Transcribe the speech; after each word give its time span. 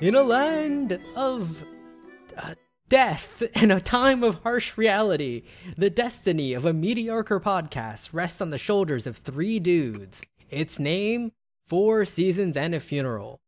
In 0.00 0.14
a 0.14 0.22
land 0.22 0.98
of 1.14 1.62
uh, 2.34 2.54
death 2.88 3.42
and 3.54 3.70
a 3.70 3.82
time 3.82 4.24
of 4.24 4.42
harsh 4.42 4.78
reality, 4.78 5.42
the 5.76 5.90
destiny 5.90 6.54
of 6.54 6.64
a 6.64 6.72
mediocre 6.72 7.38
podcast 7.38 8.08
rests 8.10 8.40
on 8.40 8.48
the 8.48 8.56
shoulders 8.56 9.06
of 9.06 9.18
three 9.18 9.58
dudes. 9.60 10.24
Its 10.48 10.78
name, 10.78 11.32
Four 11.68 12.06
Seasons 12.06 12.56
and 12.56 12.74
a 12.74 12.80
Funeral. 12.80 13.40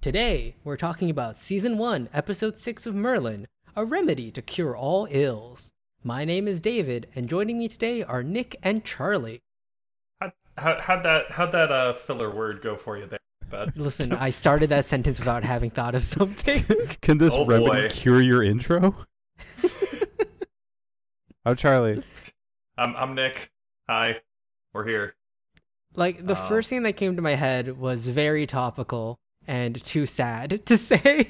Today, 0.00 0.56
we're 0.64 0.76
talking 0.76 1.08
about 1.08 1.38
Season 1.38 1.78
1, 1.78 2.08
Episode 2.12 2.58
6 2.58 2.84
of 2.84 2.96
Merlin, 2.96 3.46
a 3.76 3.84
remedy 3.84 4.32
to 4.32 4.42
cure 4.42 4.76
all 4.76 5.06
ills. 5.08 5.70
My 6.02 6.24
name 6.24 6.48
is 6.48 6.60
David, 6.60 7.06
and 7.14 7.28
joining 7.28 7.58
me 7.58 7.68
today 7.68 8.02
are 8.02 8.24
Nick 8.24 8.56
and 8.60 8.84
Charlie. 8.84 9.40
How, 10.20 10.32
how, 10.58 10.80
how'd 10.80 11.04
that 11.04 11.30
how'd 11.30 11.52
that 11.52 11.70
uh, 11.70 11.92
filler 11.92 12.34
word 12.34 12.60
go 12.60 12.74
for 12.74 12.98
you 12.98 13.06
there, 13.06 13.20
bud? 13.52 13.72
Listen, 13.76 14.12
I 14.12 14.30
started 14.30 14.70
that 14.70 14.84
sentence 14.86 15.20
without 15.20 15.44
having 15.44 15.70
thought 15.70 15.94
of 15.94 16.02
something. 16.02 16.64
Can 17.02 17.18
this 17.18 17.32
Oh, 17.34 17.46
remedy 17.46 17.82
boy. 17.82 17.88
cure 17.90 18.20
your 18.20 18.42
intro? 18.42 18.96
I'm 21.44 21.56
Charlie. 21.56 22.02
I'm 22.78 22.96
I'm 22.96 23.14
Nick. 23.14 23.50
Hi, 23.88 24.20
we're 24.72 24.86
here. 24.86 25.14
Like, 25.94 26.24
the 26.24 26.32
Uh. 26.34 26.48
first 26.48 26.70
thing 26.70 26.82
that 26.84 26.94
came 26.96 27.16
to 27.16 27.22
my 27.22 27.34
head 27.34 27.78
was 27.78 28.08
very 28.08 28.46
topical 28.46 29.18
and 29.46 29.82
too 29.84 30.06
sad 30.06 30.64
to 30.66 30.76
say. 30.78 31.26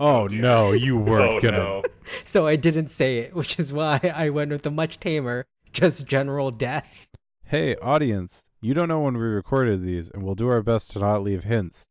Oh, 0.00 0.22
Oh, 0.24 0.28
dear. 0.28 0.42
no, 0.42 0.72
you 0.72 0.98
weren't 0.98 1.34
oh 1.34 1.40
gonna. 1.40 1.56
no! 1.58 1.82
so 2.24 2.46
I 2.48 2.56
didn't 2.56 2.88
say 2.88 3.18
it, 3.18 3.34
which 3.34 3.58
is 3.60 3.72
why 3.72 4.00
I 4.14 4.28
went 4.28 4.50
with 4.50 4.62
the 4.62 4.70
much 4.72 4.98
tamer, 4.98 5.46
just 5.72 6.06
general 6.06 6.50
death. 6.50 7.08
Hey, 7.46 7.76
audience, 7.76 8.42
you 8.64 8.72
don't 8.72 8.88
know 8.88 9.00
when 9.00 9.14
we 9.14 9.20
recorded 9.24 9.82
these, 9.82 10.08
and 10.08 10.22
we'll 10.22 10.34
do 10.34 10.48
our 10.48 10.62
best 10.62 10.90
to 10.92 10.98
not 10.98 11.22
leave 11.22 11.44
hints. 11.44 11.86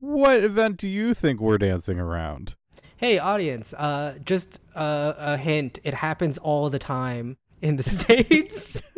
What 0.00 0.42
event 0.42 0.76
do 0.76 0.88
you 0.88 1.14
think 1.14 1.40
we're 1.40 1.56
dancing 1.56 2.00
around? 2.00 2.56
Hey, 2.96 3.18
audience, 3.18 3.72
uh, 3.74 4.16
just 4.24 4.58
uh, 4.74 5.12
a 5.16 5.36
hint 5.36 5.78
it 5.84 5.94
happens 5.94 6.36
all 6.38 6.68
the 6.68 6.80
time 6.80 7.36
in 7.62 7.76
the 7.76 7.82
States. 7.96 8.82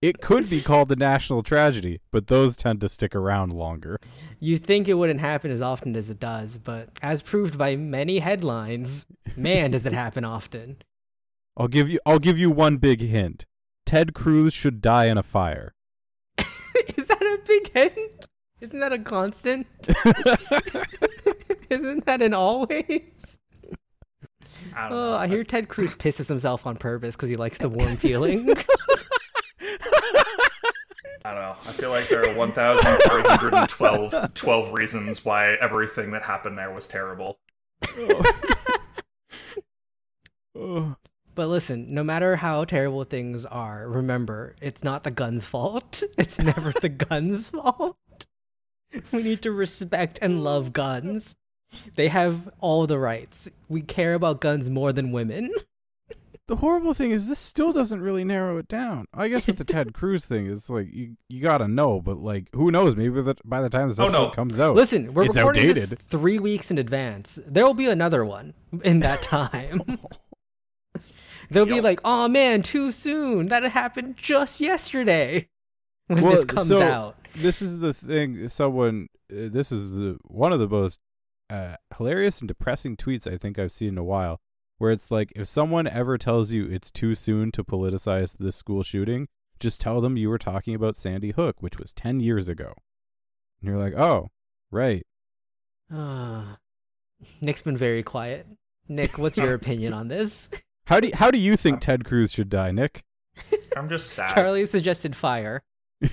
It 0.00 0.20
could 0.20 0.48
be 0.48 0.60
called 0.60 0.90
the 0.90 0.94
national 0.94 1.42
tragedy, 1.42 1.98
but 2.12 2.28
those 2.28 2.54
tend 2.54 2.80
to 2.82 2.88
stick 2.88 3.16
around 3.16 3.52
longer. 3.52 3.98
you 4.38 4.56
think 4.56 4.86
it 4.86 4.94
wouldn't 4.94 5.18
happen 5.18 5.50
as 5.50 5.60
often 5.60 5.96
as 5.96 6.08
it 6.08 6.20
does, 6.20 6.56
but 6.56 6.90
as 7.02 7.20
proved 7.20 7.58
by 7.58 7.74
many 7.74 8.20
headlines, 8.20 9.08
man, 9.34 9.72
does 9.72 9.86
it 9.86 9.92
happen 9.92 10.24
often. 10.24 10.76
I'll 11.56 11.66
give 11.66 11.88
you 11.88 11.98
I'll 12.06 12.20
give 12.20 12.38
you 12.38 12.48
one 12.48 12.76
big 12.76 13.00
hint. 13.00 13.44
Ted 13.84 14.14
Cruz 14.14 14.54
should 14.54 14.80
die 14.80 15.06
in 15.06 15.18
a 15.18 15.22
fire. 15.24 15.74
Is 16.96 17.06
that 17.08 17.22
a 17.22 17.38
big 17.46 17.72
hint? 17.72 18.26
Isn't 18.60 18.80
that 18.80 18.92
a 18.92 18.98
constant? 18.98 19.66
Isn't 21.70 22.06
that 22.06 22.22
an 22.22 22.34
always? 22.34 23.38
I 24.74 24.88
don't 24.88 24.98
Oh, 24.98 25.10
know. 25.12 25.16
I 25.16 25.28
hear 25.28 25.44
Ted 25.44 25.68
Cruz 25.68 25.94
pisses 25.98 26.28
himself 26.28 26.66
on 26.66 26.76
purpose 26.76 27.14
because 27.16 27.28
he 27.28 27.36
likes 27.36 27.58
the 27.58 27.68
warm 27.68 27.96
feeling. 27.98 28.50
I 31.24 31.32
don't 31.32 31.40
know. 31.42 31.56
I 31.66 31.72
feel 31.72 31.90
like 31.90 32.08
there 32.08 32.24
are 32.24 32.36
1,312 32.36 34.34
12 34.34 34.72
reasons 34.72 35.24
why 35.24 35.54
everything 35.54 36.12
that 36.12 36.22
happened 36.22 36.56
there 36.58 36.72
was 36.72 36.88
terrible. 36.88 37.38
Oh. 40.54 40.96
But 41.38 41.46
listen, 41.46 41.94
no 41.94 42.02
matter 42.02 42.34
how 42.34 42.64
terrible 42.64 43.04
things 43.04 43.46
are, 43.46 43.88
remember, 43.88 44.56
it's 44.60 44.82
not 44.82 45.04
the 45.04 45.12
gun's 45.12 45.46
fault. 45.46 46.02
It's 46.18 46.40
never 46.40 46.72
the 46.72 46.88
gun's 47.08 47.46
fault. 47.46 47.96
We 49.12 49.22
need 49.22 49.42
to 49.42 49.52
respect 49.52 50.18
and 50.20 50.42
love 50.42 50.72
guns. 50.72 51.36
They 51.94 52.08
have 52.08 52.50
all 52.58 52.88
the 52.88 52.98
rights. 52.98 53.48
We 53.68 53.82
care 53.82 54.14
about 54.14 54.40
guns 54.40 54.68
more 54.68 54.92
than 54.92 55.12
women. 55.12 55.52
The 56.48 56.56
horrible 56.56 56.92
thing 56.92 57.12
is 57.12 57.28
this 57.28 57.38
still 57.38 57.72
doesn't 57.72 58.00
really 58.00 58.24
narrow 58.24 58.56
it 58.58 58.66
down. 58.66 59.04
I 59.14 59.28
guess 59.28 59.46
with 59.46 59.58
the 59.58 59.64
Ted 59.64 59.92
Cruz 59.98 60.24
thing, 60.24 60.46
is 60.46 60.68
like 60.68 60.88
you 60.92 61.16
you 61.28 61.40
gotta 61.40 61.68
know, 61.68 62.00
but 62.00 62.18
like 62.18 62.48
who 62.52 62.72
knows? 62.72 62.96
Maybe 62.96 63.20
that 63.22 63.38
by 63.48 63.60
the 63.60 63.68
time 63.70 63.90
this 63.90 64.00
Oh, 64.00 64.08
no. 64.08 64.30
comes 64.30 64.58
out, 64.58 64.74
Listen, 64.74 65.14
we're 65.14 65.26
it's 65.26 65.36
recording 65.36 65.74
this 65.74 65.94
three 66.08 66.40
weeks 66.40 66.72
in 66.72 66.78
advance. 66.78 67.38
There 67.46 67.64
will 67.64 67.74
be 67.74 67.88
another 67.88 68.24
one 68.24 68.54
in 68.82 68.98
that 69.00 69.22
time. 69.22 69.98
They'll 71.50 71.66
be 71.66 71.80
like, 71.80 72.00
"Oh 72.04 72.28
man, 72.28 72.62
too 72.62 72.92
soon. 72.92 73.46
That 73.46 73.62
happened 73.64 74.16
just 74.16 74.60
yesterday." 74.60 75.48
When 76.08 76.22
Well, 76.22 76.36
this 76.36 76.44
comes 76.46 76.68
so- 76.68 76.80
out, 76.82 77.16
This 77.34 77.60
is 77.60 77.80
the 77.80 77.92
thing. 77.92 78.48
Someone, 78.48 79.08
uh, 79.30 79.52
this 79.52 79.70
is 79.70 79.90
the 79.90 80.18
one 80.24 80.52
of 80.54 80.58
the 80.58 80.66
most 80.68 81.00
uh, 81.50 81.76
hilarious 81.98 82.40
and 82.40 82.48
depressing 82.48 82.96
tweets 82.96 83.30
I 83.30 83.36
think 83.36 83.58
I've 83.58 83.72
seen 83.72 83.88
in 83.90 83.98
a 83.98 84.04
while. 84.04 84.40
Where 84.78 84.90
it's 84.92 85.10
like, 85.10 85.32
if 85.36 85.48
someone 85.48 85.86
ever 85.86 86.16
tells 86.16 86.50
you 86.52 86.64
it's 86.66 86.90
too 86.90 87.14
soon 87.14 87.50
to 87.52 87.64
politicize 87.64 88.36
this 88.38 88.56
school 88.56 88.82
shooting, 88.82 89.28
just 89.60 89.80
tell 89.80 90.00
them 90.00 90.16
you 90.16 90.28
were 90.30 90.38
talking 90.38 90.74
about 90.74 90.96
Sandy 90.96 91.32
Hook, 91.32 91.56
which 91.60 91.78
was 91.78 91.92
ten 91.92 92.20
years 92.20 92.48
ago. 92.48 92.72
And 93.60 93.68
you're 93.68 93.78
like, 93.78 93.94
oh, 93.94 94.28
right. 94.70 95.04
Ah. 95.92 96.56
Nick's 97.42 97.62
been 97.62 97.76
very 97.76 98.02
quiet. 98.02 98.46
Nick, 98.88 99.18
what's 99.18 99.36
your 99.36 99.52
opinion 99.60 99.92
on 99.92 100.08
this? 100.08 100.48
How 100.88 101.00
do 101.00 101.08
you, 101.08 101.12
how 101.14 101.30
do 101.30 101.38
you 101.38 101.56
think 101.56 101.76
uh, 101.76 101.80
Ted 101.80 102.04
Cruz 102.04 102.32
should 102.32 102.48
die, 102.48 102.70
Nick? 102.70 103.04
I'm 103.76 103.88
just 103.88 104.10
sad. 104.10 104.34
Charlie 104.34 104.66
suggested 104.66 105.14
fire. 105.14 105.62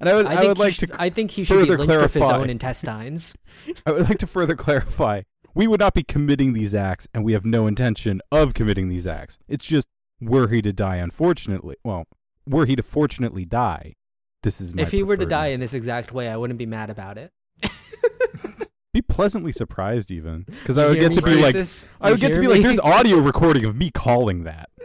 And 0.00 0.08
I 0.08 0.14
would 0.14 0.26
I, 0.26 0.34
I, 0.34 0.36
think 0.36 0.48
would 0.50 0.56
he 0.58 0.62
like 0.62 0.74
should, 0.74 0.92
to 0.92 1.02
I 1.02 1.10
think 1.10 1.32
he 1.32 1.42
should 1.42 1.54
be 1.54 1.60
further 1.62 1.78
lynched 1.78 2.02
with 2.02 2.14
his 2.14 2.22
clarify. 2.22 2.38
own 2.40 2.50
intestines. 2.50 3.34
I 3.86 3.90
would 3.90 4.08
like 4.08 4.18
to 4.18 4.28
further 4.28 4.54
clarify. 4.54 5.22
We 5.54 5.66
would 5.66 5.80
not 5.80 5.92
be 5.92 6.04
committing 6.04 6.52
these 6.52 6.72
acts, 6.72 7.08
and 7.12 7.24
we 7.24 7.32
have 7.32 7.44
no 7.44 7.66
intention 7.66 8.20
of 8.30 8.54
committing 8.54 8.88
these 8.88 9.08
acts. 9.08 9.40
It's 9.48 9.66
just, 9.66 9.88
were 10.20 10.46
he 10.48 10.62
to 10.62 10.72
die, 10.72 10.98
unfortunately, 10.98 11.74
well, 11.82 12.06
were 12.46 12.64
he 12.64 12.76
to 12.76 12.82
fortunately 12.84 13.44
die, 13.44 13.96
this 14.44 14.60
is 14.60 14.72
my 14.72 14.82
if 14.82 14.92
he 14.92 15.02
were 15.02 15.16
to 15.16 15.26
preferred- 15.26 15.30
die 15.30 15.46
in 15.48 15.58
this 15.58 15.74
exact 15.74 16.12
way, 16.12 16.28
I 16.28 16.36
wouldn't 16.36 16.60
be 16.60 16.66
mad 16.66 16.90
about 16.90 17.18
it. 17.18 17.32
Be 18.98 19.02
pleasantly 19.02 19.52
surprised, 19.52 20.10
even, 20.10 20.42
because 20.42 20.76
I 20.76 20.86
would 20.86 20.98
hear 20.98 21.08
get 21.08 21.20
to 21.20 21.26
me, 21.26 21.36
be 21.36 21.40
like, 21.42 21.54
racist? 21.54 21.86
I 22.00 22.08
You 22.08 22.14
would 22.14 22.20
get 22.20 22.28
to 22.28 22.32
hear 22.34 22.40
be 22.42 22.48
like, 22.48 22.62
there's 22.62 22.80
audio 22.80 23.18
recording 23.18 23.64
of 23.64 23.76
me 23.76 23.90
calling 23.90 24.42
that. 24.44 24.70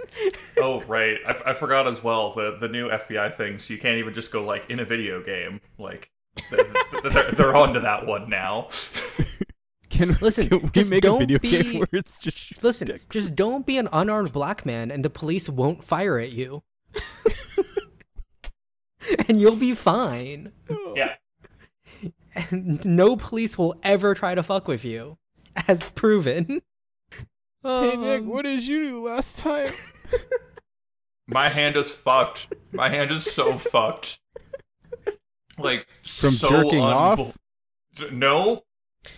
Oh 0.56 0.82
right, 0.82 1.18
I, 1.28 1.32
f- 1.32 1.42
I 1.48 1.54
forgot 1.56 1.88
as 1.88 2.04
well 2.04 2.32
the 2.34 2.56
the 2.60 2.68
new 2.70 2.88
FBI 2.88 3.34
thing. 3.34 3.58
So 3.58 3.74
you 3.74 3.80
can't 3.80 3.98
even 3.98 4.14
just 4.14 4.32
go 4.32 4.46
like 4.46 4.70
in 4.70 4.80
a 4.80 4.86
video 4.86 5.22
game. 5.24 5.60
Like 5.80 6.12
they're, 6.52 7.10
they're, 7.10 7.32
they're 7.32 7.56
on 7.56 7.74
to 7.74 7.80
that 7.80 8.06
one 8.06 8.30
now. 8.30 8.68
Can, 9.90 10.16
Listen, 10.22 10.48
can 10.50 10.62
we 10.62 10.70
just 10.70 10.92
make 10.92 11.04
a 11.04 11.08
don't 11.08 11.20
video 11.20 11.40
be- 11.40 11.50
game 11.50 11.80
where 11.80 11.88
it's 11.94 12.20
just 12.20 12.64
Listen, 12.64 13.00
just 13.10 13.36
don't 13.36 13.66
be 13.66 13.78
an 13.80 13.90
unarmed 13.92 14.32
black 14.32 14.64
man 14.66 14.92
and 14.92 15.04
the 15.04 15.10
police 15.10 15.50
won't 15.50 15.84
fire 15.84 16.20
at 16.20 16.32
you. 16.32 16.62
and 19.28 19.42
you'll 19.42 19.56
be 19.56 19.74
fine. 19.74 20.52
Oh. 20.70 20.94
Yeah. 20.96 21.16
And 22.36 22.84
no 22.98 23.16
police 23.16 23.58
will 23.58 23.76
ever 23.84 24.14
try 24.14 24.36
to 24.36 24.44
fuck 24.44 24.68
with 24.68 24.84
you, 24.86 25.18
as 25.68 25.90
proven. 25.92 26.62
Hey 27.66 27.96
Nick, 27.96 28.22
Um, 28.24 28.28
what 28.28 28.42
did 28.42 28.68
you 28.68 28.84
do 28.90 29.06
last 29.08 29.40
time? 29.40 29.72
My 31.28 31.48
hand 31.48 31.78
is 31.78 31.90
fucked. 31.90 32.52
My 32.74 32.90
hand 32.90 33.10
is 33.10 33.24
so 33.24 33.54
fucked. 33.58 34.20
Like 35.58 35.88
From 36.04 36.32
so 36.32 36.50
jerking 36.50 36.82
unbel- 36.82 36.94
off? 36.94 37.38
No. 38.12 38.64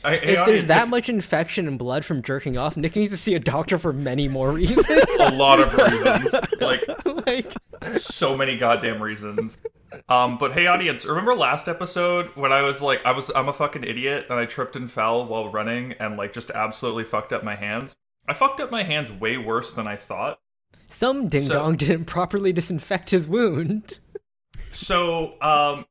I, 0.04 0.18
hey, 0.18 0.38
If 0.38 0.46
there's 0.46 0.66
that 0.68 0.84
if- 0.84 0.90
much 0.90 1.10
infection 1.10 1.68
and 1.68 1.78
blood 1.78 2.04
from 2.06 2.22
jerking 2.22 2.58
off, 2.58 2.76
Nick 2.78 2.96
needs 2.96 3.12
to 3.12 3.18
see 3.18 3.36
a 3.36 3.40
doctor 3.40 3.78
for 3.78 3.94
many 3.94 4.28
more 4.28 4.52
reasons. 4.54 4.88
a 5.20 5.32
lot 5.32 5.60
of 5.60 5.74
reasons, 5.76 6.34
like 6.60 6.82
like, 7.28 7.54
so 7.94 8.36
many 8.36 8.58
goddamn 8.58 9.02
reasons. 9.02 9.60
Um, 10.10 10.38
but 10.38 10.54
hey, 10.54 10.68
audience, 10.68 11.06
remember 11.06 11.36
last 11.36 11.68
episode 11.68 12.26
when 12.36 12.52
I 12.52 12.62
was 12.64 12.82
like, 12.82 13.06
I 13.06 13.12
was, 13.12 13.30
I'm 13.36 13.48
a 13.48 13.54
fucking 13.54 13.84
idiot, 13.84 14.26
and 14.30 14.40
I 14.40 14.46
tripped 14.46 14.76
and 14.76 14.90
fell 14.92 15.26
while 15.26 15.50
running, 15.50 15.94
and 15.94 16.18
like 16.18 16.34
just 16.34 16.50
absolutely 16.52 17.04
fucked 17.04 17.32
up 17.32 17.44
my 17.44 17.56
hands. 17.56 17.96
I 18.28 18.34
fucked 18.34 18.60
up 18.60 18.72
my 18.72 18.84
hands 18.84 19.12
way 19.12 19.38
worse 19.38 19.72
than 19.72 19.88
I 19.88 19.96
thought. 19.98 20.40
some 20.88 21.28
ding 21.30 21.48
dong 21.48 21.76
didn't 21.76 22.06
properly 22.06 22.52
disinfect 22.52 23.12
his 23.12 23.28
wound. 23.28 24.00
So, 24.72 25.40
um, 25.42 25.86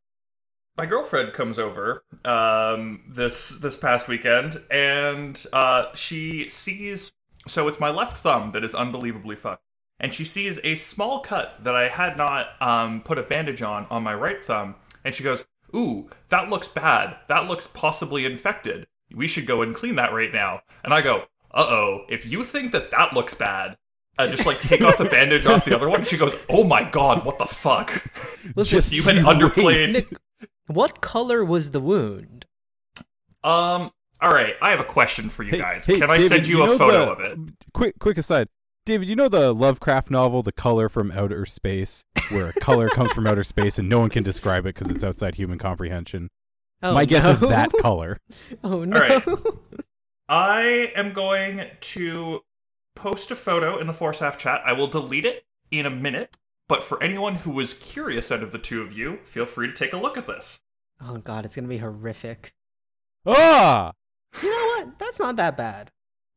my 0.76 0.86
girlfriend 0.86 1.32
comes 1.32 1.58
over 1.58 2.04
um, 2.24 3.02
this 3.08 3.50
this 3.50 3.76
past 3.76 4.08
weekend, 4.08 4.62
and 4.70 5.44
uh, 5.52 5.86
she 5.94 6.48
sees. 6.48 7.12
So 7.46 7.68
it's 7.68 7.78
my 7.78 7.90
left 7.90 8.16
thumb 8.16 8.52
that 8.52 8.64
is 8.64 8.74
unbelievably 8.74 9.36
fucked, 9.36 9.64
and 10.00 10.14
she 10.14 10.24
sees 10.24 10.58
a 10.64 10.74
small 10.74 11.20
cut 11.20 11.62
that 11.62 11.76
I 11.76 11.88
had 11.88 12.16
not 12.16 12.60
um, 12.60 13.02
put 13.02 13.18
a 13.18 13.22
bandage 13.22 13.62
on 13.62 13.86
on 13.90 14.02
my 14.02 14.14
right 14.14 14.42
thumb, 14.42 14.76
and 15.04 15.14
she 15.14 15.22
goes, 15.22 15.44
"Ooh, 15.74 16.08
that 16.30 16.48
looks 16.48 16.68
bad. 16.68 17.16
That 17.28 17.46
looks 17.46 17.66
possibly 17.66 18.24
infected. 18.24 18.86
We 19.14 19.28
should 19.28 19.46
go 19.46 19.62
and 19.62 19.74
clean 19.74 19.96
that 19.96 20.12
right 20.12 20.32
now." 20.32 20.62
And 20.82 20.92
I 20.92 21.02
go, 21.02 21.24
"Uh 21.52 21.66
oh, 21.68 22.04
if 22.08 22.26
you 22.26 22.44
think 22.44 22.72
that 22.72 22.90
that 22.90 23.12
looks 23.12 23.34
bad." 23.34 23.76
Uh, 24.16 24.28
just 24.28 24.46
like 24.46 24.60
take 24.60 24.80
off 24.80 24.96
the 24.96 25.04
bandage 25.06 25.44
off 25.44 25.64
the 25.64 25.74
other 25.74 25.88
one. 25.88 26.04
She 26.04 26.16
goes, 26.16 26.34
"Oh 26.48 26.62
my 26.62 26.84
god, 26.84 27.24
what 27.24 27.38
the 27.38 27.46
fuck!" 27.46 28.04
Listen, 28.54 28.80
you 28.94 29.02
had 29.02 29.16
underplayed. 29.16 29.92
Nick, 29.92 30.06
what 30.66 31.00
color 31.00 31.44
was 31.44 31.70
the 31.70 31.80
wound? 31.80 32.46
Um, 33.42 33.90
All 34.20 34.30
right, 34.30 34.54
I 34.62 34.70
have 34.70 34.80
a 34.80 34.84
question 34.84 35.28
for 35.28 35.42
you 35.42 35.50
Hey- 35.52 35.58
guys. 35.58 35.86
hey, 35.86 35.98
Can 35.98 36.10
I 36.10 36.16
David, 36.16 36.28
send 36.28 36.46
you, 36.46 36.58
know 36.58 36.72
a 36.74 36.78
photo 36.78 37.04
the- 37.06 37.10
of 37.12 37.20
it? 37.20 37.38
Quick, 37.74 37.98
quick 37.98 38.16
aside, 38.16 38.48
David. 38.86 39.08
You 39.08 39.16
know 39.16 39.28
the 39.28 39.52
Lovecraft 39.52 40.10
novel, 40.10 40.42
"The 40.42 40.52
Color 40.52 40.88
from 40.88 41.10
Outer 41.12 41.44
Space," 41.46 42.04
where 42.30 42.48
a 42.48 42.52
color 42.54 42.88
comes 42.88 43.12
from 43.12 43.26
outer 43.26 43.44
space 43.44 43.78
and 43.78 43.88
no 43.88 44.00
one 44.00 44.08
can 44.10 44.22
describe 44.22 44.64
it 44.66 44.74
because 44.74 44.90
it's 44.90 45.04
outside 45.04 45.34
human 45.34 45.58
comprehension. 45.58 46.30
Oh, 46.82 46.94
My 46.94 47.04
guess 47.04 47.26
is 47.26 47.40
that 47.40 47.70
color. 47.80 48.18
Oh 48.64 48.84
no. 48.84 48.98
right. 48.98 49.22
I 50.28 50.90
am 50.96 51.12
going 51.12 51.66
to 51.80 52.40
post 52.94 53.30
a 53.30 53.36
photo 53.36 53.78
in 53.78 53.86
the 53.86 53.92
Force 53.92 54.20
chat. 54.38 54.62
I 54.64 54.72
will 54.72 54.86
delete 54.86 55.24
it 55.26 55.44
in 55.70 55.84
a 55.86 55.90
minute. 55.90 56.34
But 56.68 56.82
for 56.84 57.02
anyone 57.02 57.36
who 57.36 57.50
was 57.50 57.74
curious 57.74 58.32
out 58.32 58.42
of 58.42 58.52
the 58.52 58.58
two 58.58 58.80
of 58.82 58.92
you, 58.96 59.18
feel 59.26 59.44
free 59.46 59.66
to 59.66 59.72
take 59.74 59.92
a 59.92 59.98
look 59.98 60.16
at 60.16 60.26
this. 60.26 60.60
Oh 61.00 61.18
god, 61.18 61.44
it's 61.44 61.54
gonna 61.56 61.68
be 61.68 61.78
horrific. 61.78 62.54
Ah, 63.26 63.92
You 64.42 64.50
know 64.50 64.66
what? 64.86 64.98
That's 64.98 65.18
not 65.18 65.36
that 65.36 65.56
bad. 65.56 65.90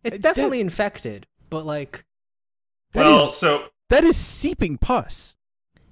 It's 0.03 0.15
Uh, 0.15 0.17
that- 0.17 0.21
definitely 0.21 0.59
infected, 0.61 1.27
but 1.49 1.65
like, 1.65 2.05
well, 2.93 3.29
is- 3.29 3.37
so 3.37 3.69
that 3.89 4.03
is 4.03 4.17
seeping 4.17 4.77
pus. 4.77 5.35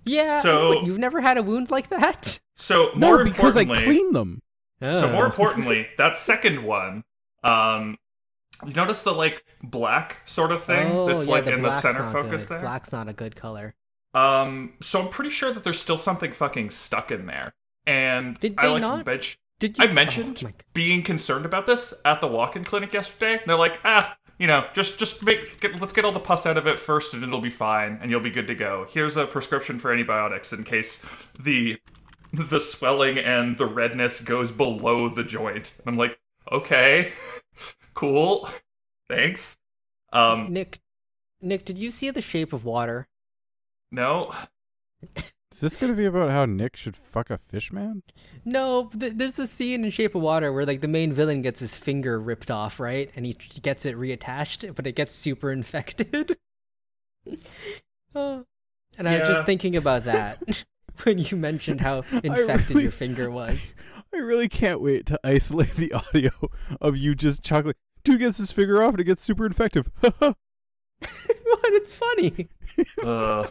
yeah. 0.03 0.41
So- 0.41 0.69
what, 0.69 0.85
you've 0.85 0.99
never 0.99 1.21
had 1.21 1.37
a 1.37 1.43
wound 1.43 1.71
like 1.71 1.89
that? 1.89 2.39
so 2.55 2.91
No, 2.95 3.07
more 3.07 3.23
because 3.23 3.57
I 3.57 3.61
importantly, 3.61 3.85
clean 3.85 4.13
them. 4.13 4.41
so 4.81 5.07
Oh. 5.07 5.11
more 5.11 5.25
importantly, 5.25 5.87
that 5.97 6.17
second 6.17 6.63
one, 6.63 7.03
um, 7.43 7.97
you 8.65 8.73
notice 8.73 9.01
the 9.03 9.13
like 9.13 9.43
black 9.63 10.21
sort 10.25 10.51
of 10.51 10.63
thing 10.63 10.91
Oh, 10.91 11.07
that's 11.07 11.25
yeah, 11.25 11.31
like 11.31 11.45
the 11.45 11.53
in 11.53 11.61
the 11.63 11.73
center 11.73 12.09
focus 12.11 12.45
good. 12.45 12.55
there. 12.55 12.61
Black's 12.61 12.91
not 12.91 13.07
a 13.09 13.13
good 13.13 13.35
color. 13.35 13.73
Um, 14.15 14.73
so 14.81 15.01
I'm 15.01 15.09
pretty 15.09 15.29
sure 15.29 15.51
that 15.51 15.63
there's 15.63 15.79
still 15.79 15.97
something 15.97 16.31
fucking 16.31 16.69
stuck 16.71 17.11
in 17.11 17.25
there. 17.25 17.53
And 17.85 18.39
Did 18.39 18.55
I 18.57 18.67
they 18.67 18.71
like 18.73 18.81
not? 18.81 19.05
bench 19.05 19.37
Did 19.59 19.77
you? 19.77 19.83
I 19.83 19.91
mentioned 19.91 20.41
Oh, 20.45 20.49
being 20.73 21.03
concerned 21.03 21.45
about 21.45 21.65
this 21.67 21.93
at 22.03 22.21
the 22.21 22.27
walk-in 22.27 22.63
clinic 22.63 22.93
yesterday. 22.93 23.41
They're 23.45 23.57
like, 23.57 23.79
ah, 23.83 24.17
you 24.39 24.47
know, 24.47 24.65
just 24.73 24.97
just 24.97 25.21
make 25.23 25.59
get, 25.59 25.79
let's 25.79 25.93
get 25.93 26.05
all 26.05 26.11
the 26.11 26.19
pus 26.19 26.45
out 26.45 26.57
of 26.57 26.65
it 26.65 26.79
first, 26.79 27.13
and 27.13 27.23
it'll 27.23 27.41
be 27.41 27.49
fine, 27.49 27.99
and 28.01 28.09
you'll 28.09 28.21
be 28.21 28.31
good 28.31 28.47
to 28.47 28.55
go. 28.55 28.87
Here's 28.89 29.17
a 29.17 29.25
prescription 29.27 29.79
for 29.79 29.91
antibiotics 29.91 30.51
in 30.53 30.63
case 30.63 31.05
the 31.39 31.77
the 32.33 32.59
swelling 32.59 33.17
and 33.17 33.57
the 33.57 33.65
redness 33.65 34.21
goes 34.21 34.51
below 34.51 35.09
the 35.09 35.23
joint. 35.23 35.73
And 35.79 35.87
I'm 35.87 35.97
like, 35.97 36.17
okay, 36.51 37.11
cool, 37.93 38.49
thanks. 39.07 39.57
Um, 40.11 40.51
Nick, 40.51 40.79
Nick, 41.41 41.65
did 41.65 41.77
you 41.77 41.91
see 41.91 42.09
The 42.11 42.21
Shape 42.21 42.51
of 42.53 42.65
Water? 42.65 43.07
No, 43.95 44.33
Is 45.51 45.61
this 45.61 45.77
going 45.77 45.91
to 45.91 45.95
be 45.97 46.05
about 46.05 46.31
how 46.31 46.45
Nick 46.45 46.75
should 46.75 46.97
fuck 46.97 47.29
a 47.29 47.37
fish 47.37 47.71
man? 47.71 48.03
No, 48.43 48.89
th- 48.99 49.13
there's 49.15 49.39
a 49.39 49.47
scene 49.47 49.85
in 49.85 49.89
Shape 49.91 50.13
of 50.15 50.21
Water 50.21 50.51
where 50.51 50.65
like 50.65 50.81
the 50.81 50.87
main 50.87 51.13
villain 51.13 51.41
gets 51.41 51.61
his 51.61 51.77
finger 51.77 52.19
ripped 52.19 52.51
off, 52.51 52.77
right? 52.79 53.09
And 53.15 53.25
he 53.25 53.37
he 53.49 53.61
gets 53.61 53.85
it 53.85 53.95
reattached, 53.95 54.75
but 54.75 54.85
it 54.85 54.95
gets 54.95 55.15
super 55.15 55.51
infected. 55.51 56.37
Oh. 58.17 58.45
and 58.97 59.09
I 59.09 59.19
was 59.19 59.27
just 59.27 59.45
thinking 59.45 59.75
about 59.75 60.05
that 60.05 60.63
when 61.03 61.17
you 61.17 61.35
mentioned 61.35 61.81
how 61.81 62.03
infected 62.23 62.69
really- 62.69 62.83
your 62.83 62.91
finger 62.91 63.29
was. 63.31 63.73
I 64.13 64.17
really 64.17 64.47
can't 64.47 64.79
wait 64.79 65.05
to 65.07 65.19
isolate 65.25 65.73
the 65.73 65.91
audio 65.91 66.29
of 66.79 66.95
you 66.95 67.15
just 67.15 67.43
chuckling. 67.43 67.75
Dude 68.05 68.19
gets 68.19 68.37
his 68.37 68.51
finger 68.53 68.81
off 68.81 68.91
and 68.91 69.01
it 69.01 69.05
gets 69.05 69.21
super 69.23 69.45
infective. 69.45 69.89
what? 70.01 70.37
It's 71.01 71.91
funny. 71.93 72.47
uh, 73.03 73.47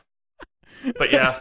but 0.98 1.12
yeah, 1.12 1.38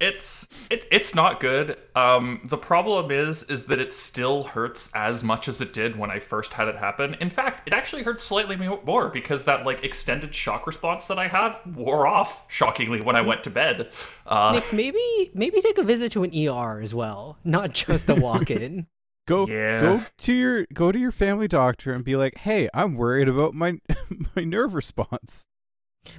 it's 0.00 0.48
it, 0.68 0.86
it's 0.90 1.14
not 1.14 1.38
good. 1.38 1.76
Um, 1.94 2.40
the 2.44 2.56
problem 2.58 3.10
is 3.10 3.44
is 3.44 3.64
that 3.64 3.78
it 3.78 3.94
still 3.94 4.42
hurts 4.44 4.90
as 4.94 5.22
much 5.22 5.46
as 5.46 5.60
it 5.60 5.72
did 5.72 5.96
when 5.96 6.10
I 6.10 6.18
first 6.18 6.54
had 6.54 6.66
it 6.68 6.76
happen. 6.76 7.14
In 7.20 7.30
fact, 7.30 7.66
it 7.68 7.74
actually 7.74 8.02
hurts 8.02 8.22
slightly 8.22 8.56
more 8.56 9.08
because 9.10 9.44
that 9.44 9.64
like 9.64 9.84
extended 9.84 10.34
shock 10.34 10.66
response 10.66 11.06
that 11.06 11.18
I 11.18 11.28
have 11.28 11.60
wore 11.76 12.06
off 12.06 12.44
shockingly 12.50 13.00
when 13.00 13.14
I 13.14 13.20
went 13.20 13.44
to 13.44 13.50
bed. 13.50 13.90
Uh, 14.26 14.52
Nick, 14.54 14.72
maybe 14.72 15.30
maybe 15.34 15.60
take 15.60 15.78
a 15.78 15.84
visit 15.84 16.10
to 16.12 16.24
an 16.24 16.32
ER 16.36 16.80
as 16.80 16.94
well, 16.94 17.38
not 17.44 17.72
just 17.72 18.08
a 18.10 18.14
walk-in. 18.14 18.86
go 19.28 19.46
Yeah. 19.46 19.80
go 19.80 20.02
to 20.18 20.32
your 20.32 20.66
go 20.74 20.90
to 20.90 20.98
your 20.98 21.12
family 21.12 21.46
doctor 21.46 21.92
and 21.92 22.02
be 22.04 22.16
like, 22.16 22.38
"Hey, 22.38 22.68
I'm 22.74 22.96
worried 22.96 23.28
about 23.28 23.54
my 23.54 23.74
my 24.34 24.42
nerve 24.42 24.74
response." 24.74 25.46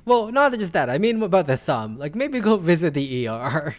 Well, 0.05 0.31
not 0.31 0.53
just 0.57 0.73
that. 0.73 0.89
I 0.89 0.97
mean 0.97 1.19
what 1.19 1.27
about 1.27 1.47
the 1.47 1.57
thumb. 1.57 1.97
Like 1.97 2.15
maybe 2.15 2.39
go 2.39 2.57
visit 2.57 2.93
the 2.93 3.27
ER. 3.27 3.75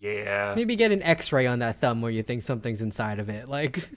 yeah, 0.00 0.54
Maybe 0.56 0.76
get 0.76 0.92
an 0.92 1.02
X-ray 1.02 1.46
on 1.46 1.58
that 1.60 1.80
thumb 1.80 2.00
where 2.02 2.10
you 2.12 2.22
think 2.22 2.42
something's 2.42 2.80
inside 2.80 3.18
of 3.18 3.28
it. 3.28 3.48
Like, 3.48 3.90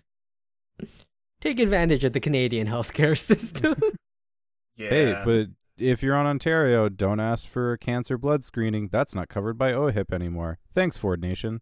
take 1.41 1.59
advantage 1.59 2.03
of 2.03 2.13
the 2.13 2.19
Canadian 2.19 2.67
healthcare 2.67 3.17
system. 3.31 3.75
yeah. 4.75 4.89
Hey, 4.89 5.21
but 5.25 5.47
if 5.77 6.03
you're 6.03 6.15
on 6.15 6.25
Ontario, 6.25 6.89
don't 6.89 7.19
ask 7.19 7.47
for 7.47 7.73
a 7.73 7.77
cancer 7.77 8.17
blood 8.17 8.43
screening. 8.43 8.89
That's 8.91 9.15
not 9.15 9.29
covered 9.29 9.57
by 9.57 9.71
OHIP 9.71 10.13
anymore. 10.13 10.59
Thanks, 10.73 10.97
Ford 10.97 11.21
Nation. 11.21 11.61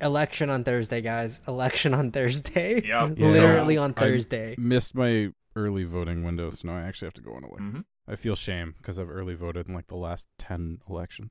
Election 0.00 0.50
on 0.50 0.62
Thursday, 0.64 1.00
guys. 1.00 1.40
Election 1.48 1.94
on 1.94 2.10
Thursday. 2.12 2.74
Yep. 2.86 3.14
Yeah, 3.16 3.26
Literally 3.28 3.74
no, 3.76 3.82
on 3.84 3.94
I- 3.96 4.00
Thursday. 4.00 4.54
Missed 4.58 4.94
my 4.94 5.30
early 5.56 5.84
voting 5.84 6.22
window, 6.24 6.50
so 6.50 6.68
now 6.68 6.76
I 6.76 6.82
actually 6.82 7.06
have 7.06 7.14
to 7.14 7.20
go 7.22 7.32
on 7.34 7.44
a 7.44 7.48
Mhm. 7.48 7.84
I 8.08 8.16
feel 8.16 8.34
shame 8.34 8.74
because 8.78 8.98
I've 8.98 9.10
early 9.10 9.34
voted 9.34 9.68
in 9.68 9.74
like 9.74 9.86
the 9.86 9.96
last 9.96 10.26
ten 10.38 10.78
elections. 10.88 11.30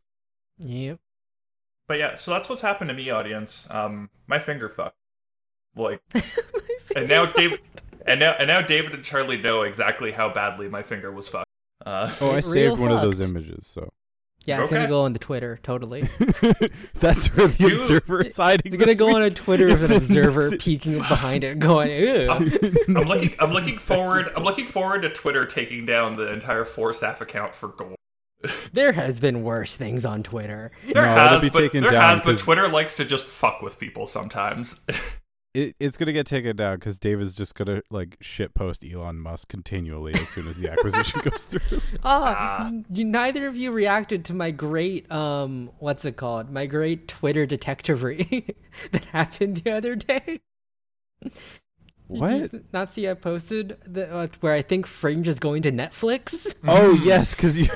Yep. 0.57 0.99
But 1.87 1.99
yeah, 1.99 2.15
so 2.15 2.31
that's 2.31 2.47
what's 2.47 2.61
happened 2.61 2.89
to 2.89 2.93
me, 2.93 3.09
audience. 3.09 3.67
Um, 3.69 4.09
my 4.27 4.39
finger 4.39 4.69
fucked. 4.69 4.95
Like, 5.75 6.01
and 6.95 7.09
now 7.09 7.25
David, 7.25 7.59
and 8.05 8.19
now 8.19 8.33
and 8.37 8.47
now 8.47 8.61
David 8.61 8.93
and 8.93 9.03
Charlie 9.03 9.37
know 9.37 9.61
exactly 9.61 10.11
how 10.11 10.31
badly 10.33 10.69
my 10.69 10.83
finger 10.83 11.11
was 11.11 11.27
fucked. 11.27 11.47
Uh, 11.85 12.13
Oh, 12.21 12.29
I 12.29 12.33
Real 12.35 12.41
saved 12.41 12.79
one 12.79 12.91
of 12.91 13.01
those 13.01 13.19
images, 13.19 13.67
so 13.67 13.91
Yeah, 14.45 14.61
it's 14.61 14.71
Okay. 14.71 14.77
gonna 14.77 14.89
go 14.89 15.03
on 15.03 15.13
the 15.13 15.19
Twitter. 15.19 15.59
Totally. 15.61 16.01
that's 16.99 17.27
where 17.35 17.47
the 17.47 17.55
Dude, 17.59 17.73
observer 17.73 18.21
is 18.23 18.37
hiding. 18.37 18.73
It's 18.73 18.75
gonna 18.75 18.87
this 18.93 18.97
go 18.97 19.15
on 19.15 19.21
a. 19.21 19.29
Twitter 19.29 19.67
of 19.67 19.83
an 19.83 19.91
observer 19.97 20.57
peeking 20.57 20.97
behind 20.97 21.43
it, 21.43 21.59
going, 21.59 21.91
"Ew." 21.91 22.29
I'm 22.31 22.45
looking. 23.07 23.35
I'm 23.39 23.51
looking 23.51 23.77
forward. 23.77 24.31
I'm 24.35 24.43
looking 24.43 24.67
forward 24.67 25.03
to 25.03 25.09
Twitter 25.09 25.43
taking 25.45 25.85
down 25.85 26.15
the 26.15 26.31
entire 26.33 26.65
Force 26.65 27.03
App 27.03 27.21
account 27.21 27.53
for 27.53 27.67
gold. 27.69 27.95
There 28.73 28.93
has 28.93 29.19
been 29.19 29.43
worse 29.43 29.75
things 29.75 30.03
on 30.03 30.23
Twitter. 30.23 30.71
There 30.91 31.03
No, 31.03 31.13
has, 31.13 31.41
be 31.41 31.49
but 31.51 31.59
taken 31.59 31.81
there 31.83 31.91
down 31.91 32.01
has, 32.01 32.19
but 32.21 32.31
'cause- 32.31 32.41
Twitter 32.41 32.67
likes 32.67 32.95
to 32.95 33.05
just 33.05 33.25
fuck 33.27 33.61
with 33.61 33.77
people 33.77 34.07
sometimes. 34.07 34.79
It, 35.53 35.75
it's 35.81 35.97
gonna 35.97 36.13
get 36.13 36.25
taken 36.27 36.55
down 36.55 36.75
because 36.77 36.97
David's 36.97 37.35
just 37.35 37.55
gonna 37.55 37.81
like 37.89 38.15
shit 38.21 38.53
post 38.53 38.85
Elon 38.89 39.19
Musk 39.19 39.49
continually 39.49 40.13
as 40.13 40.29
soon 40.29 40.47
as 40.47 40.57
the 40.57 40.71
acquisition 40.71 41.19
goes 41.29 41.43
through. 41.43 41.81
Ah, 42.05 42.71
you, 42.89 43.03
neither 43.03 43.47
of 43.47 43.55
you 43.57 43.71
reacted 43.73 44.23
to 44.25 44.33
my 44.33 44.51
great 44.51 45.11
um, 45.11 45.69
what's 45.79 46.05
it 46.05 46.15
called? 46.15 46.49
My 46.51 46.65
great 46.67 47.09
Twitter 47.09 47.45
detectivery 47.45 48.55
that 48.91 49.03
happened 49.05 49.57
the 49.65 49.71
other 49.71 49.95
day. 49.95 50.39
Did 51.21 51.31
What? 52.07 52.73
not 52.73 52.91
see 52.91 53.07
I 53.09 53.13
posted 53.13 53.77
the, 53.85 54.09
uh, 54.13 54.27
where 54.41 54.53
I 54.53 54.61
think 54.61 54.85
Fringe 54.85 55.27
is 55.27 55.39
going 55.39 55.61
to 55.63 55.71
Netflix? 55.71 56.55
Oh 56.65 56.91
yes, 57.03 57.35
because 57.35 57.57
you 57.57 57.67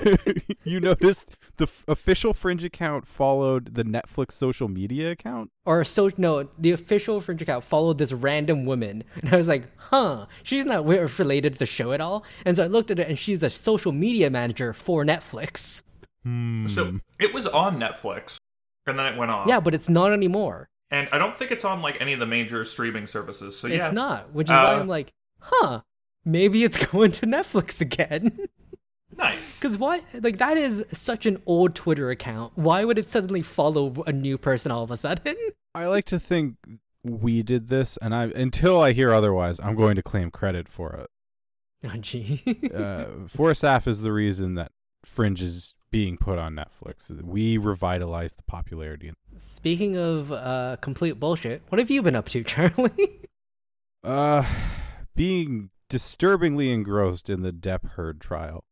you 0.64 0.80
noticed 0.80 1.30
the 1.58 1.66
f- 1.66 1.84
official 1.88 2.34
Fringe 2.34 2.64
account 2.64 3.08
followed 3.08 3.76
the 3.76 3.84
Netflix 3.84 4.32
social 4.34 4.68
media 4.68 5.12
account. 5.12 5.52
or 5.66 5.84
so 5.84 6.10
no, 6.18 6.50
the 6.58 6.72
official 6.72 7.22
Fringe 7.22 7.42
account 7.42 7.64
followed 7.64 7.98
this 7.98 8.12
random 8.14 8.66
woman, 8.66 9.04
and 9.22 9.34
I 9.34 9.38
was 9.38 9.48
like, 9.48 9.68
huh, 9.78 10.26
she's 10.44 10.66
not 10.66 10.78
wi- 10.78 11.08
related 11.18 11.54
to 11.54 11.60
the 11.60 11.66
show 11.66 11.92
at 11.94 12.02
all. 12.02 12.24
And 12.46 12.58
so 12.58 12.64
I 12.64 12.68
looked 12.68 12.92
at 12.92 13.00
it, 13.00 13.08
and 13.08 13.18
she's 13.18 13.42
a 13.44 13.50
social 13.50 13.92
media 13.92 14.30
manager 14.30 14.74
for 14.74 15.04
Netflix. 15.06 15.82
Hmm. 16.24 16.68
so 16.68 17.00
it 17.20 17.34
was 17.34 17.46
on 17.48 17.80
Netflix, 17.80 18.38
and 18.88 18.98
then 18.98 19.06
it 19.14 19.18
went 19.18 19.30
off. 19.32 19.48
Yeah, 19.48 19.60
but 19.60 19.76
it's 19.76 19.90
not 19.90 20.12
anymore. 20.12 20.70
and 20.92 21.08
I 21.12 21.18
don't 21.18 21.36
think 21.36 21.52
it's 21.52 21.64
on 21.66 21.82
like 21.82 22.00
any 22.02 22.14
of 22.14 22.20
the 22.20 22.26
major 22.26 22.64
streaming 22.66 23.06
services. 23.08 23.58
So 23.58 23.68
yeah, 23.68 23.86
It's 23.86 23.94
not, 23.94 24.34
which 24.34 24.48
is 24.48 24.52
why 24.52 24.66
Uh, 24.74 24.80
I'm 24.80 24.88
like, 24.88 25.12
huh, 25.40 25.82
maybe 26.24 26.64
it's 26.64 26.84
going 26.92 27.12
to 27.14 27.26
Netflix 27.28 27.80
again. 27.82 28.40
nice. 29.18 29.60
Because 29.60 29.78
why? 29.78 30.02
Like 30.14 30.38
that 30.38 30.58
is 30.58 30.86
such 30.92 31.26
an 31.26 31.42
old 31.46 31.76
Twitter 31.76 32.10
account. 32.10 32.54
Why 32.56 32.86
would 32.86 32.98
it 32.98 33.10
suddenly 33.10 33.42
follow 33.42 34.04
a 34.06 34.12
new 34.12 34.38
person 34.38 34.72
all 34.72 34.84
of 34.84 34.92
a 34.92 34.98
sudden? 34.98 35.36
I 35.76 35.88
like 35.88 36.06
to 36.06 36.20
think 36.20 36.56
we 37.04 37.44
did 37.44 37.68
this, 37.68 37.98
and 38.02 38.16
I 38.16 38.26
until 38.26 38.82
I 38.82 38.94
hear 38.94 39.14
otherwise, 39.14 39.60
I'm 39.62 39.76
going 39.76 39.96
to 39.96 40.04
claim 40.04 40.32
credit 40.32 40.68
for 40.68 40.94
it. 40.94 41.10
Oh, 41.84 41.98
gee. 42.00 42.42
Uh, 42.74 43.06
Forasaf 43.28 43.88
is 43.88 44.02
the 44.02 44.12
reason 44.12 44.56
that 44.56 44.72
Fringe 45.06 45.42
is 45.42 45.76
being 45.92 46.18
put 46.18 46.40
on 46.40 46.56
Netflix. 46.56 47.10
We 47.24 47.58
revitalized 47.58 48.38
the 48.38 48.44
popularity. 48.44 49.14
Speaking 49.38 49.96
of 49.98 50.32
uh, 50.32 50.78
complete 50.82 51.20
bullshit, 51.20 51.62
what 51.70 51.80
have 51.80 51.90
you 51.90 52.02
been 52.02 52.16
up 52.16 52.28
to, 52.30 52.44
Charlie? 52.46 53.22
Uh, 54.04 54.46
being 55.16 55.70
disturbingly 55.90 56.72
engrossed 56.72 57.30
in 57.30 57.42
the 57.42 57.52
Depp 57.52 57.92
Heard 57.92 58.20
trial. 58.20 58.64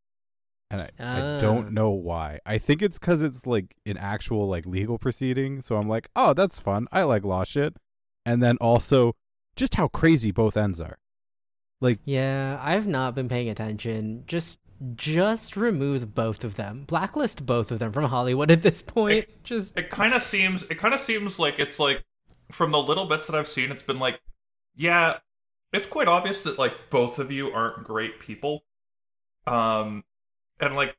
And 0.73 0.81
I, 0.81 0.85
I 0.99 1.21
Ah. 1.21 1.39
don't 1.39 1.71
know 1.71 1.91
why. 1.91 2.39
I 2.47 2.57
think 2.57 2.81
it's 2.81 2.97
because 2.97 3.21
it's 3.21 3.45
like 3.45 3.75
an 3.85 3.95
actual 3.97 4.47
like 4.47 4.65
legal 4.65 4.97
proceeding. 4.97 5.61
So 5.61 5.75
I'm 5.77 5.87
like, 5.87 6.09
oh, 6.15 6.33
that's 6.33 6.59
fun. 6.59 6.87
I 6.91 7.03
like 7.03 7.23
law 7.23 7.43
shit. 7.43 7.75
And 8.25 8.41
then 8.41 8.57
also 8.59 9.15
just 9.55 9.75
how 9.75 9.87
crazy 9.87 10.31
both 10.31 10.57
ends 10.57 10.81
are. 10.81 10.97
Like 11.79 11.99
Yeah, 12.05 12.59
I've 12.59 12.87
not 12.87 13.13
been 13.13 13.29
paying 13.29 13.49
attention. 13.49 14.23
Just 14.25 14.59
just 14.95 15.55
remove 15.55 16.15
both 16.15 16.43
of 16.43 16.55
them. 16.55 16.85
Blacklist 16.87 17.45
both 17.45 17.71
of 17.71 17.77
them 17.77 17.91
from 17.91 18.05
Hollywood 18.05 18.49
at 18.49 18.63
this 18.63 18.81
point. 18.81 19.27
just 19.43 19.77
It 19.77 19.91
kind 19.91 20.13
of 20.15 20.23
seems 20.23 20.63
it 20.63 20.79
kind 20.79 20.93
of 20.95 20.99
seems 20.99 21.37
like 21.37 21.59
it's 21.59 21.77
like 21.77 22.03
from 22.51 22.71
the 22.71 22.79
little 22.81 23.05
bits 23.05 23.27
that 23.27 23.35
I've 23.35 23.47
seen, 23.47 23.69
it's 23.71 23.83
been 23.83 23.99
like, 23.99 24.19
yeah, 24.75 25.17
it's 25.71 25.87
quite 25.87 26.07
obvious 26.07 26.41
that 26.43 26.57
like 26.57 26.89
both 26.89 27.19
of 27.19 27.31
you 27.31 27.51
aren't 27.51 27.83
great 27.83 28.19
people. 28.19 28.63
Um, 29.45 30.03
and 30.59 30.75
like, 30.75 30.93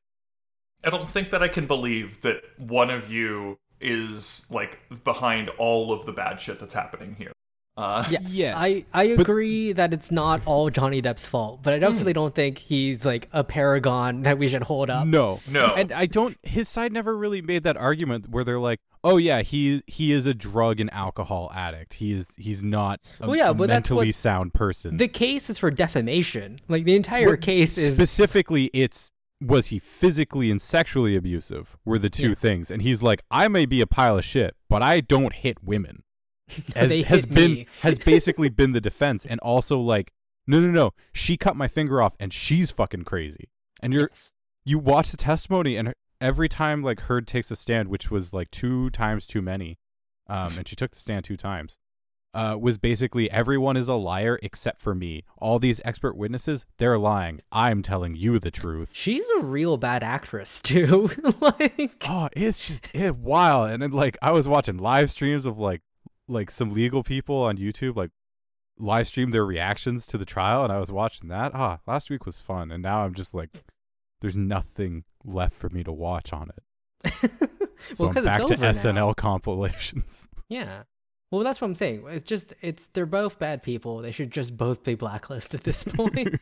I 0.84 0.90
don't 0.90 1.08
think 1.08 1.30
that 1.30 1.42
I 1.42 1.48
can 1.48 1.66
believe 1.66 2.20
that 2.22 2.42
one 2.58 2.90
of 2.90 3.10
you 3.12 3.58
is 3.80 4.46
like 4.50 4.78
behind 5.04 5.48
all 5.58 5.92
of 5.92 6.06
the 6.06 6.12
bad 6.12 6.40
shit 6.40 6.60
that's 6.60 6.74
happening 6.74 7.16
here. 7.18 7.32
Uh, 7.76 8.04
Yes, 8.08 8.22
Yes, 8.32 8.54
I, 8.56 8.84
I 8.94 9.16
but- 9.16 9.22
agree 9.22 9.72
that 9.72 9.92
it's 9.92 10.12
not 10.12 10.40
all 10.46 10.70
Johnny 10.70 11.02
Depp's 11.02 11.26
fault, 11.26 11.60
but 11.64 11.74
I 11.74 11.80
definitely 11.80 12.12
don't 12.12 12.32
think 12.34 12.58
he's 12.58 13.04
like 13.04 13.28
a 13.32 13.42
paragon 13.42 14.22
that 14.22 14.38
we 14.38 14.46
should 14.46 14.62
hold 14.62 14.90
up. 14.90 15.06
no, 15.08 15.40
No. 15.50 15.74
and 15.74 15.90
I 15.90 16.06
don't. 16.06 16.36
His 16.44 16.68
side 16.68 16.92
never 16.92 17.16
really 17.16 17.42
made 17.42 17.64
that 17.64 17.76
argument 17.76 18.28
where 18.30 18.44
they're 18.44 18.60
like, 18.60 18.78
"Oh 19.02 19.16
yeah, 19.16 19.42
he 19.42 19.82
he 19.88 20.12
is 20.12 20.24
a 20.24 20.32
drug 20.34 20.78
and 20.78 20.88
alcohol 20.94 21.50
addict. 21.52 21.94
He 21.94 22.12
is 22.12 22.28
he's 22.36 22.62
not 22.62 23.00
a, 23.20 23.26
Well, 23.26 23.34
yeah, 23.36 23.50
a 23.50 23.54
but 23.54 23.66
that's 23.68 23.90
mentally 23.90 24.06
what- 24.06 24.14
sound 24.14 24.54
person." 24.54 24.96
The 24.96 25.08
case 25.08 25.50
is 25.50 25.58
for 25.58 25.72
defamation. 25.72 26.60
Like 26.68 26.84
the 26.84 26.94
entire 26.94 27.30
What- 27.30 27.40
case 27.40 27.76
is 27.76 27.96
specifically 27.96 28.70
it's 28.72 29.10
was 29.46 29.66
he 29.68 29.78
physically 29.78 30.50
and 30.50 30.60
sexually 30.60 31.16
abusive 31.16 31.76
were 31.84 31.98
the 31.98 32.10
two 32.10 32.30
Yeah. 32.30 32.34
things. 32.34 32.70
And 32.70 32.82
he's 32.82 33.02
like 33.02 33.22
i 33.30 33.48
may 33.48 33.66
be 33.66 33.80
a 33.80 33.86
pile 33.86 34.18
of 34.18 34.24
shit 34.24 34.56
but 34.68 34.82
i 34.82 35.00
don't 35.00 35.32
hit 35.34 35.62
women. 35.62 36.02
Has, 36.74 36.88
They 36.88 37.02
has 37.02 37.24
hit 37.24 37.34
been 37.34 37.66
has 37.82 37.98
basically 37.98 38.48
been 38.48 38.72
the 38.72 38.80
defense. 38.80 39.24
And 39.24 39.40
also 39.40 39.78
like 39.80 40.12
no 40.46 40.60
no 40.60 40.70
no. 40.70 40.90
She 41.12 41.36
cut 41.36 41.56
my 41.56 41.68
finger 41.68 42.02
off 42.02 42.14
and 42.20 42.32
she's 42.32 42.70
fucking 42.70 43.04
crazy. 43.04 43.48
And 43.82 43.92
you're 43.92 44.08
Yes. 44.10 44.30
you 44.64 44.78
watch 44.78 45.10
the 45.10 45.16
testimony 45.16 45.76
and 45.76 45.92
every 46.20 46.48
time 46.48 46.82
like 46.82 47.00
Heard 47.00 47.26
takes 47.26 47.50
a 47.50 47.56
stand 47.56 47.88
which 47.88 48.10
was 48.10 48.32
like 48.32 48.50
two 48.50 48.90
times 48.90 49.26
too 49.26 49.42
many 49.42 49.78
um 50.28 50.50
and 50.58 50.66
she 50.68 50.76
took 50.76 50.92
the 50.92 50.98
stand 50.98 51.24
two 51.24 51.36
times 51.36 51.78
uh, 52.34 52.56
was 52.60 52.78
basically 52.78 53.30
everyone 53.30 53.76
is 53.76 53.88
a 53.88 53.94
liar 53.94 54.38
except 54.42 54.80
for 54.80 54.94
me. 54.94 55.24
All 55.38 55.58
these 55.58 55.80
expert 55.84 56.16
witnesses, 56.16 56.66
they're 56.78 56.98
lying. 56.98 57.40
I'm 57.52 57.82
telling 57.82 58.14
you 58.14 58.38
the 58.38 58.50
truth. 58.50 58.90
She's 58.92 59.26
a 59.38 59.42
real 59.42 59.76
bad 59.76 60.02
actress 60.02 60.60
too. 60.60 61.10
like 61.40 61.96
Oh, 62.08 62.28
it's 62.32 62.66
just 62.66 62.88
it 62.92 63.16
wild. 63.16 63.70
And 63.70 63.82
then 63.82 63.92
like 63.92 64.18
I 64.20 64.32
was 64.32 64.48
watching 64.48 64.76
live 64.76 65.10
streams 65.10 65.46
of 65.46 65.58
like 65.58 65.82
like 66.28 66.50
some 66.50 66.70
legal 66.70 67.02
people 67.02 67.36
on 67.42 67.56
YouTube 67.56 67.96
like 67.96 68.10
live 68.78 69.06
stream 69.06 69.30
their 69.30 69.46
reactions 69.46 70.06
to 70.08 70.18
the 70.18 70.24
trial, 70.24 70.64
and 70.64 70.72
I 70.72 70.80
was 70.80 70.90
watching 70.90 71.28
that. 71.28 71.52
Ah, 71.54 71.78
last 71.86 72.10
week 72.10 72.26
was 72.26 72.40
fun, 72.40 72.70
and 72.70 72.82
now 72.82 73.04
I'm 73.04 73.14
just 73.14 73.32
like, 73.32 73.62
there's 74.20 74.34
nothing 74.36 75.04
left 75.24 75.54
for 75.54 75.68
me 75.68 75.84
to 75.84 75.92
watch 75.92 76.32
on 76.32 76.50
it. 76.56 77.30
So 77.92 78.06
well, 78.06 78.14
I'm 78.16 78.24
back 78.24 78.38
to 78.46 78.54
over 78.54 78.66
SNL 78.66 79.16
compilations. 79.16 80.28
Yeah. 80.46 80.82
Well, 81.34 81.44
that's 81.44 81.60
what 81.60 81.66
I'm 81.68 81.74
saying. 81.74 82.04
It's 82.08 82.24
just 82.24 82.54
it's 82.60 82.86
they're 82.88 83.06
both 83.06 83.38
bad 83.38 83.62
people. 83.62 83.98
They 84.02 84.12
should 84.12 84.30
just 84.30 84.56
both 84.56 84.82
be 84.84 84.94
blacklisted 84.94 85.60
at 85.60 85.64
this 85.64 85.82
point. 85.96 86.34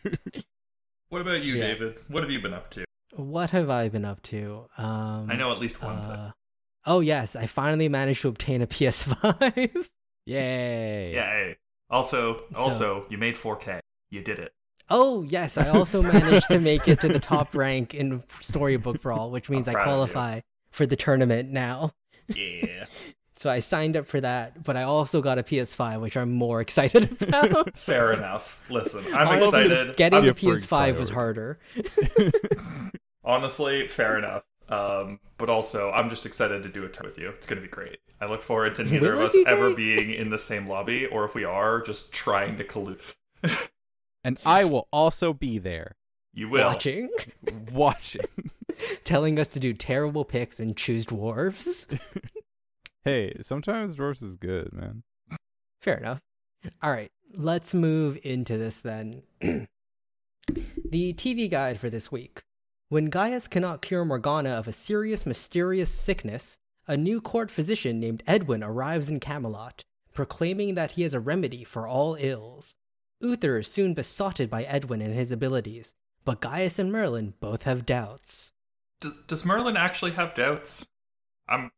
what 1.08 1.20
about 1.22 1.42
you, 1.42 1.54
Yeah. 1.54 1.66
David? 1.68 1.98
What 2.08 2.22
have 2.22 2.30
you 2.30 2.40
been 2.40 2.54
up 2.54 2.70
to? 2.70 2.84
what 3.14 3.50
have 3.50 3.68
I 3.68 3.88
been 3.90 4.04
up 4.06 4.22
to? 4.22 4.68
Um 4.78 5.28
I 5.30 5.36
know 5.36 5.52
at 5.52 5.58
least 5.58 5.82
one 5.82 6.00
thing. 6.00 6.10
uh, 6.10 6.30
Oh 6.86 7.00
yes, 7.00 7.36
I 7.36 7.46
finally 7.46 7.88
managed 7.88 8.22
to 8.22 8.28
obtain 8.28 8.62
a 8.62 8.66
PS5. 8.66 9.88
Yay! 10.26 11.12
Yay! 11.14 11.56
Also, 11.90 12.42
So- 12.52 12.56
also, 12.58 13.06
you 13.10 13.18
made 13.18 13.34
4K. 13.34 13.80
You 14.10 14.22
did 14.22 14.38
it. 14.38 14.52
oh 14.90 15.22
yes, 15.22 15.58
I 15.58 15.68
also 15.68 16.00
managed 16.16 16.48
to 16.50 16.58
make 16.58 16.88
it 16.88 17.00
to 17.00 17.08
the 17.08 17.18
top 17.20 17.54
rank 17.54 17.94
in 17.94 18.22
Storybook 18.40 19.00
Brawl, 19.02 19.30
which 19.30 19.48
means 19.50 19.68
I 19.68 19.72
proud 19.74 19.82
of 19.82 19.88
you. 19.88 19.92
qualify 20.12 20.40
for 20.70 20.86
the 20.86 20.96
tournament 20.96 21.50
now. 21.50 21.92
Yeah. 22.28 22.86
So 23.42 23.50
I 23.50 23.58
signed 23.58 23.96
up 23.96 24.06
for 24.06 24.20
that, 24.20 24.62
but 24.62 24.76
I 24.76 24.84
also 24.84 25.20
got 25.20 25.36
a 25.36 25.42
PS5, 25.42 26.00
which 26.00 26.16
I'm 26.16 26.30
more 26.30 26.60
excited 26.66 27.20
about. 27.20 27.76
Fair 27.76 28.12
enough. 28.12 28.62
Listen, 28.70 29.04
I'm 29.12 29.26
Honestly, 29.26 29.64
excited. 29.64 29.96
Getting 29.96 30.18
I'm- 30.18 30.26
the 30.26 30.32
Different 30.32 30.60
PS5 30.62 30.98
was 31.00 31.08
harder. 31.10 31.58
honestly, 33.24 33.88
fair 33.88 34.16
enough. 34.16 34.44
Um, 34.68 35.18
but 35.38 35.50
also, 35.50 35.90
I'm 35.90 36.08
just 36.08 36.24
excited 36.24 36.62
to 36.62 36.68
do 36.68 36.84
a 36.84 36.88
turn 36.88 37.04
with 37.04 37.18
you. 37.18 37.30
It's 37.30 37.48
going 37.48 37.60
to 37.60 37.66
be 37.66 37.68
great. 37.68 37.98
I 38.20 38.26
look 38.26 38.44
forward 38.44 38.76
to 38.76 38.84
neither 38.84 39.14
Will 39.14 39.22
of 39.22 39.26
us 39.26 39.32
be 39.32 39.44
ever 39.44 39.74
being 39.74 40.12
in 40.14 40.30
the 40.30 40.38
same 40.38 40.68
lobby, 40.68 41.06
or 41.06 41.24
if 41.24 41.34
we 41.34 41.42
are, 41.42 41.80
just 41.82 42.12
trying 42.12 42.58
to 42.58 42.64
collude. 42.64 43.00
And 44.22 44.38
I 44.46 44.64
will 44.66 44.86
also 44.92 45.32
be 45.32 45.58
there 45.58 45.96
You 46.32 46.48
will. 46.48 46.64
Watching, 46.64 47.08
watching. 47.72 48.22
telling 49.02 49.40
us 49.40 49.48
to 49.48 49.58
do 49.58 49.72
terrible 49.72 50.24
picks 50.24 50.60
and 50.60 50.76
choose 50.76 51.04
dwarves. 51.04 51.88
Hey, 53.04 53.36
sometimes 53.42 53.94
dwarfs 53.94 54.22
is 54.22 54.36
good, 54.36 54.72
man. 54.72 55.02
Fair 55.80 55.96
enough. 55.96 56.20
All 56.82 56.90
right, 56.90 57.10
let's 57.34 57.74
move 57.74 58.18
into 58.22 58.56
this 58.56 58.80
then. 58.80 59.22
the 59.40 59.68
TV 61.14 61.50
guide 61.50 61.80
for 61.80 61.90
this 61.90 62.12
week. 62.12 62.42
When 62.88 63.06
Gaius 63.06 63.48
cannot 63.48 63.82
cure 63.82 64.04
Morgana 64.04 64.50
of 64.50 64.68
a 64.68 64.72
serious, 64.72 65.24
mysterious 65.24 65.90
sickness, 65.90 66.58
a 66.86 66.96
new 66.96 67.20
court 67.20 67.50
physician 67.50 67.98
named 67.98 68.22
Edwin 68.26 68.62
arrives 68.62 69.08
in 69.08 69.18
Camelot, 69.18 69.82
proclaiming 70.12 70.74
that 70.74 70.92
he 70.92 71.02
has 71.02 71.14
a 71.14 71.20
remedy 71.20 71.64
for 71.64 71.86
all 71.86 72.16
ills. 72.20 72.76
Uther 73.20 73.58
is 73.58 73.68
soon 73.68 73.94
besotted 73.94 74.50
by 74.50 74.64
Edwin 74.64 75.00
and 75.00 75.14
his 75.14 75.32
abilities, 75.32 75.94
but 76.24 76.40
Gaius 76.40 76.78
and 76.78 76.92
Merlin 76.92 77.34
both 77.40 77.62
have 77.62 77.86
doubts. 77.86 78.52
D- 79.00 79.10
does 79.26 79.44
Merlin 79.44 79.76
actually 79.76 80.12
have 80.12 80.34
doubts? 80.34 80.86
I'm. 81.48 81.70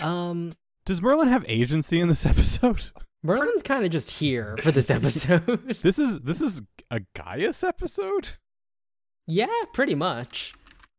Um, 0.00 0.54
Does 0.84 1.00
Merlin 1.02 1.28
have 1.28 1.44
agency 1.48 2.00
in 2.00 2.08
this 2.08 2.26
episode? 2.32 2.90
Merlin's 3.22 3.62
kind 3.62 3.84
of 3.84 3.90
just 3.90 4.10
here 4.12 4.56
for 4.60 4.72
this 4.72 4.90
episode. 4.90 5.76
This 5.82 5.98
is 5.98 6.20
this 6.20 6.40
is 6.40 6.62
a 6.90 7.00
Gaius 7.14 7.62
episode. 7.62 8.30
yeah, 9.26 9.46
pretty 9.72 9.94
much. 9.94 10.54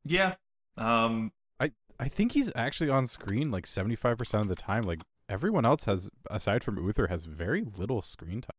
Yeah. 0.06 0.36
Um. 0.78 1.32
I 1.60 1.72
I 2.00 2.08
think 2.08 2.32
he's 2.32 2.52
actually 2.56 2.90
on 2.90 3.08
screen 3.08 3.52
like 3.52 3.68
seventy 3.68 3.96
five 3.96 4.18
percent 4.18 4.42
of 4.44 4.48
the 4.48 4.56
time. 4.56 4.84
Like 4.84 5.02
everyone 5.28 5.66
else 5.66 5.84
has, 5.86 6.10
aside 6.32 6.64
from 6.64 6.78
Uther, 6.78 7.08
has 7.08 7.26
very 7.26 7.62
little 7.64 8.02
screen 8.02 8.42
time. 8.42 8.52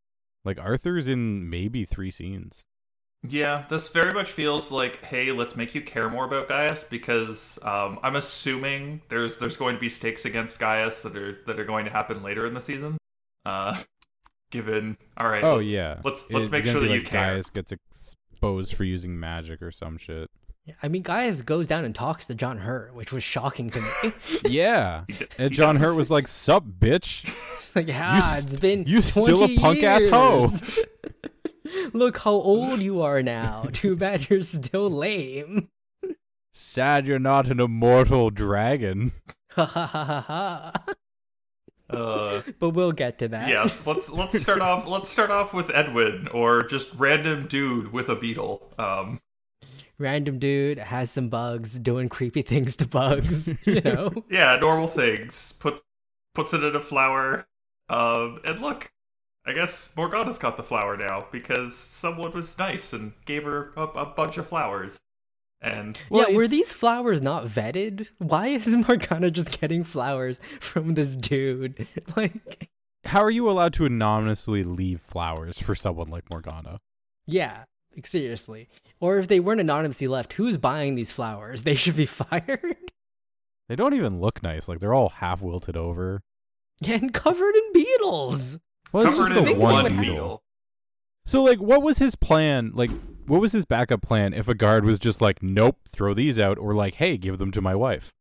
Like 0.44 0.58
Arthur's 0.60 1.08
in 1.08 1.48
maybe 1.48 1.84
three 1.86 2.10
scenes. 2.10 2.66
Yeah, 3.26 3.64
this 3.70 3.88
very 3.88 4.12
much 4.12 4.30
feels 4.30 4.70
like, 4.70 5.02
hey, 5.02 5.32
let's 5.32 5.56
make 5.56 5.74
you 5.74 5.80
care 5.80 6.10
more 6.10 6.26
about 6.26 6.46
Gaius 6.48 6.84
because 6.84 7.58
um, 7.62 7.98
I'm 8.02 8.16
assuming 8.16 9.00
there's 9.08 9.38
there's 9.38 9.56
going 9.56 9.76
to 9.76 9.80
be 9.80 9.88
stakes 9.88 10.26
against 10.26 10.58
Gaius 10.58 11.00
that 11.02 11.16
are 11.16 11.38
that 11.46 11.58
are 11.58 11.64
going 11.64 11.86
to 11.86 11.90
happen 11.90 12.22
later 12.22 12.46
in 12.46 12.52
the 12.52 12.60
season. 12.60 12.98
Uh, 13.46 13.80
given, 14.50 14.98
all 15.16 15.28
right. 15.28 15.42
oh 15.42 15.56
let's- 15.56 15.72
yeah, 15.72 16.00
let's 16.04 16.30
let's 16.30 16.46
It's 16.46 16.52
make 16.52 16.64
sure 16.66 16.74
be 16.82 16.88
that 16.88 16.92
you 16.94 17.00
like 17.00 17.08
care. 17.08 17.34
Gaius 17.34 17.48
gets 17.50 17.72
exposed 17.72 18.74
for 18.74 18.84
using 18.84 19.18
magic 19.18 19.62
or 19.62 19.70
some 19.70 19.96
shit. 19.96 20.30
Yeah, 20.66 20.74
I 20.82 20.88
mean, 20.88 21.02
Gaius 21.02 21.40
goes 21.42 21.66
down 21.66 21.84
and 21.84 21.94
talks 21.94 22.24
to 22.26 22.34
John 22.34 22.58
Hurt, 22.58 22.94
which 22.94 23.10
was 23.12 23.22
shocking 23.22 23.70
to 23.70 23.80
me. 23.80 24.12
Yeah, 24.50 25.04
d- 25.08 25.26
and 25.38 25.50
John 25.52 25.76
does. 25.76 25.84
Hurt 25.84 25.96
was 25.96 26.10
like, 26.10 26.28
"Sup, 26.28 26.62
bitch." 26.64 27.34
like, 27.74 27.88
yeah, 27.88 28.20
st- 28.20 28.52
it's 28.52 28.60
been 28.60 28.84
you 28.86 29.00
still 29.00 29.44
a 29.44 29.56
punk-ass 29.56 30.06
hoe." 30.08 30.50
Years. 31.64 31.90
Look 31.94 32.18
how 32.18 32.32
old 32.32 32.80
you 32.80 33.02
are 33.02 33.22
now. 33.22 33.68
Too 33.72 33.96
bad 33.96 34.28
you're 34.30 34.42
still 34.42 34.90
lame. 34.90 35.68
Sad 36.52 37.06
you're 37.06 37.18
not 37.18 37.48
an 37.48 37.60
immortal 37.60 38.30
dragon. 38.30 39.12
Ha 39.52 39.64
ha 39.64 39.86
ha 39.86 40.04
ha 40.04 40.20
ha. 40.20 40.72
Uh, 41.90 42.42
But 42.58 42.70
we'll 42.70 42.92
get 42.92 43.18
to 43.18 43.28
that. 43.28 43.48
yes, 43.48 43.86
let's 43.86 44.10
let's 44.10 44.40
start 44.40 44.60
off. 44.60 44.86
Let's 44.88 45.08
start 45.10 45.30
off 45.30 45.52
with 45.52 45.70
Edwin 45.74 46.28
or 46.28 46.62
just 46.62 46.92
random 46.94 47.46
dude 47.46 47.92
with 47.92 48.08
a 48.08 48.16
beetle. 48.16 48.72
Um, 48.78 49.20
Random 49.98 50.40
dude 50.40 50.78
has 50.78 51.10
some 51.10 51.28
bugs, 51.28 51.78
doing 51.78 52.08
creepy 52.08 52.42
things 52.42 52.74
to 52.76 52.88
bugs. 52.88 53.54
You 53.64 53.80
know. 53.80 54.24
yeah, 54.30 54.56
normal 54.60 54.88
things. 54.88 55.52
Put 55.60 55.82
puts 56.34 56.52
it 56.54 56.64
in 56.64 56.74
a 56.74 56.80
flower. 56.80 57.46
Um, 57.88 58.40
and 58.44 58.60
look, 58.60 58.90
I 59.46 59.52
guess 59.52 59.94
Morgana's 59.96 60.38
got 60.38 60.56
the 60.56 60.62
flower 60.62 60.96
now 60.96 61.26
because 61.30 61.76
someone 61.76 62.32
was 62.32 62.58
nice 62.58 62.92
and 62.92 63.12
gave 63.26 63.44
her 63.44 63.72
a, 63.76 63.82
a 63.82 64.06
bunch 64.06 64.38
of 64.38 64.46
flowers. 64.46 64.98
And 65.60 66.02
Well, 66.10 66.30
yeah, 66.30 66.36
were 66.36 66.48
these 66.48 66.72
flowers 66.72 67.20
not 67.22 67.46
vetted? 67.46 68.08
Why 68.18 68.48
is 68.48 68.66
Morgana 68.88 69.30
just 69.30 69.60
getting 69.60 69.84
flowers 69.84 70.38
from 70.60 70.94
this 70.94 71.16
dude? 71.16 71.86
Like, 72.16 72.68
How 73.04 73.22
are 73.22 73.30
you 73.30 73.48
allowed 73.50 73.74
to 73.74 73.84
anonymously 73.86 74.64
leave 74.64 75.00
flowers 75.00 75.58
for 75.58 75.74
someone 75.74 76.08
like 76.08 76.30
Morgana? 76.30 76.80
yeah, 77.26 77.64
like, 77.94 78.06
seriously. 78.06 78.68
Or 79.00 79.18
if 79.18 79.28
they 79.28 79.40
weren't 79.40 79.60
anonymously 79.60 80.06
left, 80.06 80.34
who's 80.34 80.58
buying 80.58 80.94
these 80.94 81.12
flowers? 81.12 81.62
They 81.62 81.74
should 81.74 81.96
be 81.96 82.06
fired. 82.22 82.76
They 83.68 83.76
don't 83.76 83.94
even 83.94 84.20
look 84.20 84.42
nice. 84.42 84.68
Like 84.68 84.80
they're 84.80 84.94
all 84.94 85.08
half 85.10 85.40
wilted 85.42 85.76
over. 85.76 86.22
and 86.86 87.12
covered 87.12 87.54
in 87.54 87.72
beetles. 87.72 88.58
Well, 88.94 89.06
it's 89.08 89.18
just 89.18 89.34
the 89.34 89.44
in 89.44 89.58
one 89.58 89.72
one 89.72 89.84
beetle. 89.96 90.14
beetle. 90.14 90.42
So, 91.26 91.42
like, 91.42 91.58
what 91.58 91.82
was 91.82 91.98
his 91.98 92.14
plan? 92.14 92.70
Like, 92.74 92.90
what 93.26 93.40
was 93.40 93.50
his 93.50 93.64
backup 93.64 94.02
plan 94.02 94.32
if 94.32 94.46
a 94.46 94.54
guard 94.54 94.84
was 94.84 95.00
just 95.00 95.20
like, 95.20 95.42
nope, 95.42 95.78
throw 95.88 96.14
these 96.14 96.38
out, 96.38 96.58
or 96.58 96.74
like, 96.74 96.94
hey, 96.94 97.16
give 97.16 97.38
them 97.38 97.50
to 97.50 97.60
my 97.60 97.74
wife? 97.74 98.12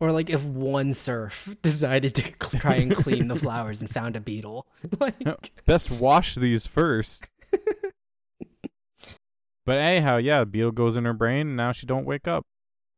Or 0.00 0.12
like 0.12 0.30
if 0.30 0.44
one 0.44 0.94
serf 0.94 1.56
decided 1.62 2.14
to 2.14 2.30
try 2.58 2.76
and 2.76 2.94
clean 2.94 3.26
the 3.26 3.34
flowers 3.44 3.80
and 3.80 3.90
found 3.90 4.14
a 4.14 4.20
beetle. 4.20 4.68
like 5.00 5.20
No, 5.24 5.36
best 5.66 5.90
wash 5.90 6.36
these 6.36 6.64
first. 6.68 7.28
but 9.66 9.76
anyhow, 9.76 10.18
yeah, 10.18 10.44
beetle 10.44 10.70
goes 10.70 10.96
in 10.96 11.04
her 11.04 11.12
brain, 11.12 11.48
and 11.48 11.56
now 11.56 11.72
she 11.72 11.86
don't 11.86 12.04
wake 12.06 12.28
up. 12.28 12.46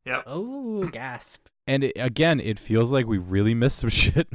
Yep. 0.05 0.23
oh 0.27 0.87
gasp. 0.89 1.47
And 1.65 1.83
it, 1.85 1.93
again, 1.95 2.39
it 2.39 2.59
feels 2.59 2.91
like 2.91 3.07
we 3.07 3.17
really 3.17 3.55
missed 3.55 3.79
some 3.79 3.89
shit. 3.89 4.27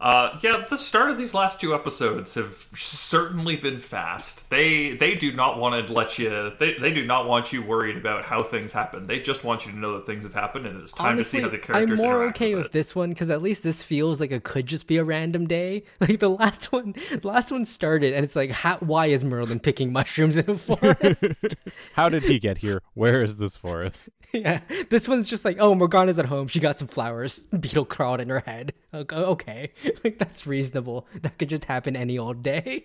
Uh, 0.00 0.38
yeah, 0.42 0.64
the 0.70 0.78
start 0.78 1.10
of 1.10 1.18
these 1.18 1.34
last 1.34 1.60
two 1.60 1.74
episodes 1.74 2.34
have 2.34 2.68
certainly 2.76 3.56
been 3.56 3.80
fast. 3.80 4.48
They 4.48 4.92
they 4.92 5.16
do 5.16 5.32
not 5.32 5.58
want 5.58 5.86
to 5.86 5.92
let 5.92 6.18
you. 6.20 6.52
They, 6.56 6.74
they 6.74 6.92
do 6.92 7.04
not 7.04 7.26
want 7.26 7.52
you 7.52 7.62
worried 7.62 7.96
about 7.96 8.24
how 8.24 8.44
things 8.44 8.72
happen. 8.72 9.08
They 9.08 9.18
just 9.18 9.42
want 9.42 9.66
you 9.66 9.72
to 9.72 9.78
know 9.78 9.94
that 9.94 10.06
things 10.06 10.22
have 10.22 10.34
happened, 10.34 10.66
and 10.66 10.80
it's 10.80 10.92
time 10.92 11.14
Honestly, 11.14 11.40
to 11.40 11.46
see 11.46 11.50
how 11.50 11.50
the 11.50 11.58
characters. 11.58 11.98
I'm 11.98 12.06
more 12.06 12.24
okay 12.26 12.54
with, 12.54 12.66
with 12.66 12.72
this 12.72 12.94
one 12.94 13.08
because 13.08 13.28
at 13.28 13.42
least 13.42 13.64
this 13.64 13.82
feels 13.82 14.20
like 14.20 14.30
it 14.30 14.44
could 14.44 14.66
just 14.66 14.86
be 14.86 14.98
a 14.98 15.04
random 15.04 15.46
day. 15.46 15.82
Like 16.00 16.20
the 16.20 16.30
last 16.30 16.72
one, 16.72 16.94
the 17.10 17.26
last 17.26 17.50
one 17.50 17.64
started 17.64 18.14
and 18.14 18.24
it's 18.24 18.36
like, 18.36 18.50
how, 18.50 18.76
why 18.76 19.06
is 19.06 19.24
Merlin 19.24 19.58
picking 19.58 19.92
mushrooms 19.92 20.36
in 20.36 20.48
a 20.48 20.56
forest? 20.56 21.24
How 21.94 22.08
did 22.08 22.22
he 22.22 22.38
get 22.38 22.58
here? 22.58 22.82
Where 22.94 23.22
is 23.22 23.36
this 23.36 23.56
forest? 23.56 24.08
yeah, 24.32 24.60
this 24.90 25.08
one's 25.08 25.28
just 25.28 25.44
like, 25.44 25.56
oh, 25.58 25.74
Morgana's 25.74 26.18
at 26.18 26.26
home. 26.26 26.48
She 26.48 26.60
got 26.60 26.78
some 26.78 26.88
flowers. 26.88 27.38
Beetle 27.60 27.86
crawled 27.86 28.20
in 28.20 28.28
her 28.28 28.40
head. 28.40 28.72
Oh, 28.92 29.00
okay, 29.00 29.16
okay. 29.16 29.72
like 30.04 30.18
that's 30.18 30.46
reasonable. 30.46 31.06
That 31.22 31.38
could 31.38 31.48
just 31.48 31.64
happen 31.64 31.96
any 31.96 32.18
old 32.18 32.42
day. 32.42 32.84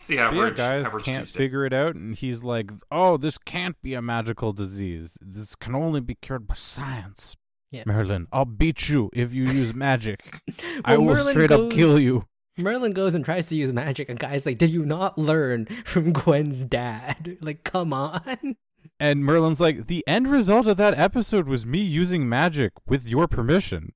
See, 0.00 0.16
the 0.16 0.22
But 0.22 0.34
yeah, 0.34 0.40
average. 0.42 0.56
Gaius 0.56 0.86
average 0.86 1.04
can't 1.04 1.24
Tuesday. 1.26 1.38
figure 1.38 1.64
it 1.64 1.72
out, 1.72 1.94
and 1.94 2.16
he's 2.16 2.42
like, 2.42 2.70
"Oh, 2.90 3.16
this 3.16 3.38
can't 3.38 3.80
be 3.82 3.94
a 3.94 4.02
magical 4.02 4.52
disease. 4.52 5.16
This 5.20 5.54
can 5.54 5.74
only 5.74 6.00
be 6.00 6.16
cured 6.16 6.46
by 6.46 6.54
science." 6.54 7.36
Yeah. 7.70 7.84
Merlin, 7.86 8.26
I'll 8.32 8.44
beat 8.44 8.88
you 8.88 9.10
if 9.12 9.32
you 9.32 9.44
use 9.44 9.74
magic. 9.74 10.40
I 10.84 10.96
will 10.98 11.14
Merlin 11.14 11.32
straight 11.32 11.50
up 11.52 11.70
kill 11.70 11.98
you. 11.98 12.26
Merlin 12.58 12.92
goes 12.92 13.14
and 13.14 13.24
tries 13.24 13.46
to 13.46 13.56
use 13.56 13.72
magic, 13.72 14.08
and 14.08 14.18
Gaius 14.18 14.44
like, 14.44 14.58
"Did 14.58 14.70
you 14.70 14.84
not 14.84 15.16
learn 15.16 15.66
from 15.84 16.12
Gwen's 16.12 16.64
dad? 16.64 17.38
Like, 17.40 17.62
come 17.64 17.92
on." 17.92 18.56
And 19.02 19.24
Merlin's 19.24 19.58
like, 19.58 19.88
"The 19.88 20.04
end 20.06 20.28
result 20.28 20.68
of 20.68 20.76
that 20.76 20.96
episode 20.96 21.48
was 21.48 21.66
me 21.66 21.80
using 21.80 22.28
magic 22.28 22.70
with 22.86 23.10
your 23.10 23.26
permission. 23.26 23.94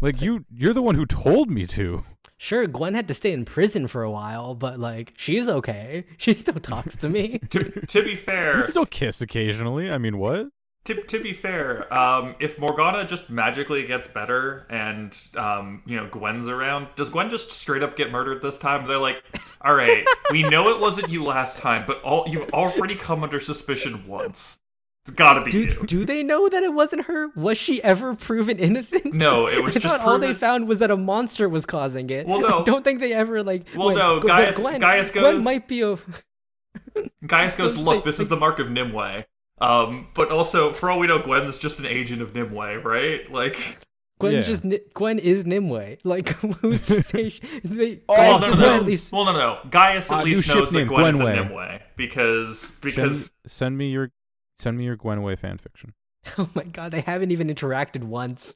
Like 0.00 0.20
you, 0.20 0.46
you're 0.50 0.72
the 0.72 0.82
one 0.82 0.96
who 0.96 1.06
told 1.06 1.48
me 1.48 1.64
to." 1.68 2.02
Sure, 2.36 2.66
Gwen 2.66 2.94
had 2.94 3.06
to 3.06 3.14
stay 3.14 3.30
in 3.32 3.44
prison 3.44 3.86
for 3.86 4.02
a 4.02 4.10
while, 4.10 4.56
but 4.56 4.80
like, 4.80 5.12
she's 5.16 5.48
okay. 5.48 6.06
She 6.18 6.34
still 6.34 6.58
talks 6.58 6.96
to 6.96 7.08
me. 7.08 7.38
to, 7.50 7.86
to 7.86 8.02
be 8.02 8.16
fair, 8.16 8.56
We 8.56 8.62
still 8.62 8.84
kiss 8.84 9.20
occasionally. 9.20 9.88
I 9.88 9.98
mean, 9.98 10.18
what? 10.18 10.48
To, 10.84 10.94
to 10.94 11.22
be 11.22 11.34
fair, 11.34 11.92
um, 11.96 12.34
if 12.40 12.58
Morgana 12.58 13.04
just 13.06 13.28
magically 13.28 13.86
gets 13.86 14.08
better 14.08 14.66
and 14.70 15.14
um, 15.36 15.82
you 15.86 15.94
know 15.96 16.06
Gwen's 16.06 16.48
around, 16.48 16.88
does 16.96 17.10
Gwen 17.10 17.28
just 17.28 17.50
straight 17.52 17.82
up 17.82 17.96
get 17.96 18.10
murdered 18.10 18.40
this 18.40 18.58
time? 18.58 18.86
They're 18.86 18.96
like, 18.98 19.22
all 19.60 19.74
right, 19.74 20.04
we 20.30 20.42
know 20.42 20.70
it 20.70 20.80
wasn't 20.80 21.10
you 21.10 21.22
last 21.22 21.58
time, 21.58 21.84
but 21.86 22.02
all 22.02 22.26
you've 22.26 22.48
already 22.54 22.94
come 22.94 23.22
under 23.22 23.40
suspicion 23.40 24.06
once. 24.06 24.58
It's 25.06 25.14
gotta 25.14 25.42
be 25.42 25.50
Do, 25.50 25.58
you. 25.60 25.82
do 25.86 26.04
they 26.06 26.22
know 26.22 26.48
that 26.48 26.62
it 26.62 26.72
wasn't 26.72 27.06
her? 27.06 27.28
Was 27.36 27.58
she 27.58 27.82
ever 27.82 28.14
proven 28.14 28.58
innocent? 28.58 29.12
No, 29.14 29.46
it 29.48 29.62
was 29.62 29.76
I 29.76 29.80
just 29.80 29.94
thought 29.94 30.06
all 30.06 30.18
they 30.18 30.32
found 30.34 30.66
was 30.66 30.78
that 30.78 30.90
a 30.90 30.96
monster 30.96 31.46
was 31.48 31.66
causing 31.66 32.08
it. 32.10 32.26
Well, 32.26 32.40
no. 32.40 32.60
I 32.60 32.64
don't 32.64 32.82
think 32.84 33.00
they 33.00 33.12
ever 33.12 33.42
like. 33.42 33.66
Well, 33.76 33.88
went, 33.88 33.98
no, 33.98 34.20
"Gwen- 34.20 34.28
Gaius- 34.36 34.58
Gwen, 34.58 34.80
Gaius 34.80 35.10
Gwen 35.10 35.24
goes- 35.24 35.44
might 35.44 35.68
be 35.68 35.82
a. 35.82 35.98
Gaius 37.26 37.54
goes, 37.54 37.76
look, 37.76 38.04
this 38.04 38.18
is 38.18 38.28
the 38.30 38.36
mark 38.36 38.58
of 38.58 38.68
Nimueh. 38.68 39.24
Um, 39.60 40.08
but 40.14 40.30
also, 40.30 40.72
for 40.72 40.90
all 40.90 40.98
we 40.98 41.06
know, 41.06 41.18
Gwen's 41.20 41.58
just 41.58 41.78
an 41.78 41.86
agent 41.86 42.22
of 42.22 42.32
Nimueh, 42.32 42.82
right? 42.84 43.30
Like, 43.30 43.78
Gwen's 44.18 44.34
Yeah. 44.34 44.42
just 44.42 44.64
Gwen 44.94 45.18
is 45.18 45.44
Nimueh. 45.44 45.98
Like 46.04 46.28
who's 46.60 46.80
to 46.82 47.02
say? 47.02 47.28
She, 47.30 47.40
they, 47.64 48.00
well, 48.08 48.38
Gaius 48.38 48.40
no, 48.40 48.60
no, 48.60 48.76
no. 48.78 48.82
least. 48.82 49.12
Well, 49.12 49.24
no, 49.26 49.32
no. 49.32 49.58
Gaius 49.70 50.10
at 50.10 50.20
Uh, 50.20 50.22
least 50.24 50.48
knows 50.48 50.70
that 50.70 50.78
name, 50.78 50.88
Gwen 50.88 51.14
is 51.14 51.20
a 51.20 51.24
Nimueh 51.24 51.80
because 51.96 52.78
because 52.82 53.32
Send, 53.44 53.52
send 53.52 53.78
me 53.78 53.90
your, 53.90 54.10
send 54.58 54.76
me 54.78 54.84
your 54.84 54.96
Gwenway 54.96 55.36
fanfiction. 55.38 55.92
Oh 56.38 56.50
my 56.54 56.64
god, 56.64 56.90
they 56.92 57.00
haven't 57.00 57.30
even 57.30 57.48
interacted 57.48 58.04
once. 58.04 58.54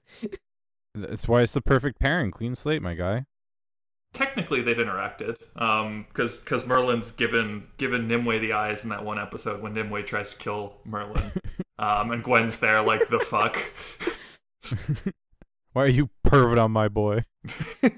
That's 0.95 1.27
why 1.27 1.41
it's 1.41 1.53
the 1.53 1.63
perfect 1.63 1.99
pairing. 1.99 2.31
Clean 2.31 2.55
slate, 2.55 2.83
my 2.83 2.93
guy. 2.95 3.25
Technically 4.15 4.63
they've 4.63 4.77
interacted. 4.77 5.37
Um, 5.57 6.07
because 6.09 6.39
because 6.39 6.67
Merlin's 6.67 7.11
given 7.11 7.67
given 7.77 8.09
Nimueh 8.09 8.41
the 8.41 8.55
eyes 8.55 8.83
in 8.85 8.91
that 8.91 9.05
one 9.05 9.19
episode 9.19 9.61
when 9.61 9.75
Nimueh 9.75 10.07
tries 10.07 10.31
to 10.31 10.37
kill 10.39 10.77
Merlin. 10.87 11.33
um, 11.79 12.11
and 12.11 12.25
Gwen's 12.25 12.61
there 12.61 12.81
like 12.81 13.11
the 13.11 13.21
fuck. 13.21 13.59
Why 15.75 15.83
are 15.83 15.89
you 15.89 16.09
pervert 16.23 16.57
on 16.59 16.71
my 16.71 16.89
boy? 16.89 17.25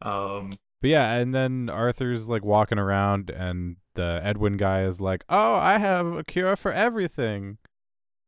Um, 0.00 0.52
But 0.80 0.90
yeah, 0.90 1.12
and 1.14 1.34
then 1.34 1.68
Arthur's 1.68 2.28
like 2.28 2.44
walking 2.44 2.78
around, 2.78 3.30
and 3.30 3.76
the 3.94 4.20
Edwin 4.22 4.56
guy 4.56 4.84
is 4.84 5.00
like, 5.00 5.24
"Oh, 5.28 5.54
I 5.54 5.78
have 5.78 6.06
a 6.06 6.22
cure 6.24 6.54
for 6.54 6.72
everything. 6.72 7.58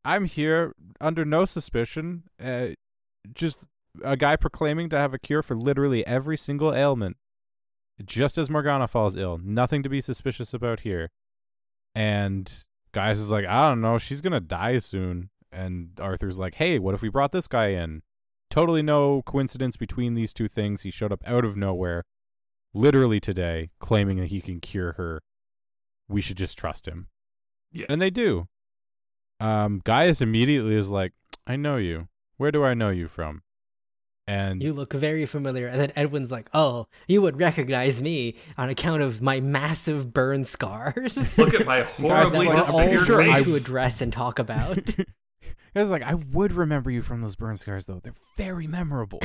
I'm 0.05 0.25
here 0.25 0.75
under 1.01 1.25
no 1.25 1.45
suspicion. 1.45 2.25
Uh, 2.43 2.71
just 3.33 3.65
a 4.03 4.17
guy 4.17 4.37
proclaiming 4.37 4.89
to 4.91 4.97
have 4.97 5.15
a 5.15 5.19
cure 5.19 5.43
for 5.43 5.55
literally 5.55 6.07
every 6.07 6.37
single 6.37 6.75
ailment. 6.75 7.17
Just 8.05 8.39
as 8.39 8.49
Morgana 8.49 8.89
falls 8.89 9.17
ill, 9.17 9.39
nothing 9.39 9.83
to 9.83 9.89
be 9.89 10.01
suspicious 10.01 10.55
about 10.55 10.81
here." 10.81 11.11
And 11.95 12.65
Gaius 12.93 13.19
is 13.19 13.31
like, 13.31 13.47
"I 13.47 13.69
don't 13.69 13.81
know, 13.81 13.99
she's 13.99 14.21
gonna 14.21 14.41
die 14.41 14.79
soon." 14.79 15.31
And 15.53 15.99
Arthur's 16.01 16.39
like, 16.39 16.55
"Hey, 16.55 16.79
what 16.79 16.95
if 16.95 17.03
we 17.03 17.09
brought 17.09 17.33
this 17.33 17.49
guy 17.49 17.69
in?" 17.69 18.03
Totally 18.51 18.83
no 18.83 19.23
coincidence 19.23 19.77
between 19.77 20.15
these 20.15 20.33
two 20.33 20.49
things. 20.49 20.83
He 20.83 20.91
showed 20.91 21.13
up 21.13 21.23
out 21.27 21.45
of 21.45 21.57
nowhere 21.57 22.05
literally 22.75 23.21
today, 23.21 23.71
claiming 23.79 24.17
that 24.19 24.27
he 24.27 24.41
can 24.41 24.61
cure 24.61 24.93
her. 24.93 25.23
We 26.09 26.21
should 26.21 26.37
just 26.37 26.59
trust 26.59 26.87
him. 26.87 27.09
Yeah. 27.73 27.87
And 27.89 28.01
they 28.01 28.11
do. 28.11 28.49
Um, 29.39 29.81
Gaius 29.85 30.21
immediately 30.21 30.75
is 30.75 30.89
like, 30.89 31.13
I 31.47 31.57
know 31.57 31.77
you. 31.77 32.09
Where 32.37 32.51
do 32.51 32.65
I 32.65 32.75
know 32.75 32.91
you 32.91 33.09
from? 33.09 33.43
And 34.27 34.63
You 34.63 34.73
look 34.73 34.93
very 34.93 35.27
familiar. 35.27 35.67
And 35.67 35.81
then 35.81 35.93
Edwin's 35.97 36.31
like, 36.31 36.49
"Oh, 36.55 36.87
you 37.09 37.21
would 37.23 37.39
recognize 37.39 38.01
me 38.01 38.37
on 38.57 38.69
account 38.69 39.03
of 39.03 39.21
my 39.21 39.41
massive 39.41 40.13
burn 40.13 40.45
scars." 40.45 41.37
look 41.39 41.55
at 41.55 41.67
my 41.67 41.83
horribly 42.01 42.47
that 42.47 42.67
disfigured 42.67 43.07
sure 43.07 43.23
I 43.23 43.39
face. 43.39 43.51
to 43.51 43.57
address 43.57 44.01
and 44.01 44.13
talk 44.13 44.39
about. 44.39 44.95
I 45.75 45.81
was 45.81 45.91
like, 45.91 46.03
I 46.03 46.15
would 46.15 46.53
remember 46.53 46.91
you 46.91 47.03
from 47.03 47.23
those 47.23 47.37
burn 47.37 47.57
scars, 47.57 47.87
though. 47.87 48.01
They're 48.03 48.15
very 48.37 48.67
memorable. 48.67 49.21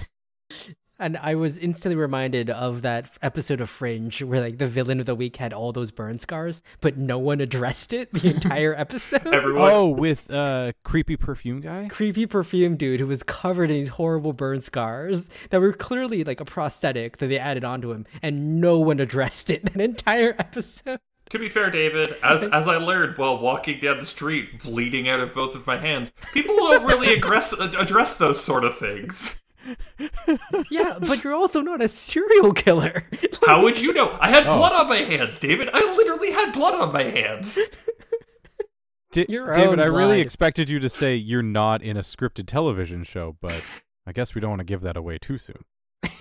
And 0.97 1.17
I 1.17 1.35
was 1.35 1.57
instantly 1.57 1.97
reminded 1.97 2.49
of 2.49 2.81
that 2.83 3.17
episode 3.21 3.59
of 3.59 3.69
Fringe 3.69 4.23
where 4.23 4.39
like 4.39 4.59
the 4.59 4.67
villain 4.67 4.99
of 5.01 5.05
the 5.05 5.15
week 5.15 5.35
had 5.37 5.51
all 5.51 5.73
those 5.73 5.91
burn 5.91 6.19
scars, 6.19 6.61
but 6.79 6.97
no 6.97 7.19
one 7.19 7.41
addressed 7.41 7.91
it 7.91 8.13
the 8.13 8.29
entire 8.29 8.73
episode. 8.77 9.27
Everyone, 9.27 9.71
oh, 9.71 9.87
with 9.89 10.31
uh, 10.31 10.71
creepy 10.83 11.17
perfume 11.17 11.59
guy. 11.59 11.87
Creepy 11.89 12.25
perfume 12.25 12.77
dude 12.77 13.01
who 13.01 13.07
was 13.07 13.23
covered 13.23 13.69
in 13.69 13.77
these 13.77 13.89
horrible 13.89 14.31
burn 14.31 14.61
scars 14.61 15.29
that 15.49 15.59
were 15.59 15.73
clearly 15.73 16.23
like 16.23 16.39
a 16.39 16.45
prosthetic 16.45 17.17
that 17.17 17.27
they 17.27 17.39
added 17.39 17.65
onto 17.65 17.91
him, 17.91 18.05
and 18.21 18.61
no 18.61 18.79
one 18.79 19.01
addressed 19.01 19.49
it 19.49 19.65
that 19.73 19.81
entire 19.81 20.33
episode. 20.39 20.99
To 21.31 21.39
be 21.39 21.49
fair, 21.49 21.69
David, 21.71 22.15
as 22.23 22.43
as 22.53 22.67
I 22.67 22.77
learned 22.77 23.17
while 23.17 23.37
walking 23.37 23.79
down 23.79 23.99
the 23.99 24.05
street, 24.05 24.61
bleeding 24.61 25.09
out 25.09 25.19
of 25.19 25.33
both 25.33 25.55
of 25.55 25.67
my 25.67 25.77
hands, 25.77 26.11
people 26.33 26.55
don't 26.55 26.85
really 26.85 27.19
aggress, 27.19 27.51
address 27.77 28.15
those 28.15 28.41
sort 28.41 28.63
of 28.63 28.77
things. 28.77 29.35
Yeah, 30.69 30.97
but 30.99 31.23
you're 31.23 31.33
also 31.33 31.61
not 31.61 31.81
a 31.81 31.87
serial 31.87 32.53
killer. 32.53 33.05
How 33.45 33.61
would 33.63 33.79
you 33.81 33.93
know? 33.93 34.15
I 34.19 34.29
had 34.29 34.45
Oh. 34.47 34.55
blood 34.57 34.73
on 34.73 34.87
my 34.89 34.97
hands, 34.97 35.39
David. 35.39 35.69
I 35.73 35.79
literally 35.95 36.31
had 36.31 36.51
blood 36.53 36.75
on 36.75 36.91
my 36.93 37.03
hands. 37.03 37.57
Di- 39.11 39.25
Your 39.29 39.53
David, 39.53 39.79
own 39.79 39.79
I 39.79 39.85
really 39.85 40.21
expected 40.21 40.69
you 40.69 40.79
to 40.79 40.89
say 40.89 41.15
you're 41.15 41.41
not 41.41 41.81
in 41.81 41.95
a 41.97 42.01
scripted 42.01 42.47
television 42.47 43.03
show, 43.03 43.37
but 43.41 43.61
I 44.05 44.11
guess 44.11 44.35
we 44.35 44.41
don't 44.41 44.49
want 44.51 44.59
to 44.59 44.65
give 44.65 44.81
that 44.81 44.97
away 44.97 45.17
too 45.17 45.37
soon. 45.37 45.63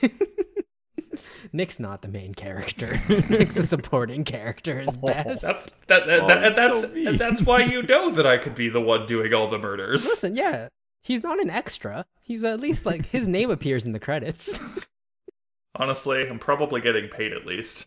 Nick's 1.53 1.79
not 1.79 2.03
the 2.03 2.09
main 2.09 2.35
character. 2.35 3.01
Nick's 3.29 3.57
a 3.57 3.63
supporting 3.63 4.25
character 4.25 4.81
is 4.81 4.89
oh, 5.03 5.07
best. 5.07 5.43
That's 5.43 5.71
that, 5.87 6.07
that, 6.07 6.21
Oh, 6.23 6.27
that- 6.29 6.57
that's 6.57 6.81
so 6.83 7.13
that's 7.13 7.43
why 7.43 7.61
you 7.65 7.83
know 7.83 8.11
that 8.11 8.27
I 8.27 8.39
could 8.39 8.55
be 8.55 8.69
the 8.69 8.81
one 8.81 9.07
doing 9.07 9.33
all 9.35 9.49
the 9.49 9.59
murders. 9.59 10.05
Listen, 10.05 10.35
yeah, 10.35 10.69
he's 11.05 11.23
not 11.23 11.41
an 11.41 11.51
extra. 11.51 12.07
He's 12.23 12.43
at 12.43 12.59
least 12.59 12.85
like 12.85 13.07
his 13.07 13.29
name 13.29 13.51
appears 13.53 13.85
in 13.85 13.93
the 13.93 14.01
credits. 14.01 14.59
Honestly, 15.77 16.27
I'm 16.27 16.39
probably 16.39 16.81
getting 16.81 17.09
paid 17.09 17.33
at 17.33 17.47
least. 17.47 17.87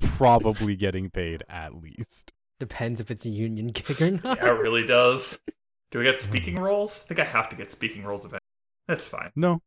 Probably 0.00 0.76
getting 0.76 1.10
paid 1.10 1.42
at 1.48 1.74
least. 1.74 2.32
Depends 2.60 3.00
if 3.00 3.10
it's 3.10 3.26
a 3.26 3.30
union 3.30 3.68
gig 3.68 4.00
or 4.00 4.12
not. 4.12 4.38
Yeah, 4.38 4.48
it 4.48 4.60
really 4.60 4.86
does. 4.86 5.38
Do 5.90 6.00
I 6.00 6.04
get 6.04 6.20
speaking 6.20 6.56
roles? 6.56 7.02
I 7.04 7.08
think 7.08 7.20
I 7.20 7.24
have 7.24 7.48
to 7.50 7.56
get 7.56 7.70
speaking 7.70 8.04
roles 8.04 8.22
eventually. 8.22 8.40
That's 8.88 9.06
fine. 9.08 9.30
No. 9.36 9.60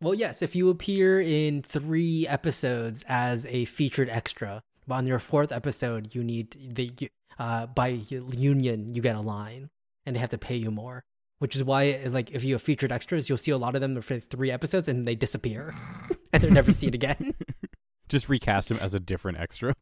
Well, 0.00 0.14
yes, 0.14 0.42
if 0.42 0.56
you 0.56 0.70
appear 0.70 1.20
in 1.20 1.62
three 1.62 2.26
episodes 2.26 3.04
as 3.08 3.46
a 3.46 3.66
featured 3.66 4.08
extra, 4.08 4.62
but 4.86 4.94
on 4.96 5.06
your 5.06 5.18
fourth 5.18 5.52
episode, 5.52 6.14
you 6.14 6.24
need 6.24 6.56
the 6.74 6.92
uh 7.38 7.66
by 7.66 7.88
union 7.88 8.94
you 8.94 9.02
get 9.02 9.16
a 9.16 9.20
line, 9.20 9.70
and 10.10 10.16
they 10.16 10.20
have 10.20 10.30
to 10.30 10.38
pay 10.38 10.56
you 10.56 10.70
more. 10.72 11.04
Which 11.38 11.56
is 11.56 11.64
why, 11.64 11.98
like, 12.06 12.32
if 12.32 12.44
you 12.44 12.52
have 12.54 12.60
featured 12.62 12.92
extras, 12.92 13.28
you'll 13.30 13.38
see 13.38 13.50
a 13.52 13.56
lot 13.56 13.74
of 13.74 13.80
them 13.80 13.98
for 14.02 14.18
three 14.20 14.50
episodes, 14.50 14.88
and 14.88 15.08
they 15.08 15.14
disappear, 15.14 15.72
and 16.34 16.42
they're 16.42 16.50
never 16.50 16.70
seen 16.72 16.92
again. 16.92 17.34
Just 18.10 18.28
recast 18.28 18.70
him 18.70 18.76
as 18.78 18.92
a 18.92 19.00
different 19.00 19.38
extra. 19.38 19.74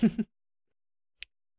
All 0.02 0.10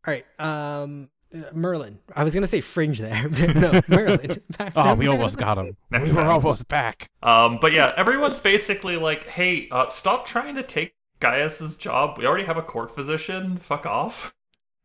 right, 0.08 0.26
um, 0.40 1.10
Merlin. 1.54 2.00
I 2.16 2.24
was 2.24 2.34
gonna 2.34 2.48
say 2.48 2.62
Fringe 2.62 3.00
there. 3.00 3.28
no, 3.54 3.82
Merlin. 3.88 4.42
Back 4.58 4.74
Oh, 4.76 4.84
to 4.92 4.96
we 4.96 5.08
almost 5.08 5.38
got 5.38 5.58
him. 5.58 5.76
Next 5.92 6.12
we 6.12 6.18
were 6.18 6.22
time. 6.24 6.32
almost 6.32 6.68
back. 6.68 7.10
Um, 7.22 7.58
but 7.62 7.74
yeah, 7.74 7.94
everyone's 7.98 8.40
basically 8.40 8.96
like, 8.98 9.26
"Hey, 9.28 9.68
uh, 9.72 9.88
stop 9.90 10.26
trying 10.26 10.56
to 10.56 10.64
take 10.64 10.94
Gaius's 11.20 11.76
job. 11.76 12.18
We 12.18 12.26
already 12.26 12.46
have 12.46 12.58
a 12.58 12.62
court 12.64 12.94
physician. 12.96 13.58
Fuck 13.58 13.86
off." 13.86 14.34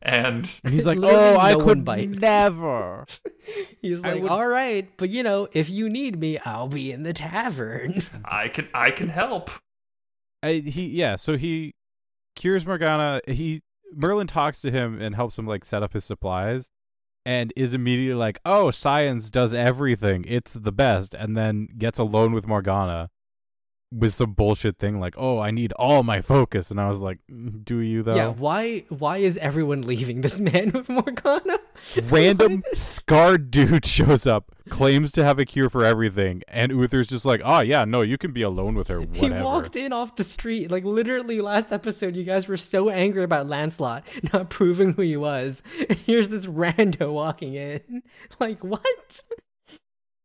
And 0.07 0.61
And 0.63 0.73
he's 0.73 0.87
like, 0.87 1.01
"Oh, 1.03 1.37
I 1.37 1.51
no 1.53 1.59
one 1.59 1.67
could 1.67 1.85
bites." 1.85 2.19
never." 2.21 3.07
He's 3.83 4.03
like, 4.05 4.23
would- 4.23 4.31
all 4.31 4.47
right, 4.47 4.89
but 4.97 5.11
you 5.11 5.25
know, 5.25 5.49
if 5.53 5.69
you 5.69 5.89
need 5.89 6.21
me, 6.21 6.39
I'll 6.39 6.69
be 6.69 6.93
in 6.93 7.03
the 7.03 7.13
tavern. 7.13 8.01
I 8.25 8.47
can 8.49 8.69
I 8.73 8.93
can 8.93 9.09
help. 9.09 9.51
I, 10.45 10.63
he 10.65 10.87
yeah, 10.87 11.17
so 11.17 11.37
he 11.37 11.75
cures 12.37 12.65
Morgana. 12.65 13.21
He 13.27 13.63
Merlin 13.93 14.29
talks 14.29 14.61
to 14.61 14.71
him 14.71 15.01
and 15.01 15.17
helps 15.17 15.37
him 15.37 15.47
like 15.47 15.65
set 15.65 15.83
up 15.83 15.93
his 15.93 16.05
supplies, 16.05 16.71
and 17.25 17.53
is 17.57 17.75
immediately 17.75 18.15
like, 18.15 18.39
"Oh, 18.45 18.71
science 18.71 19.29
does 19.29 19.53
everything. 19.53 20.25
It's 20.29 20.53
the 20.53 20.73
best." 20.73 21.15
And 21.15 21.37
then 21.37 21.67
gets 21.77 21.99
alone 21.99 22.33
with 22.33 22.47
Morgana 22.47 23.11
with 23.93 24.13
some 24.13 24.33
bullshit 24.33 24.79
thing 24.79 24.99
like, 24.99 25.15
"Oh, 25.17 25.39
I 25.39 25.51
need 25.51 25.73
all 25.73 26.03
my 26.03 26.21
focus." 26.21 26.71
And 26.71 26.81
I 26.81 26.89
was 26.89 26.99
like, 26.99 27.19
"Mm, 27.31 27.65
"Do 27.65 27.79
you 27.79 28.03
though?" 28.03 28.17
Yeah, 28.17 28.29
why 28.29 28.85
why 28.89 29.19
is 29.19 29.37
everyone 29.39 29.83
leaving 29.83 30.21
this 30.23 30.41
man 30.41 30.73
with 30.73 30.89
Morgana? 30.89 31.59
Random 32.11 32.65
scarred 32.73 33.51
dude 33.51 33.87
shows 33.87 34.27
up, 34.27 34.51
claims 34.69 35.13
to 35.13 35.25
have 35.25 35.39
a 35.39 35.45
cure 35.45 35.71
for 35.71 35.85
everything, 35.85 36.43
and 36.49 36.73
Uther's 36.73 37.09
just 37.09 37.25
like, 37.25 37.41
"Oh 37.45 37.61
yeah, 37.61 37.85
no, 37.85 38.03
you 38.03 38.19
can 38.19 38.33
be 38.33 38.43
alone 38.43 38.75
with 38.75 38.89
her. 38.89 39.01
Whatever. 39.01 39.15
He 39.15 39.23
Whatever." 39.23 39.45
walked 39.45 39.77
in 39.77 39.93
off 39.93 40.17
the 40.17 40.25
street. 40.25 40.71
Like 40.71 40.85
literally 40.85 41.41
last 41.41 41.73
episode 41.73 42.17
you 42.17 42.25
guys 42.25 42.49
were 42.49 42.57
so 42.57 42.89
angry 42.91 43.23
about 43.23 43.47
Lancelot 43.49 44.05
not 44.33 44.51
proving 44.51 44.95
who 44.95 45.03
he 45.03 45.17
was. 45.17 45.63
And 45.89 45.99
here's 45.99 46.29
this 46.29 46.47
rando 46.47 47.13
walking 47.13 47.55
in. 47.55 48.03
Like 48.41 48.65
what? 48.65 49.23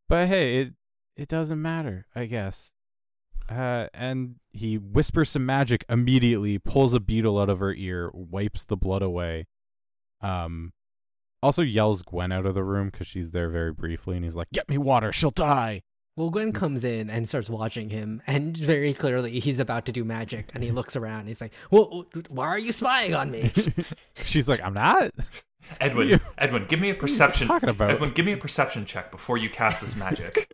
But 0.10 0.28
hey, 0.28 0.62
it 0.62 0.74
it 1.16 1.28
doesn't 1.28 1.62
matter, 1.62 2.08
I 2.16 2.26
guess. 2.26 2.72
Uh, 3.52 3.88
and 3.94 4.36
he 4.52 4.78
whispers 4.78 5.30
some 5.30 5.46
magic 5.46 5.84
immediately, 5.90 6.58
pulls 6.58 6.94
a 6.94 7.00
beetle 7.00 7.38
out 7.38 7.50
of 7.50 7.60
her 7.60 7.74
ear, 7.74 8.10
wipes 8.14 8.64
the 8.64 8.78
blood 8.78 9.02
away. 9.02 9.48
Um, 10.22 10.72
also 11.44 11.62
yells 11.62 12.02
Gwen 12.02 12.32
out 12.32 12.46
of 12.46 12.54
the 12.56 12.64
room 12.64 12.90
because 12.90 13.08
she's 13.08 13.32
there 13.32 13.50
very 13.50 13.74
briefly, 13.74 14.16
and 14.16 14.24
he's 14.24 14.36
like, 14.36 14.48
"Get 14.54 14.70
me 14.70 14.78
water, 14.78 15.12
she'll 15.12 15.32
die." 15.32 15.82
Well, 16.16 16.30
Gwen 16.30 16.54
comes 16.54 16.84
in 16.84 17.10
and 17.10 17.28
starts 17.28 17.50
watching 17.50 17.90
him, 17.90 18.22
and 18.28 18.56
very 18.56 18.94
clearly 18.94 19.40
he's 19.40 19.60
about 19.60 19.86
to 19.86 19.92
do 19.92 20.04
magic. 20.04 20.52
And 20.54 20.64
he 20.64 20.72
looks 20.72 20.96
around. 20.96 21.28
he's 21.28 21.42
like, 21.42 21.54
"Well, 21.72 22.06
why 22.30 22.48
are 22.48 22.60
you 22.60 22.72
spying 22.72 23.14
on 23.14 23.32
me?" 23.32 23.52
She's 24.16 24.48
like, 24.48 24.62
"I'm 24.62 24.74
not." 24.74 25.12
Edwin, 25.80 26.20
Edwin, 26.38 26.66
give 26.68 26.80
me 26.80 26.90
a 26.90 26.96
perception. 26.96 27.48
talking 27.48 27.70
about? 27.70 27.92
Edwin, 27.92 28.12
give 28.12 28.26
me 28.26 28.34
a 28.34 28.38
perception 28.38 28.86
check 28.86 29.12
before 29.12 29.38
you 29.38 29.50
cast 29.50 29.82
this 29.82 29.96
magic. 29.96 30.52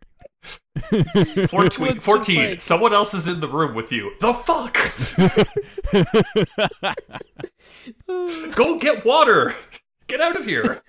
Edwin's 0.94 1.50
14. 1.52 2.00
14. 2.00 2.50
like- 2.50 2.62
Someone 2.62 2.94
else 2.94 3.14
is 3.14 3.28
in 3.28 3.40
the 3.40 3.48
room 3.48 3.74
with 3.76 3.92
you. 3.92 4.14
The 4.20 4.34
fuck? 4.34 4.78
Go 8.56 8.80
get 8.80 9.06
water. 9.06 9.54
Get 10.08 10.22
out 10.22 10.38
of 10.40 10.46
here. 10.46 10.82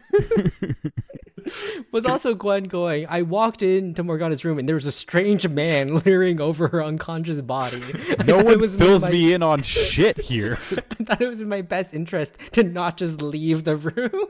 was 1.92 2.04
also 2.06 2.34
Gwen 2.34 2.64
going, 2.64 3.06
I 3.08 3.22
walked 3.22 3.62
into 3.62 4.02
Morgana's 4.04 4.44
room 4.44 4.58
and 4.58 4.68
there 4.68 4.74
was 4.76 4.86
a 4.86 4.92
strange 4.92 5.48
man 5.48 5.96
leering 6.04 6.40
over 6.40 6.68
her 6.68 6.82
unconscious 6.84 7.40
body. 7.40 7.82
No 8.26 8.42
one 8.42 8.60
was 8.60 8.76
fills 8.76 9.02
my- 9.02 9.10
me 9.10 9.32
in 9.32 9.42
on 9.42 9.62
shit 9.62 10.18
here. 10.20 10.58
I 10.72 11.04
thought 11.04 11.20
it 11.22 11.28
was 11.28 11.40
in 11.40 11.48
my 11.48 11.62
best 11.62 11.94
interest 11.94 12.34
to 12.52 12.62
not 12.62 12.96
just 12.96 13.22
leave 13.22 13.64
the 13.64 13.76
room. 13.76 14.26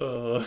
Uh, 0.00 0.44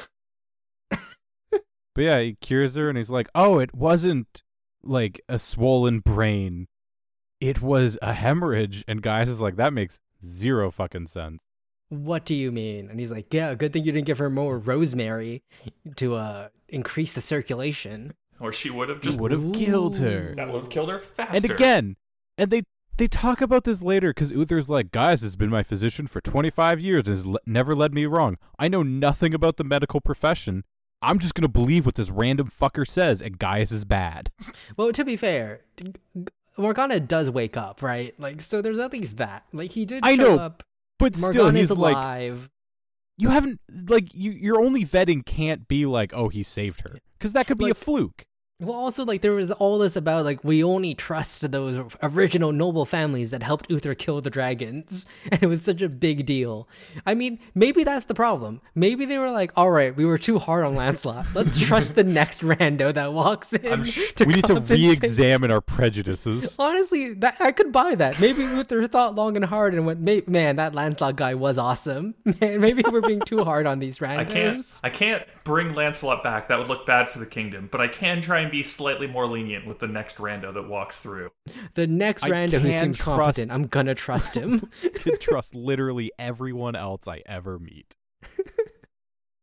But 1.96 2.02
yeah, 2.04 2.20
he 2.22 2.34
cures 2.42 2.76
her 2.76 2.90
and 2.90 2.98
he's 2.98 3.10
like, 3.12 3.30
"Oh, 3.36 3.60
it 3.60 3.74
wasn't 3.76 4.42
like 4.84 5.22
a 5.30 5.38
swollen 5.40 6.00
brain. 6.00 6.68
It 7.40 7.62
was 7.62 7.98
a 8.02 8.14
hemorrhage." 8.14 8.84
And 8.88 9.02
Gaius 9.02 9.30
is 9.30 9.42
like, 9.42 9.56
"That 9.58 9.74
makes 9.74 10.00
zero 10.24 10.72
fucking 10.72 11.08
sense." 11.08 11.40
What 11.90 12.26
do 12.26 12.34
you 12.34 12.52
mean? 12.52 12.90
And 12.90 13.00
he's 13.00 13.12
like, 13.12 13.32
Yeah, 13.32 13.54
good 13.54 13.72
thing 13.72 13.84
you 13.84 13.92
didn't 13.92 14.08
give 14.08 14.18
her 14.18 14.30
more 14.30 14.58
rosemary 14.58 15.44
to 15.98 16.16
uh 16.16 16.48
increase 16.68 17.14
the 17.14 17.22
circulation. 17.22 18.14
or 18.40 18.52
she 18.52 18.72
would 18.72 18.90
have 18.90 18.98
Just 19.02 19.12
just. 19.14 19.20
would 19.22 19.32
have 19.32 19.52
killed 19.54 19.98
her. 19.98 20.34
That 20.36 20.48
would 20.52 20.64
have 20.64 20.70
killed 20.72 20.90
her 20.90 20.98
faster. 20.98 21.36
And 21.36 21.46
again, 21.46 21.96
and 22.38 22.50
they 22.50 22.64
they 22.98 23.08
talk 23.08 23.42
about 23.42 23.64
this 23.64 23.84
later 23.84 24.10
because 24.12 24.32
Uther's 24.32 24.70
like, 24.70 24.92
"Gaius 24.92 25.22
has 25.22 25.36
been 25.36 25.50
my 25.52 25.62
physician 25.62 26.08
for 26.08 26.20
25 26.22 26.80
years 26.80 27.02
and 27.08 27.16
has 27.16 27.26
le- 27.28 27.40
never 27.46 27.76
led 27.76 27.94
me 27.94 28.06
wrong. 28.08 28.38
I 28.58 28.68
know 28.70 28.82
nothing 28.82 29.36
about 29.36 29.58
the 29.58 29.64
medical 29.64 30.02
profession. 30.02 30.64
I'm 31.04 31.20
just 31.20 31.36
gonna 31.36 31.48
believe 31.48 31.86
what 31.86 31.96
this 31.96 32.10
random 32.10 32.50
fucker 32.50 32.88
says, 32.88 33.22
and 33.22 33.38
Gaius 33.38 33.72
is 33.72 33.86
bad." 33.86 34.32
Well, 34.78 34.92
to 34.92 35.04
be 35.06 35.16
fair, 35.18 35.62
Morgana 36.58 37.00
does 37.00 37.30
wake 37.30 37.58
up, 37.58 37.82
right? 37.82 38.18
Like, 38.20 38.42
so 38.42 38.62
there's 38.62 38.80
at 38.80 38.92
least 38.94 39.18
that. 39.18 39.44
Like, 39.54 39.72
he 39.72 39.86
did 39.86 40.04
I 40.04 40.16
show 40.16 40.36
know, 40.36 40.40
up. 40.40 40.64
But 41.00 41.16
still, 41.16 41.32
Morgana's 41.46 41.70
he's 41.70 41.72
like, 41.72 41.96
alive. 41.96 42.50
you 43.18 43.30
haven't 43.30 43.60
like 43.88 44.14
you 44.14 44.32
your 44.32 44.60
only 44.62 44.86
vetting 44.86 45.26
can't 45.26 45.68
be 45.68 45.86
like 45.86 46.14
oh 46.14 46.30
he 46.30 46.44
saved 46.44 46.82
her 46.88 47.00
because 47.18 47.34
that 47.34 47.48
could 47.48 47.58
be 47.58 47.66
Like- 47.66 47.72
a 47.74 47.76
fluke 47.76 48.26
Well, 48.66 48.78
also, 48.78 49.06
like, 49.06 49.22
there 49.22 49.34
was 49.34 49.52
all 49.52 49.80
this 49.80 49.96
about, 49.96 50.26
like, 50.26 50.44
we 50.44 50.64
only 50.64 50.96
trust 50.96 51.52
those 51.52 51.80
original 52.02 52.52
noble 52.52 52.86
families 52.86 53.32
that 53.32 53.44
helped 53.44 53.70
Uther 53.70 53.96
kill 53.96 54.22
the 54.22 54.30
dragons. 54.30 55.06
And 55.32 55.42
it 55.42 55.48
was 55.48 55.64
such 55.64 55.82
a 55.82 55.90
big 55.90 56.26
deal. 56.26 56.68
I 57.08 57.16
mean, 57.16 57.40
maybe 57.56 57.84
that's 57.84 58.06
the 58.06 58.14
problem. 58.14 58.62
Maybe 58.76 59.06
they 59.06 59.18
were 59.18 59.32
like, 59.32 59.52
all 59.56 59.72
right, 59.72 59.96
we 59.96 60.06
were 60.06 60.18
too 60.20 60.38
hard 60.38 60.64
on 60.64 60.76
Lancelot. 60.76 61.26
Let's 61.34 61.58
trust 61.68 61.96
the 61.96 62.04
next 62.04 62.42
rando 62.42 62.94
that 62.94 63.14
walks 63.14 63.52
in. 63.54 63.84
Sh- 63.84 64.14
we 64.20 64.34
need 64.34 64.46
to 64.46 64.60
re-examine 64.60 65.50
our 65.50 65.62
prejudices 65.62 66.56
Honestly, 66.60 67.14
that 67.16 67.36
I 67.40 67.52
could 67.52 67.72
buy 67.72 67.96
that. 67.96 68.20
Maybe 68.20 68.44
Uther 68.44 68.88
thought 68.88 69.16
long 69.16 69.36
and 69.36 69.46
hard 69.46 69.74
and 69.74 69.86
went, 69.86 70.00
"Man, 70.28 70.56
that 70.58 70.74
Lancelot 70.74 71.16
guy 71.16 71.34
was 71.34 71.58
awesome." 71.58 72.16
Man, 72.26 72.62
maybe 72.62 72.84
we're 72.90 73.02
being 73.02 73.22
too 73.22 73.44
hard 73.44 73.66
on 73.66 73.80
these 73.80 74.00
randos. 74.00 74.20
I 74.20 74.26
can't. 74.26 74.66
I 74.84 74.90
can't 74.90 75.24
bring 75.44 75.74
Lancelot 75.74 76.24
back. 76.24 76.48
That 76.48 76.60
would 76.60 76.68
look 76.68 76.86
bad 76.86 77.10
for 77.10 77.20
the 77.20 77.26
kingdom. 77.26 77.70
But 77.72 77.82
I 77.82 77.88
can 77.88 78.22
try 78.22 78.40
and 78.40 78.52
be 78.54 78.64
slightly 78.64 79.08
more 79.08 79.26
lenient 79.26 79.66
with 79.66 79.80
the 79.80 79.88
next 79.88 80.18
rando 80.18 80.54
that 80.54 80.70
walks 80.70 81.00
through. 81.00 81.32
The 81.74 81.88
next 81.88 82.24
I 82.24 82.30
rando 82.30 82.60
who 82.62 82.72
seems 82.72 82.98
trust- 82.98 83.18
competent, 83.18 83.52
I'm 83.52 83.68
gonna 83.68 83.96
trust 83.96 84.36
him. 84.36 84.70
can 84.94 85.18
trust 85.18 85.56
literally 85.56 86.12
everyone 86.20 86.76
else 86.76 87.08
i 87.08 87.22
ever 87.26 87.58
meet 87.60 87.96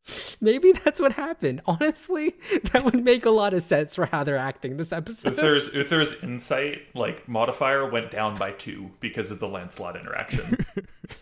maybe 0.40 0.72
that's 0.72 1.00
what 1.00 1.12
happened. 1.12 1.60
Honestly, 1.66 2.34
that 2.72 2.84
would 2.84 3.04
make 3.04 3.24
a 3.26 3.30
lot 3.30 3.52
of 3.54 3.62
sense 3.62 3.94
for 3.94 4.06
how 4.06 4.24
they're 4.24 4.36
acting 4.36 4.76
this 4.76 4.92
episode. 4.92 5.30
Uther's 5.30 5.74
Uther's 5.74 6.22
insight 6.22 6.82
like 6.94 7.28
modifier 7.28 7.88
went 7.88 8.10
down 8.10 8.36
by 8.36 8.52
two 8.52 8.92
because 9.00 9.30
of 9.30 9.38
the 9.38 9.48
Lancelot 9.48 9.96
interaction. 9.96 10.64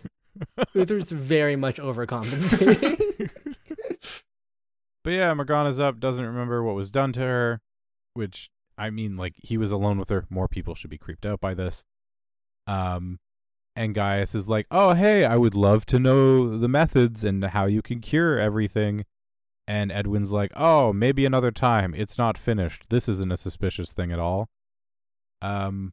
Uther's 0.74 1.10
very 1.10 1.56
much 1.56 1.76
overcompensating. 1.78 3.30
but 5.04 5.10
yeah 5.10 5.34
morgana's 5.34 5.80
up 5.80 5.98
doesn't 5.98 6.24
remember 6.24 6.62
what 6.62 6.76
was 6.76 6.90
done 6.90 7.12
to 7.12 7.20
her 7.20 7.60
which 8.18 8.50
i 8.76 8.90
mean 8.90 9.16
like 9.16 9.34
he 9.36 9.56
was 9.56 9.70
alone 9.70 9.98
with 9.98 10.08
her. 10.08 10.26
More 10.28 10.48
people 10.48 10.74
should 10.74 10.90
be 10.90 10.98
creeped 10.98 11.24
out 11.24 11.40
by 11.40 11.54
this. 11.54 11.84
Um 12.66 13.20
and 13.76 13.94
gaius 13.94 14.34
is 14.34 14.48
like 14.48 14.66
oh 14.72 14.94
hey 14.94 15.24
i 15.24 15.36
would 15.36 15.54
love 15.54 15.86
to 15.86 16.00
know 16.00 16.58
the 16.58 16.68
methods 16.68 17.22
and 17.22 17.44
how 17.44 17.66
you 17.66 17.80
can 17.80 18.00
cure 18.00 18.38
everything. 18.38 19.04
And 19.68 19.92
edwin's 19.92 20.32
like 20.32 20.52
oh 20.56 20.92
maybe 20.92 21.24
another 21.24 21.52
time. 21.52 21.94
It's 21.94 22.18
not 22.18 22.36
finished. 22.36 22.86
This 22.90 23.08
isn't 23.08 23.32
a 23.32 23.36
suspicious 23.36 23.92
thing 23.92 24.10
at 24.10 24.18
all. 24.18 24.48
Um 25.40 25.92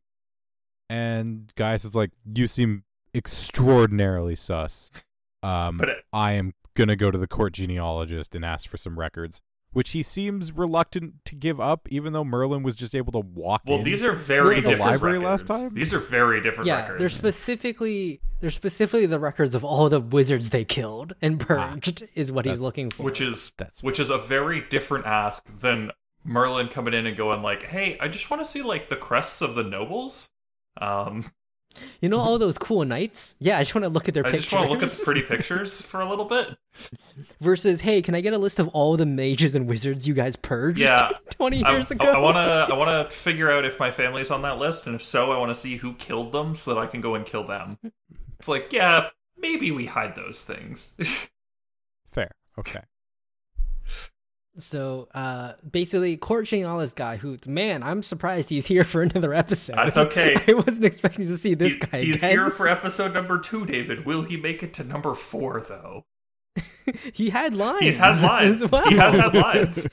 and 0.90 1.54
gaius 1.56 1.86
is 1.86 1.96
like 1.96 2.12
you 2.26 2.48
seem 2.48 2.84
extraordinarily 3.14 4.36
sus. 4.36 4.92
Um 5.44 5.80
I 6.12 6.32
am 6.32 6.54
gonna 6.76 6.96
go 6.96 7.12
to 7.12 7.20
the 7.20 7.28
court 7.28 7.54
genealogist 7.54 8.34
and 8.34 8.44
ask 8.44 8.68
for 8.68 8.78
some 8.78 8.98
records, 8.98 9.44
which 9.76 9.92
he 9.92 10.02
seems 10.02 10.54
reluctant 10.54 11.14
to 11.26 11.36
give 11.36 11.60
up, 11.60 11.86
even 11.92 12.14
though 12.14 12.24
Merlin 12.24 12.64
was 12.64 12.78
just 12.78 12.96
able 12.96 13.12
to 13.12 13.20
walk 13.20 13.62
well, 13.68 13.80
in. 13.80 13.84
these 13.84 14.02
are 14.02 14.14
very 14.14 14.56
To 14.56 14.62
the 14.62 14.70
different 14.70 14.92
library 14.92 15.20
records. 15.20 15.50
last 15.50 15.60
time? 15.62 15.74
These 15.74 15.94
are 15.94 16.00
very 16.00 16.42
different 16.42 16.68
yeah, 16.68 16.78
records. 16.80 17.00
they're 17.00 17.10
specifically 17.10 18.22
they're 18.40 18.52
specifically 18.52 19.06
the 19.06 19.20
records 19.20 19.54
of 19.54 19.66
all 19.66 19.90
the 19.90 20.00
wizards 20.00 20.52
they 20.52 20.64
killed 20.64 21.14
and 21.22 21.40
purged 21.42 22.08
is 22.16 22.32
what 22.32 22.46
he's 22.46 22.62
looking 22.62 22.90
for. 22.90 23.04
which 23.04 23.20
is 23.20 23.52
That's- 23.58 23.84
which 23.84 24.00
is 24.00 24.10
a 24.10 24.18
very 24.18 24.62
different 24.62 25.06
ask 25.06 25.44
than 25.60 25.92
Merlin 26.24 26.70
coming 26.70 26.94
in 26.94 27.06
and 27.06 27.18
going 27.18 27.42
like, 27.44 27.64
"Hey, 27.64 27.98
I 28.00 28.08
just 28.08 28.30
want 28.32 28.42
to 28.44 28.50
see 28.50 28.62
like 28.62 28.88
the 28.88 28.96
crests 28.96 29.42
of 29.42 29.56
the 29.56 29.64
nobles." 29.64 30.32
Um, 30.80 31.32
You 32.02 32.10
know 32.10 32.20
all 32.20 32.38
those 32.38 32.58
cool 32.58 32.86
knights? 32.86 33.36
Yeah, 33.40 33.58
I 33.58 33.62
just 33.62 33.76
want 33.76 33.84
to 33.84 33.90
look 33.90 34.08
at 34.08 34.14
their 34.14 34.26
I 34.26 34.32
pictures. 34.32 34.48
I 34.48 34.50
just 34.50 34.54
want 34.54 34.68
to 34.68 34.74
look 34.74 34.84
at 34.84 34.98
the 34.98 35.04
pretty 35.04 35.22
pictures 35.28 35.82
for 35.82 36.02
a 36.02 36.10
little 36.10 36.26
bit. 36.26 36.58
Versus, 37.40 37.82
hey, 37.82 38.02
can 38.02 38.16
I 38.16 38.22
get 38.22 38.34
a 38.34 38.38
list 38.38 38.60
of 38.60 38.68
all 38.70 38.98
the 38.98 39.06
mages 39.06 39.56
and 39.56 39.68
wizards 39.68 40.08
you 40.08 40.14
guys 40.14 40.36
purged 40.36 40.80
Yeah, 40.80 41.12
20 41.32 41.64
I, 41.64 41.72
years 41.76 41.92
ago? 41.92 42.06
I 42.06 42.20
want 42.20 42.36
to. 42.36 42.74
I 42.74 42.78
want 42.78 43.10
to 43.10 43.16
figure 43.16 43.52
out 43.52 43.66
if 43.66 43.80
my 43.80 43.92
family's 43.92 44.32
on 44.32 44.42
that 44.44 44.58
list, 44.58 44.86
and 44.86 44.96
if 44.96 45.04
so, 45.04 45.32
I 45.32 45.38
want 45.38 45.50
to 45.52 45.56
see 45.56 45.78
who 45.78 45.94
killed 45.94 46.32
them 46.32 46.56
so 46.56 46.74
that 46.74 46.80
I 46.80 46.88
can 46.88 47.02
go 47.02 47.16
and 47.16 47.26
kill 47.26 47.46
them. 47.46 47.78
It's 48.40 48.48
like, 48.48 48.72
yeah, 48.74 49.10
maybe 49.38 49.72
we 49.72 49.86
hide 49.86 50.16
those 50.16 50.42
things. 50.42 50.92
Fair. 52.06 52.32
Okay. 52.58 52.82
So, 54.58 55.10
uh, 55.14 55.54
basically, 55.70 56.16
courting 56.18 56.66
all 56.66 56.80
this 56.80 56.94
guy 56.94 57.18
who, 57.18 57.38
man, 57.46 57.84
I'm 57.84 58.02
surprised 58.02 58.50
he's 58.50 58.68
here 58.68 58.84
for 58.86 59.02
another 59.02 59.34
episode. 59.34 59.76
That's 59.76 59.98
okay. 59.98 60.38
I 60.48 60.54
wasn't 60.54 60.86
expecting 60.86 61.28
to 61.28 61.38
see 61.38 61.54
this 61.56 61.74
He- 61.74 61.80
guy 61.80 62.02
he's 62.04 62.16
again. 62.18 62.30
here 62.32 62.50
for 62.50 62.68
episode 62.70 63.14
number 63.14 63.38
two, 63.40 63.66
David. 63.66 64.06
Will 64.06 64.22
he 64.24 64.38
make 64.38 64.64
it 64.64 64.74
to 64.76 64.84
number 64.84 65.14
four, 65.14 65.62
though? 65.68 66.06
he 67.14 67.32
had 67.32 67.54
lines. 67.54 67.82
He's 67.82 67.98
had 67.98 68.22
lines. 68.24 68.62
as 68.62 68.72
well. 68.72 68.88
He 68.88 68.96
has 68.96 69.16
had 69.16 69.34
lines. 69.36 69.88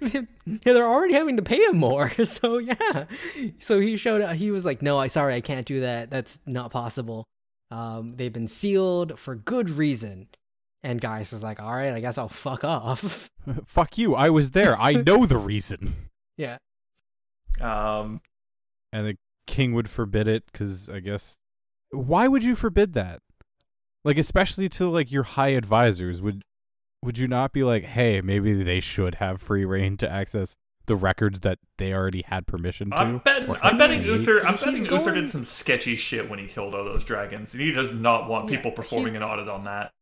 yeah, 0.00 0.22
they're 0.64 0.84
already 0.84 1.14
having 1.14 1.36
to 1.36 1.42
pay 1.42 1.62
him 1.62 1.76
more. 1.76 2.10
So 2.24 2.58
yeah. 2.58 3.04
So 3.60 3.78
he 3.78 3.96
showed 3.96 4.20
up. 4.22 4.34
He 4.36 4.50
was 4.50 4.64
like, 4.64 4.82
"No, 4.82 4.98
I 4.98 5.06
sorry, 5.06 5.34
I 5.34 5.40
can't 5.40 5.66
do 5.66 5.82
that. 5.82 6.10
That's 6.10 6.40
not 6.46 6.72
possible. 6.72 7.28
Um, 7.70 8.16
they've 8.16 8.32
been 8.32 8.48
sealed 8.48 9.18
for 9.20 9.36
good 9.36 9.70
reason." 9.70 10.26
And 10.82 11.00
Gaius 11.00 11.32
is 11.34 11.42
like, 11.42 11.60
"All 11.60 11.72
right, 11.74 11.92
I 11.92 12.00
guess 12.00 12.16
I'll 12.16 12.28
fuck 12.28 12.64
off." 12.64 13.28
Fuck 13.66 13.98
you. 13.98 14.14
I 14.14 14.30
was 14.30 14.52
there. 14.52 14.78
I 14.80 14.92
know 15.06 15.26
the 15.26 15.36
reason. 15.38 15.94
yeah. 16.38 16.58
Um, 17.60 18.20
And 18.92 19.06
the 19.06 19.16
king 19.46 19.74
would 19.74 19.90
forbid 19.90 20.28
it 20.28 20.44
because 20.50 20.88
I 20.88 21.00
guess. 21.00 21.36
Why 21.90 22.28
would 22.28 22.44
you 22.44 22.54
forbid 22.54 22.92
that? 22.94 23.20
Like, 24.04 24.16
especially 24.18 24.68
to 24.70 24.88
like 24.88 25.10
your 25.10 25.24
high 25.24 25.48
advisors. 25.48 26.22
Would 26.22 26.42
would 27.02 27.18
you 27.18 27.26
not 27.28 27.52
be 27.52 27.62
like, 27.64 27.84
hey, 27.84 28.20
maybe 28.20 28.62
they 28.62 28.80
should 28.80 29.16
have 29.16 29.40
free 29.40 29.64
reign 29.64 29.96
to 29.98 30.10
access 30.10 30.54
the 30.86 30.96
records 30.96 31.40
that 31.40 31.58
they 31.78 31.92
already 31.92 32.22
had 32.26 32.46
permission 32.46 32.90
to? 32.90 32.96
I'm 32.96 33.18
betting. 33.18 33.48
Or 33.48 33.54
I'm 33.64 33.76
betting 33.78 34.00
any? 34.00 34.08
Uther. 34.10 34.46
I'm 34.46 34.54
He's 34.54 34.64
betting 34.64 34.84
Uther 34.86 35.14
did 35.14 35.30
some 35.30 35.44
sketchy 35.44 35.96
shit 35.96 36.28
when 36.30 36.38
he 36.38 36.46
killed 36.46 36.74
all 36.74 36.84
those 36.84 37.04
dragons, 37.04 37.52
and 37.54 37.62
he 37.62 37.70
does 37.72 37.92
not 37.92 38.28
want 38.28 38.48
Yeah, 38.50 38.56
people 38.56 38.72
performing 38.72 39.08
he's- 39.14 39.16
an 39.16 39.22
audit 39.22 39.48
on 39.48 39.64
that. 39.64 39.92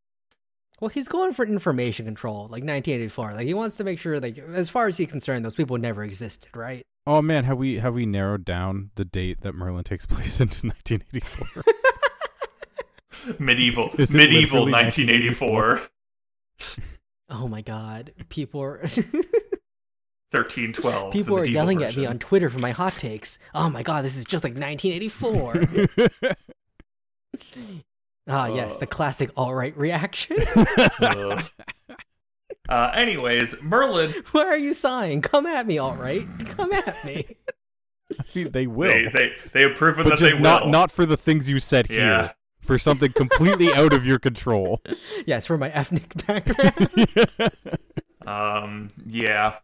Well, 0.80 0.88
he's 0.88 1.08
going 1.08 1.32
for 1.32 1.44
information 1.44 2.04
control, 2.06 2.42
like 2.42 2.62
1984. 2.62 3.34
Like 3.34 3.46
he 3.46 3.54
wants 3.54 3.76
to 3.78 3.84
make 3.84 3.98
sure, 3.98 4.20
like 4.20 4.38
as 4.38 4.70
far 4.70 4.86
as 4.86 4.96
he's 4.96 5.10
concerned, 5.10 5.44
those 5.44 5.56
people 5.56 5.76
never 5.76 6.04
existed, 6.04 6.56
right? 6.56 6.86
Oh 7.06 7.20
man, 7.22 7.44
have 7.44 7.58
we 7.58 7.78
have 7.78 7.94
we 7.94 8.06
narrowed 8.06 8.44
down 8.44 8.90
the 8.94 9.04
date 9.04 9.40
that 9.40 9.54
Merlin 9.54 9.82
takes 9.84 10.06
place 10.06 10.40
into 10.40 10.66
1984? 10.68 11.62
Medieval. 13.38 13.90
Is 13.98 14.12
medieval 14.12 14.64
literally 14.66 14.84
1984. 14.84 15.82
Oh 17.30 17.48
my 17.48 17.60
god, 17.62 18.12
people 18.28 18.60
are 18.62 18.78
1312. 20.30 21.12
people 21.12 21.36
are 21.36 21.40
medieval 21.40 21.54
yelling 21.54 21.82
at 21.82 21.96
me 21.96 22.06
on 22.06 22.18
Twitter 22.18 22.48
for 22.48 22.58
my 22.58 22.70
hot 22.70 22.96
takes. 22.98 23.38
Oh 23.54 23.68
my 23.68 23.82
god, 23.82 24.04
this 24.04 24.16
is 24.16 24.24
just 24.24 24.44
like 24.44 24.54
1984. 24.54 25.88
Ah, 28.28 28.46
yes, 28.46 28.76
the 28.76 28.86
classic 28.86 29.30
all 29.36 29.54
right 29.54 29.76
reaction. 29.76 30.36
Ugh. 31.00 31.44
uh, 32.68 32.90
anyways, 32.94 33.54
Merlin. 33.62 34.12
Why 34.32 34.44
are 34.44 34.56
you 34.56 34.74
sighing? 34.74 35.22
Come 35.22 35.46
at 35.46 35.66
me, 35.66 35.78
all 35.78 35.94
right. 35.96 36.26
Come 36.46 36.72
at 36.72 37.04
me. 37.04 37.36
They 38.32 38.66
will, 38.66 38.88
They, 38.90 39.04
they 39.12 39.32
they 39.52 39.62
have 39.62 39.76
proven 39.76 40.04
but 40.04 40.10
that 40.10 40.18
just 40.18 40.34
they 40.36 40.40
not 40.40 40.64
will. 40.64 40.70
not 40.72 40.90
for 40.90 41.04
the 41.04 41.16
things 41.18 41.50
you 41.50 41.60
said 41.60 41.88
Yeah. 41.90 41.96
here. 41.96 42.34
For 42.62 42.78
something 42.78 43.12
completely 43.12 43.72
out 43.74 43.92
of 43.92 44.04
your 44.06 44.18
control. 44.18 44.82
Yes, 45.26 45.46
for 45.46 45.58
my 45.58 45.68
ethnic 45.70 46.14
background. 46.26 47.52
Um. 48.26 48.90
Yeah. 49.06 49.56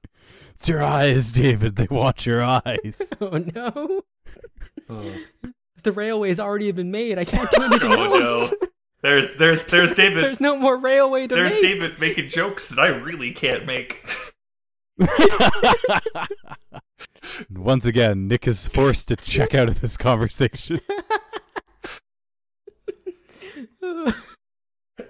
It's 0.54 0.68
your 0.68 0.82
eyes, 0.82 1.32
David. 1.32 1.76
They 1.76 1.86
watch 1.90 2.26
your 2.26 2.42
eyes. 2.42 3.00
oh 3.20 3.38
no. 3.54 4.02
The 5.84 5.92
railway's 5.92 6.40
already 6.40 6.70
been 6.72 6.90
made. 6.90 7.18
I 7.18 7.24
can't 7.24 7.50
do 7.50 7.62
anything 7.64 7.92
Oh 7.92 8.14
else. 8.20 8.50
no. 8.50 8.68
There's 9.02 9.36
there's 9.36 9.66
there's 9.66 9.94
David. 9.96 10.24
There's 10.24 10.40
no 10.40 10.56
more 10.56 10.76
railway 10.76 11.26
to 11.26 11.34
There's 11.34 11.52
make. 11.52 11.62
David 11.62 12.00
making 12.00 12.28
jokes 12.30 12.68
that 12.68 12.78
I 12.78 12.88
really 12.88 13.32
can't 13.32 13.66
make. 13.66 14.04
Once 17.50 17.84
again, 17.84 18.28
Nick 18.28 18.46
is 18.46 18.68
forced 18.68 19.08
to 19.08 19.16
check 19.16 19.54
out 19.54 19.68
of 19.68 19.80
this 19.80 19.96
conversation. 19.96 20.80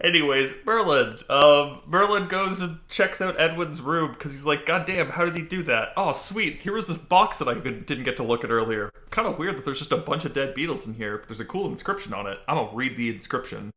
Anyways, 0.05 0.53
Merlin. 0.67 1.19
Um, 1.31 1.81
Merlin 1.87 2.29
goes 2.29 2.61
and 2.61 2.79
checks 2.91 3.23
out 3.23 3.41
Edwin's 3.41 3.81
room 3.81 4.13
because 4.13 4.33
he's 4.33 4.45
like, 4.45 4.67
God 4.67 4.85
damn, 4.85 5.09
how 5.11 5.25
did 5.25 5.35
he 5.35 5.43
do 5.43 5.63
that? 5.63 5.95
Oh, 5.97 6.13
sweet. 6.13 6.63
Here 6.63 6.75
was 6.75 6.87
this 6.87 6.99
box 6.99 7.39
that 7.39 7.49
I 7.49 7.55
didn't 7.55 8.05
get 8.05 8.17
to 8.19 8.23
look 8.23 8.45
at 8.45 8.51
earlier. 8.51 8.91
Kind 9.11 9.27
of 9.27 9.39
weird 9.39 9.57
that 9.57 9.65
there's 9.65 9.79
just 9.79 9.93
a 9.93 9.97
bunch 9.97 10.27
of 10.27 10.35
dead 10.35 10.55
beetles 10.55 10.87
in 10.87 10.95
here. 10.95 11.17
But 11.19 11.29
there's 11.29 11.41
a 11.41 11.45
cool 11.47 11.67
inscription 11.71 12.13
on 12.13 12.27
it. 12.27 12.39
I'm 12.47 12.57
gonna 12.57 12.77
read 12.77 12.99
the 12.99 13.09
inscription, 13.09 13.71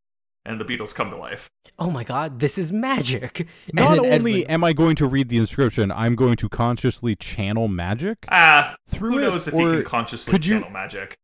and 0.46 0.60
the 0.60 0.66
beetles 0.66 0.92
come 0.92 1.10
to 1.12 1.16
life. 1.18 1.48
oh 1.80 1.90
my 1.92 2.04
god, 2.04 2.40
this 2.40 2.58
is 2.58 2.74
magic. 2.74 3.48
Not 3.72 3.98
only 4.00 4.10
Edwin- 4.10 4.52
am 4.52 4.64
I 4.66 4.74
going 4.74 4.98
to 4.98 5.08
read 5.08 5.30
the 5.30 5.38
inscription, 5.38 5.92
I'm 5.94 6.16
going 6.16 6.36
to 6.38 6.50
consciously 6.50 7.16
channel 7.16 7.70
magic 7.70 8.26
Ah, 8.30 8.76
through 8.90 9.12
who 9.12 9.18
it. 9.20 9.22
knows 9.22 9.48
if 9.48 9.54
or 9.54 9.68
he 9.70 9.76
can 9.76 9.84
consciously 9.86 10.32
could 10.32 10.46
you- 10.46 10.56
channel 10.56 10.72
magic? 10.72 11.16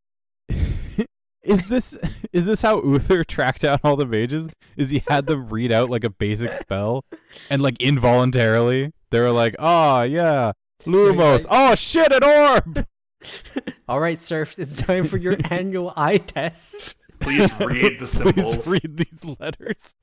Is 1.43 1.67
this 1.67 1.97
is 2.33 2.45
this 2.45 2.61
how 2.61 2.81
Uther 2.81 3.23
tracked 3.23 3.61
down 3.61 3.79
all 3.83 3.95
the 3.95 4.05
mages? 4.05 4.49
Is 4.77 4.89
he 4.89 5.03
had 5.07 5.25
them 5.25 5.49
read 5.49 5.71
out 5.71 5.89
like 5.89 6.03
a 6.03 6.09
basic 6.09 6.53
spell, 6.53 7.05
and 7.49 7.61
like 7.61 7.79
involuntarily 7.81 8.91
they 9.11 9.19
were 9.19 9.31
like, 9.31 9.55
"Oh 9.59 10.03
yeah, 10.03 10.53
Lumos. 10.85 11.45
Oh 11.49 11.75
shit, 11.75 12.11
an 12.11 12.23
orb." 12.23 12.87
All 13.87 14.01
right, 14.01 14.21
Serf, 14.21 14.59
it's 14.59 14.81
time 14.81 15.05
for 15.05 15.15
your 15.17 15.37
annual 15.49 15.93
eye 15.95 16.17
test. 16.17 16.95
Please 17.19 17.49
read 17.59 17.99
the 17.99 18.07
symbols. 18.07 18.67
Please 18.67 18.67
read 18.67 18.97
these 18.97 19.37
letters. 19.39 19.95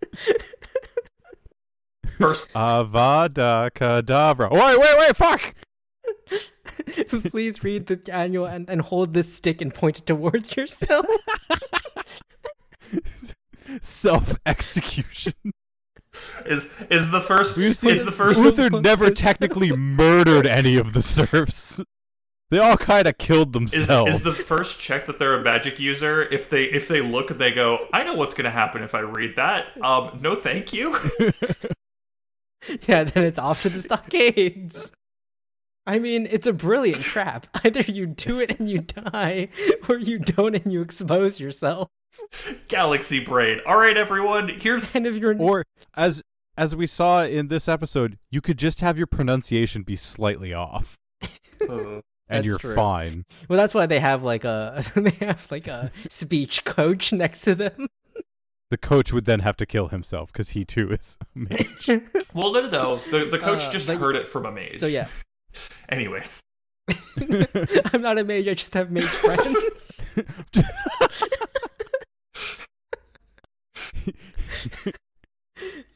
First, 2.16 2.50
Avada 2.55 3.70
Kedavra. 3.72 4.50
Wait, 4.50 4.79
wait, 4.79 4.98
wait! 4.98 5.16
Fuck. 5.16 5.55
Please 7.31 7.64
read 7.64 7.87
the 7.87 8.01
annual 8.12 8.47
and, 8.47 8.69
and 8.69 8.81
hold 8.81 9.14
this 9.14 9.35
stick 9.35 9.61
and 9.61 9.73
point 9.73 9.99
it 9.99 10.07
towards 10.07 10.57
yourself. 10.57 11.07
Self 13.83 14.35
execution. 14.47 15.35
is 16.45 16.69
is 16.90 17.11
the 17.11 17.21
first 17.21 17.57
You 17.57 17.73
see, 17.73 17.90
is 17.90 18.05
the 18.05 18.12
first 18.12 18.40
Uther 18.40 18.71
never 18.71 19.11
technically 19.11 19.73
murdered 19.73 20.47
any 20.47 20.77
of 20.77 20.93
the 20.93 21.03
serfs. 21.03 21.81
They 22.51 22.59
all 22.59 22.77
kind 22.77 23.07
of 23.07 23.16
killed 23.16 23.49
is, 23.49 23.53
themselves. 23.53 24.16
is 24.16 24.23
the 24.23 24.33
first 24.33 24.81
check 24.81 25.07
that 25.07 25.21
they're 25.21 25.35
a 25.35 25.43
magic 25.43 25.79
user 25.79 26.23
if 26.23 26.51
they 26.51 26.64
if 26.64 26.88
they 26.88 27.01
look 27.01 27.31
and 27.31 27.40
they 27.40 27.53
go 27.53 27.87
i 27.93 28.03
know 28.03 28.14
what's 28.14 28.35
going 28.35 28.45
to 28.45 28.51
happen 28.51 28.83
if 28.83 28.93
i 28.93 28.99
read 28.99 29.37
that 29.37 29.66
um 29.85 30.19
no 30.21 30.35
thank 30.35 30.73
you 30.73 30.97
yeah, 32.87 33.05
then 33.05 33.25
it's 33.25 33.38
off 33.38 33.62
to 33.62 33.69
the 33.69 33.83
stockades. 33.83 34.93
I 35.90 35.98
mean, 35.98 36.29
it's 36.31 36.46
a 36.46 36.53
brilliant 36.53 37.03
trap. 37.03 37.46
Either 37.64 37.81
you 37.83 38.07
do 38.07 38.38
it 38.38 38.59
and 38.59 38.68
you 38.68 38.79
die, 38.81 39.48
or 39.88 39.98
you 39.98 40.18
don't 40.20 40.55
and 40.55 40.72
you 40.72 40.83
expose 40.83 41.40
yourself. 41.40 41.88
galaxy 42.68 43.24
brain 43.24 43.61
all 43.66 43.76
right 43.76 43.96
everyone 43.96 44.48
here's 44.48 44.94
And 44.94 45.07
if 45.07 45.16
you're 45.16 45.37
or 45.40 45.64
as 45.94 46.22
as 46.57 46.76
we 46.76 46.87
saw 46.87 47.24
in 47.24 47.48
this 47.48 47.66
episode, 47.68 48.18
you 48.31 48.40
could 48.40 48.59
just 48.59 48.81
have 48.81 48.98
your 48.98 49.07
pronunciation 49.07 49.83
be 49.83 49.96
slightly 49.96 50.53
off, 50.53 50.98
Uh, 51.22 51.26
and 51.68 52.03
That's 52.29 52.46
you're 52.46 52.59
true. 52.59 52.74
fine. 52.74 53.24
well, 53.48 53.57
that's 53.57 53.72
why 53.74 53.87
they 53.87 53.98
have 54.00 54.22
like 54.22 54.44
a 54.44 54.85
they 54.96 55.11
have 55.24 55.46
like 55.50 55.66
a 55.66 55.90
speech 56.09 56.64
coach 56.64 57.12
next 57.12 57.42
to 57.42 57.55
them. 57.55 57.87
The 58.70 58.79
coach 58.79 59.12
would 59.12 59.24
then 59.24 59.40
have 59.40 59.57
to 59.57 59.66
kill 59.66 59.88
himself 59.88 60.33
because 60.33 60.50
he 60.50 60.64
too 60.64 60.92
is 60.92 61.16
a 61.35 61.38
mage. 61.38 61.88
well 62.35 62.53
no 62.53 62.61
no 62.62 62.68
no 62.68 62.96
the, 63.11 63.24
the 63.31 63.38
coach 63.38 63.62
Uh, 63.64 63.72
just 63.72 63.87
but- 63.88 63.96
heard 63.98 64.14
it 64.16 64.26
from 64.29 64.44
a 64.46 64.53
mage 64.53 64.79
So 64.81 64.87
yeah, 64.87 65.09
anyways 65.90 66.42
I'm 67.92 68.03
not 68.03 68.18
a 68.18 68.24
mage. 68.24 68.48
I 68.48 68.55
just 68.55 68.74
have 68.74 68.90
mage 68.90 69.05
friends. 69.05 70.05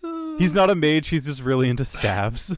He's 0.39 0.55
not 0.55 0.71
a 0.71 0.75
mage. 0.75 1.09
He's 1.09 1.27
just 1.27 1.43
really 1.43 1.69
into 1.69 1.85
staves. 1.85 2.57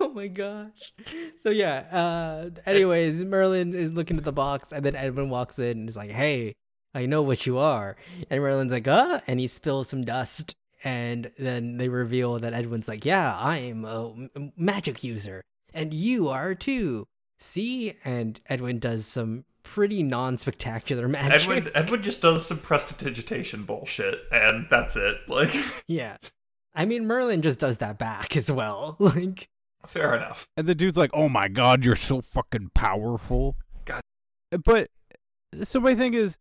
oh 0.00 0.10
my 0.14 0.26
gosh. 0.28 0.92
So 1.40 1.50
yeah. 1.50 1.84
Uh. 1.90 2.50
Anyways, 2.64 3.24
Merlin 3.24 3.74
is 3.74 3.92
looking 3.92 4.16
at 4.16 4.24
the 4.24 4.32
box, 4.32 4.72
and 4.72 4.84
then 4.84 4.94
Edwin 4.94 5.30
walks 5.30 5.58
in 5.58 5.78
and 5.78 5.88
is 5.88 5.96
like, 5.96 6.10
"Hey, 6.10 6.54
I 6.94 7.06
know 7.06 7.22
what 7.22 7.46
you 7.46 7.58
are." 7.58 7.96
And 8.30 8.40
Merlin's 8.40 8.72
like, 8.72 8.88
"Uh," 8.88 9.20
and 9.26 9.40
he 9.40 9.46
spills 9.46 9.88
some 9.88 10.02
dust, 10.02 10.54
and 10.84 11.30
then 11.38 11.78
they 11.78 11.88
reveal 11.88 12.38
that 12.38 12.52
Edwin's 12.54 12.88
like, 12.88 13.04
"Yeah, 13.04 13.36
I'm 13.38 13.84
a 13.84 14.28
magic 14.56 15.02
user." 15.02 15.42
And 15.76 15.94
you 15.94 16.28
are 16.28 16.54
too. 16.54 17.06
See? 17.38 17.94
And 18.04 18.40
Edwin 18.46 18.78
does 18.78 19.06
some 19.06 19.44
pretty 19.62 20.02
non 20.02 20.38
spectacular 20.38 21.06
magic. 21.08 21.42
Edwin 21.48 21.70
Edwin 21.74 22.02
just 22.02 22.22
does 22.22 22.46
some 22.46 22.58
prestidigitation 22.58 23.64
bullshit, 23.64 24.20
and 24.32 24.66
that's 24.70 24.96
it. 24.96 25.16
Like, 25.28 25.54
Yeah. 25.86 26.16
I 26.74 26.84
mean, 26.84 27.06
Merlin 27.06 27.42
just 27.42 27.58
does 27.58 27.78
that 27.78 27.98
back 27.98 28.36
as 28.36 28.50
well. 28.50 28.96
Like, 29.00 29.48
fair 29.86 30.14
enough. 30.14 30.48
And 30.56 30.66
the 30.66 30.74
dude's 30.74 30.96
like, 30.96 31.10
"Oh 31.14 31.28
my 31.28 31.48
god, 31.48 31.84
you're 31.84 31.94
so 31.96 32.20
fucking 32.20 32.70
powerful." 32.74 33.56
God. 33.84 34.00
But 34.64 34.90
so 35.62 35.80
my 35.80 35.94
thing 35.94 36.14
is, 36.14 36.38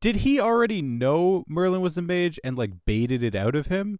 did 0.00 0.16
he 0.16 0.38
already 0.40 0.82
know 0.82 1.44
Merlin 1.48 1.80
was 1.80 1.94
the 1.94 2.02
mage 2.02 2.38
and 2.44 2.56
like 2.56 2.70
baited 2.86 3.22
it 3.22 3.34
out 3.34 3.54
of 3.56 3.66
him? 3.66 3.98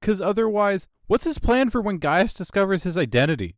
Because 0.00 0.20
otherwise, 0.20 0.88
what's 1.06 1.24
his 1.24 1.38
plan 1.38 1.70
for 1.70 1.80
when 1.80 1.98
Gaius 1.98 2.34
discovers 2.34 2.82
his 2.84 2.96
identity? 2.98 3.56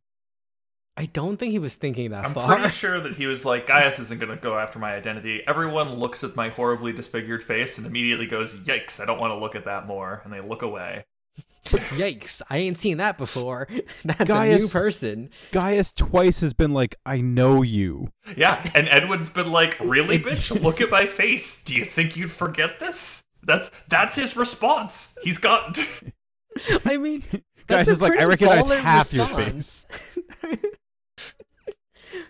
I 0.97 1.05
don't 1.05 1.37
think 1.37 1.51
he 1.51 1.59
was 1.59 1.75
thinking 1.75 2.09
that 2.09 2.21
far. 2.21 2.27
I'm 2.27 2.33
far. 2.33 2.55
pretty 2.57 2.69
sure 2.73 2.99
that 2.99 3.13
he 3.17 3.27
was 3.27 3.45
like, 3.45 3.67
Gaius 3.67 3.99
isn't 3.99 4.19
going 4.19 4.35
to 4.35 4.41
go 4.41 4.57
after 4.57 4.79
my 4.79 4.95
identity. 4.95 5.43
Everyone 5.47 5.93
looks 5.93 6.23
at 6.23 6.35
my 6.35 6.49
horribly 6.49 6.91
disfigured 6.91 7.43
face 7.43 7.77
and 7.77 7.85
immediately 7.85 8.25
goes, 8.25 8.55
"Yikes! 8.55 8.99
I 8.99 9.05
don't 9.05 9.19
want 9.19 9.31
to 9.31 9.37
look 9.37 9.55
at 9.55 9.65
that 9.65 9.85
more," 9.85 10.21
and 10.23 10.33
they 10.33 10.41
look 10.41 10.63
away. 10.63 11.05
Yikes, 11.67 12.41
I 12.49 12.57
ain't 12.57 12.77
seen 12.79 12.97
that 12.97 13.17
before. 13.17 13.67
That's 14.05 14.21
a 14.21 14.23
new 14.23 14.27
Gaius- 14.27 14.71
person. 14.73 15.29
Gaius 15.51 15.91
twice 15.91 16.39
has 16.39 16.53
been 16.53 16.73
like, 16.73 16.95
"I 17.05 17.21
know 17.21 17.61
you." 17.61 18.11
Yeah, 18.35 18.67
and 18.73 18.87
Edwin's 18.89 19.29
been 19.29 19.51
like, 19.51 19.77
"Really, 19.79 20.17
bitch? 20.23 20.59
Look 20.61 20.81
at 20.81 20.89
my 20.89 21.05
face. 21.05 21.63
Do 21.63 21.75
you 21.75 21.85
think 21.85 22.17
you'd 22.17 22.31
forget 22.31 22.79
this?" 22.79 23.23
That's 23.43 23.69
that's 23.87 24.15
his 24.15 24.35
response. 24.35 25.15
He's 25.23 25.37
got. 25.37 25.77
I 26.85 26.97
mean, 26.97 27.23
Gaius 27.67 27.87
is 27.87 28.01
like, 28.01 28.19
"I 28.19 28.23
recognize 28.23 28.65
baller 28.65 28.79
half 28.81 29.13
your 29.13 29.25
response. 29.25 29.85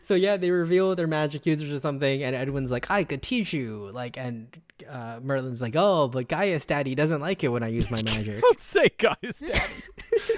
So 0.07 0.15
yeah, 0.15 0.37
they 0.37 0.51
reveal 0.51 0.95
their 0.95 1.05
magic 1.05 1.45
users 1.45 1.73
or 1.73 1.79
something, 1.81 2.23
and 2.23 2.33
Edwin's 2.33 2.71
like, 2.71 2.89
"I 2.89 3.03
could 3.03 3.21
teach 3.21 3.51
you." 3.51 3.91
Like, 3.91 4.15
and 4.15 4.47
uh, 4.89 5.19
Merlin's 5.21 5.61
like, 5.61 5.75
"Oh, 5.75 6.07
but 6.07 6.29
Gaius 6.29 6.65
Daddy 6.65 6.95
doesn't 6.95 7.19
like 7.19 7.43
it 7.43 7.49
when 7.49 7.61
I 7.61 7.67
use 7.67 7.91
my 7.91 8.01
magic." 8.03 8.39
Don't 8.41 8.61
say 8.61 8.87
Gaius, 8.97 9.39
Daddy. 9.39 9.73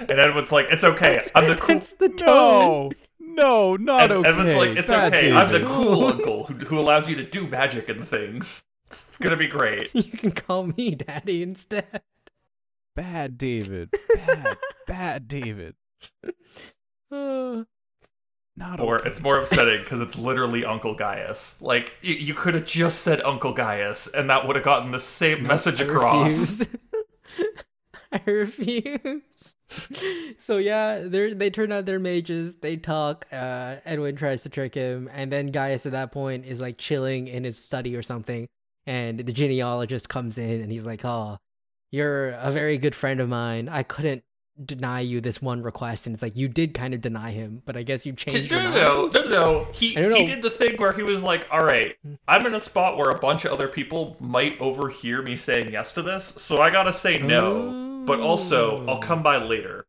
And 0.00 0.18
Edwin's 0.18 0.50
like, 0.50 0.66
"It's 0.70 0.82
okay. 0.82 1.24
I'm 1.36 1.48
the 1.48 1.54
cool." 1.54 1.76
It's 1.76 1.94
the 1.94 2.08
tone. 2.08 2.90
No, 3.20 3.76
no, 3.76 3.76
not 3.76 4.00
Ed- 4.02 4.10
okay. 4.10 4.28
Edwin's 4.28 4.54
like, 4.56 4.76
"It's 4.76 4.90
Bad 4.90 5.14
okay. 5.14 5.32
I'm 5.32 5.48
the 5.48 5.60
cool 5.66 6.04
uncle 6.06 6.44
who, 6.44 6.54
who 6.54 6.78
allows 6.78 7.08
you 7.08 7.14
to 7.14 7.24
do 7.24 7.46
magic 7.46 7.88
and 7.88 8.06
things. 8.06 8.64
It's 8.88 9.18
gonna 9.18 9.36
be 9.36 9.46
great." 9.46 9.90
You 9.94 10.02
can 10.02 10.32
call 10.32 10.66
me 10.66 10.96
Daddy 10.96 11.44
instead. 11.44 12.02
Bad 12.96 13.38
David. 13.38 13.94
Bad, 14.16 14.58
bad 14.88 15.28
David. 15.28 15.76
Uh, 17.12 17.64
Not 18.60 18.78
Or 18.78 19.00
okay. 19.00 19.08
it's 19.08 19.22
more 19.22 19.38
upsetting 19.38 19.80
because 19.80 20.00
it's 20.02 20.18
literally 20.18 20.64
Uncle 20.66 20.94
Gaius. 20.94 21.60
Like 21.62 21.94
you, 22.02 22.14
you 22.14 22.34
could 22.34 22.52
have 22.54 22.66
just 22.66 23.00
said 23.00 23.20
Uncle 23.22 23.54
Gaius, 23.54 24.06
and 24.06 24.28
that 24.28 24.46
would 24.46 24.54
have 24.54 24.64
gotten 24.64 24.92
the 24.92 25.00
same 25.00 25.42
message 25.42 25.80
I 25.80 25.84
across. 25.86 26.62
I 28.12 28.20
refuse. 28.26 29.54
so 30.38 30.58
yeah, 30.58 30.98
they 31.00 31.32
they 31.32 31.48
turn 31.48 31.72
out 31.72 31.86
they're 31.86 31.98
mages. 31.98 32.56
They 32.56 32.76
talk. 32.76 33.26
Uh, 33.32 33.76
Edwin 33.86 34.14
tries 34.16 34.42
to 34.42 34.50
trick 34.50 34.74
him, 34.74 35.08
and 35.12 35.32
then 35.32 35.46
Gaius 35.48 35.86
at 35.86 35.92
that 35.92 36.12
point 36.12 36.44
is 36.44 36.60
like 36.60 36.76
chilling 36.76 37.28
in 37.28 37.44
his 37.44 37.56
study 37.56 37.96
or 37.96 38.02
something. 38.02 38.46
And 38.86 39.20
the 39.20 39.32
genealogist 39.32 40.08
comes 40.08 40.36
in, 40.38 40.60
and 40.60 40.70
he's 40.70 40.84
like, 40.84 41.04
"Oh, 41.04 41.38
you're 41.90 42.30
a 42.30 42.50
very 42.50 42.76
good 42.78 42.94
friend 42.94 43.20
of 43.20 43.28
mine. 43.28 43.68
I 43.68 43.84
couldn't 43.84 44.22
deny 44.64 45.00
you 45.00 45.20
this 45.20 45.40
one 45.40 45.62
request." 45.62 46.06
And 46.06 46.14
it's 46.14 46.22
like 46.22 46.36
you 46.36 46.48
did 46.48 46.74
kind 46.74 46.94
of 46.94 47.00
deny 47.00 47.30
him, 47.30 47.62
but 47.64 47.76
I 47.76 47.82
guess 47.82 48.06
you 48.06 48.12
changed 48.12 48.50
No, 48.50 48.70
no, 48.70 49.06
no, 49.06 49.22
no, 49.22 49.28
no. 49.28 49.68
He 49.72 49.94
he 49.94 50.26
did 50.26 50.42
the 50.42 50.50
thing 50.50 50.76
where 50.76 50.92
he 50.92 51.02
was 51.02 51.20
like, 51.20 51.46
"All 51.50 51.64
right, 51.64 51.96
hmm. 52.02 52.14
I'm 52.28 52.46
in 52.46 52.54
a 52.54 52.60
spot 52.60 52.96
where 52.96 53.10
a 53.10 53.18
bunch 53.18 53.44
of 53.44 53.52
other 53.52 53.68
people 53.68 54.16
might 54.20 54.60
overhear 54.60 55.22
me 55.22 55.36
saying 55.36 55.72
yes 55.72 55.92
to 55.94 56.02
this, 56.02 56.24
so 56.24 56.60
I 56.60 56.70
gotta 56.70 56.92
say 56.92 57.18
no. 57.18 58.04
But 58.06 58.20
also, 58.20 58.86
I'll 58.86 58.98
come 58.98 59.22
by 59.22 59.36
later." 59.36 59.86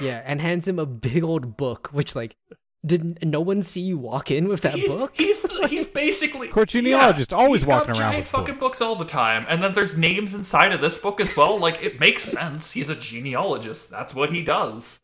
Yeah, 0.00 0.22
and 0.24 0.40
hands 0.40 0.66
him 0.66 0.78
a 0.78 0.86
big 0.86 1.22
old 1.22 1.56
book, 1.56 1.88
which 1.92 2.14
like. 2.14 2.36
Did 2.84 3.26
no 3.26 3.40
one 3.40 3.64
see 3.64 3.80
you 3.80 3.98
walk 3.98 4.30
in 4.30 4.46
with 4.46 4.60
that 4.60 4.74
he's, 4.74 4.92
book? 4.92 5.14
He's 5.16 5.40
he's 5.64 5.84
basically 5.84 6.48
Court 6.48 6.68
genealogist, 6.68 7.32
always 7.32 7.62
he's 7.62 7.66
got 7.66 7.86
walking 7.86 8.00
around 8.00 8.12
giant 8.12 8.24
with 8.24 8.28
fucking 8.28 8.54
books. 8.54 8.78
books 8.78 8.80
all 8.80 8.96
the 8.96 9.04
time, 9.04 9.46
and 9.48 9.62
then 9.62 9.74
there's 9.74 9.96
names 9.96 10.34
inside 10.34 10.72
of 10.72 10.80
this 10.80 10.98
book 10.98 11.20
as 11.20 11.36
well. 11.36 11.58
Like 11.58 11.82
it 11.82 12.00
makes 12.00 12.24
sense. 12.24 12.72
He's 12.72 12.88
a 12.88 12.94
genealogist. 12.94 13.90
That's 13.90 14.14
what 14.14 14.32
he 14.32 14.42
does. 14.42 15.00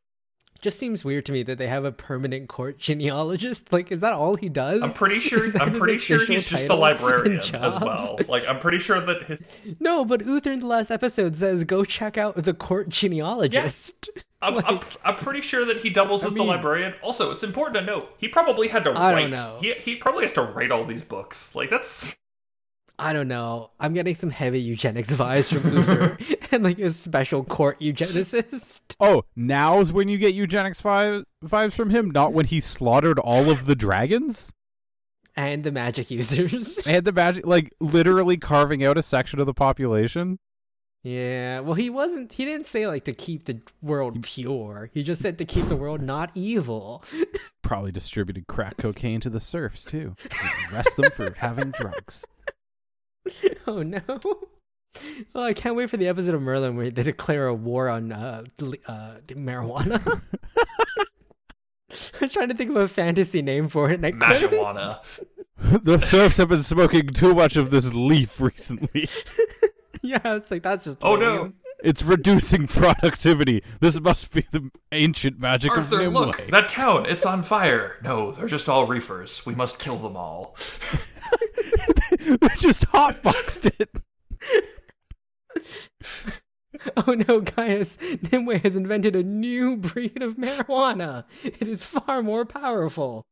Just 0.63 0.79
seems 0.79 1.05
weird 1.05 1.27
to 1.27 1.33
me 1.33 1.43
that 1.43 1.59
they 1.59 1.67
have 1.67 1.85
a 1.85 1.93
permanent 1.93 2.49
court 2.49 2.79
genealogist. 2.79 3.73
Like, 3.73 3.91
is 3.93 4.01
that 4.01 4.13
all 4.13 4.37
he 4.37 4.49
does? 4.49 4.81
I'm 4.81 4.93
pretty 4.93 5.21
sure. 5.29 5.55
I'm 5.61 5.73
pretty 5.73 5.99
sure 5.99 6.25
he's 6.25 6.49
just 6.49 6.69
the 6.69 6.77
librarian 6.77 7.41
as 7.41 7.79
well. 7.81 8.19
Like 8.29 8.49
I'm 8.49 8.61
pretty 8.61 8.79
sure 8.79 9.01
that 9.01 9.25
his, 9.25 9.39
No, 9.81 10.05
but 10.05 10.25
Uther 10.25 10.53
in 10.53 10.61
the 10.61 10.67
last 10.67 10.91
episode 10.91 11.37
says 11.37 11.65
go 11.65 11.85
check 11.85 12.17
out 12.17 12.37
the 12.37 12.55
court 12.55 12.89
genealogist. 12.89 14.09
I'm, 14.41 14.59
I'm, 14.59 14.81
I'm 15.05 15.17
pretty 15.17 15.41
sure 15.41 15.65
that 15.67 15.79
he 15.79 15.91
doubles 15.91 16.25
as 16.25 16.33
the 16.35 16.43
librarian. 16.45 16.95
Also, 17.03 17.33
it's 17.33 17.43
important 17.43 17.77
to 17.77 17.85
note 17.85 18.15
he 18.19 18.29
probably 18.29 18.69
had 18.69 18.85
to 18.85 18.91
I 18.91 19.13
write. 19.13 19.21
don't 19.23 19.31
know. 19.33 19.59
He 19.61 19.75
he 19.75 19.97
probably 19.97 20.25
has 20.25 20.33
to 20.35 20.43
write 20.43 20.71
all 20.71 20.85
these 20.85 21.03
books. 21.03 21.55
Like 21.55 21.71
that's 21.71 22.15
I 23.03 23.13
don't 23.13 23.27
know. 23.29 23.71
I'm 23.81 23.95
getting 23.95 24.15
some 24.15 24.31
heavy 24.31 24.61
eugenics 24.61 25.11
vibes 25.15 25.53
from 25.53 25.73
Uther 25.77 26.17
and 26.53 26.63
like 26.63 26.79
a 26.79 26.91
special 26.93 27.43
court 27.45 27.81
eugenicist. 27.81 28.81
Oh, 29.01 29.25
now's 29.35 29.93
when 29.93 30.07
you 30.07 30.17
get 30.19 30.33
eugenics 30.35 30.81
vi- 30.81 31.25
vibes 31.45 31.73
from 31.73 31.91
him, 31.91 32.11
not 32.11 32.33
when 32.33 32.47
he 32.47 32.61
slaughtered 32.61 33.19
all 33.19 33.51
of 33.51 33.67
the 33.67 33.75
dragons. 33.75 34.53
And 35.35 35.65
the 35.65 35.73
magic 35.73 36.09
users. 36.11 36.79
And 36.87 37.05
the 37.05 37.11
magic, 37.11 37.45
like 37.45 37.73
literally 37.81 38.37
carving 38.37 38.85
out 38.85 38.97
a 38.99 39.03
section 39.03 39.41
of 39.41 39.47
the 39.47 39.55
population. 39.55 40.39
yeah. 41.03 41.59
Well, 41.61 41.75
he 41.75 41.91
wasn't. 41.91 42.33
He 42.33 42.45
didn't 42.45 42.67
say 42.67 42.87
like 42.87 43.05
to 43.07 43.13
keep 43.13 43.45
the 43.47 43.61
world 43.81 44.23
pure. 44.23 44.91
He 44.95 45.03
just 45.03 45.21
said 45.23 45.39
to 45.39 45.45
keep 45.45 45.67
the 45.67 45.75
world 45.77 46.01
not 46.03 46.31
evil. 46.37 47.03
Probably 47.63 47.91
distributed 47.91 48.47
crack 48.47 48.77
cocaine 48.77 49.21
to 49.21 49.31
the 49.31 49.41
serfs 49.41 49.85
too. 49.85 50.15
Arrest 50.71 50.97
them 50.97 51.11
for 51.11 51.33
having 51.39 51.71
drugs. 51.73 52.25
oh 53.67 53.83
no. 53.83 54.01
Oh, 55.35 55.43
I 55.43 55.55
can't 55.55 55.75
wait 55.75 55.89
for 55.89 55.97
the 55.97 56.07
episode 56.07 56.35
of 56.35 56.43
Merlin 56.43 56.77
where 56.77 56.91
they 56.91 57.03
declare 57.03 57.47
a 57.47 57.55
war 57.55 57.89
on 57.89 58.13
uh, 58.13 58.45
uh, 58.87 59.15
marijuana. 59.29 60.21
I 61.91 62.21
was 62.21 62.31
trying 62.31 62.51
to 62.51 62.55
think 62.55 62.69
of 62.69 62.77
a 62.77 62.87
fantasy 62.87 63.41
name 63.41 63.69
for 63.69 63.91
it, 63.91 63.95
and 63.95 64.05
I 64.05 64.11
couldn't. 64.11 64.51
marijuana. 64.51 65.25
the 65.83 65.99
serfs 65.99 66.37
have 66.37 66.51
been 66.51 66.63
smoking 66.63 67.07
too 67.09 67.35
much 67.35 67.57
of 67.57 67.71
this 67.71 67.95
leaf 67.95 68.39
recently. 68.39 69.09
Yeah, 70.03 70.35
it's 70.35 70.51
like 70.51 70.63
that's 70.63 70.85
just. 70.85 70.99
Oh, 71.01 71.17
no. 71.17 71.53
It's 71.83 72.03
reducing 72.03 72.67
productivity. 72.67 73.63
This 73.81 73.99
must 74.01 74.31
be 74.31 74.47
the 74.53 74.71
ancient 74.93 75.41
magic 75.41 75.77
of 75.77 75.91
Merlin. 75.91 76.17
Arthur, 76.17 76.31
of 76.33 76.39
look, 76.39 76.51
that 76.51 76.69
town, 76.69 77.07
it's 77.07 77.25
on 77.25 77.43
fire. 77.43 77.97
No, 78.03 78.31
they're 78.31 78.47
just 78.47 78.69
all 78.69 78.87
reefers. 78.87 79.47
We 79.47 79.55
must 79.55 79.79
kill 79.79 79.97
them 79.97 80.17
all. 80.17 80.55
they 82.41 82.49
just 82.59 82.87
hotboxed 82.89 83.73
it. 83.81 83.91
Oh 86.97 87.13
no, 87.13 87.41
Gaius! 87.41 87.97
Nimueh 87.97 88.61
has 88.65 88.75
invented 88.75 89.15
a 89.15 89.23
new 89.23 89.77
breed 89.77 90.21
of 90.21 90.37
marijuana. 90.37 91.25
It 91.45 91.69
is 91.69 91.85
far 91.85 92.23
more 92.23 92.45
powerful. 92.45 93.25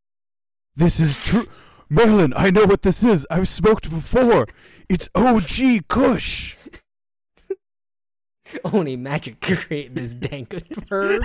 This 0.76 1.00
is 1.00 1.16
true. 1.16 1.46
Merlin, 1.88 2.32
I 2.36 2.50
know 2.50 2.66
what 2.66 2.82
this 2.82 3.02
is. 3.02 3.26
I've 3.28 3.48
smoked 3.48 3.90
before. 3.90 4.46
It's 4.88 5.08
OG 5.16 5.88
Kush. 5.88 6.54
Only 8.64 8.96
magic 8.96 9.40
could 9.40 9.58
create 9.58 9.96
this 9.96 10.14
dank 10.14 10.54
herb. 10.90 11.24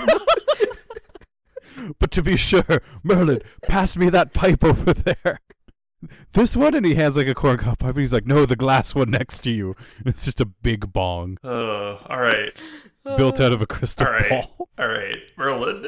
But 2.00 2.12
to 2.12 2.24
be 2.24 2.38
sure, 2.38 2.82
Merlin, 3.04 3.42
pass 3.64 3.98
me 3.98 4.10
that 4.10 4.34
pipe 4.34 4.64
over 4.64 4.94
there. 4.94 5.42
This 6.34 6.56
one, 6.56 6.74
and 6.74 6.86
he 6.86 6.96
has 6.96 7.16
like 7.16 7.28
a 7.28 7.36
corncob 7.36 7.80
pipe, 7.80 7.92
and 7.92 8.00
he's 8.00 8.14
like, 8.14 8.26
"No, 8.26 8.46
the 8.46 8.56
glass 8.56 8.94
one 8.96 9.12
next 9.12 9.40
to 9.40 9.52
you." 9.52 9.76
It's 10.06 10.26
just 10.26 10.42
a 10.42 10.46
big 10.46 10.94
bong 10.94 11.38
Uh, 11.44 11.96
all 11.96 12.20
right, 12.20 12.56
built 13.04 13.40
out 13.40 13.52
of 13.52 13.62
a 13.62 13.68
crystal 13.68 14.08
all 14.08 14.14
right, 14.14 14.30
ball. 14.30 14.70
all 14.78 14.88
right, 14.88 15.18
Merlin. 15.38 15.86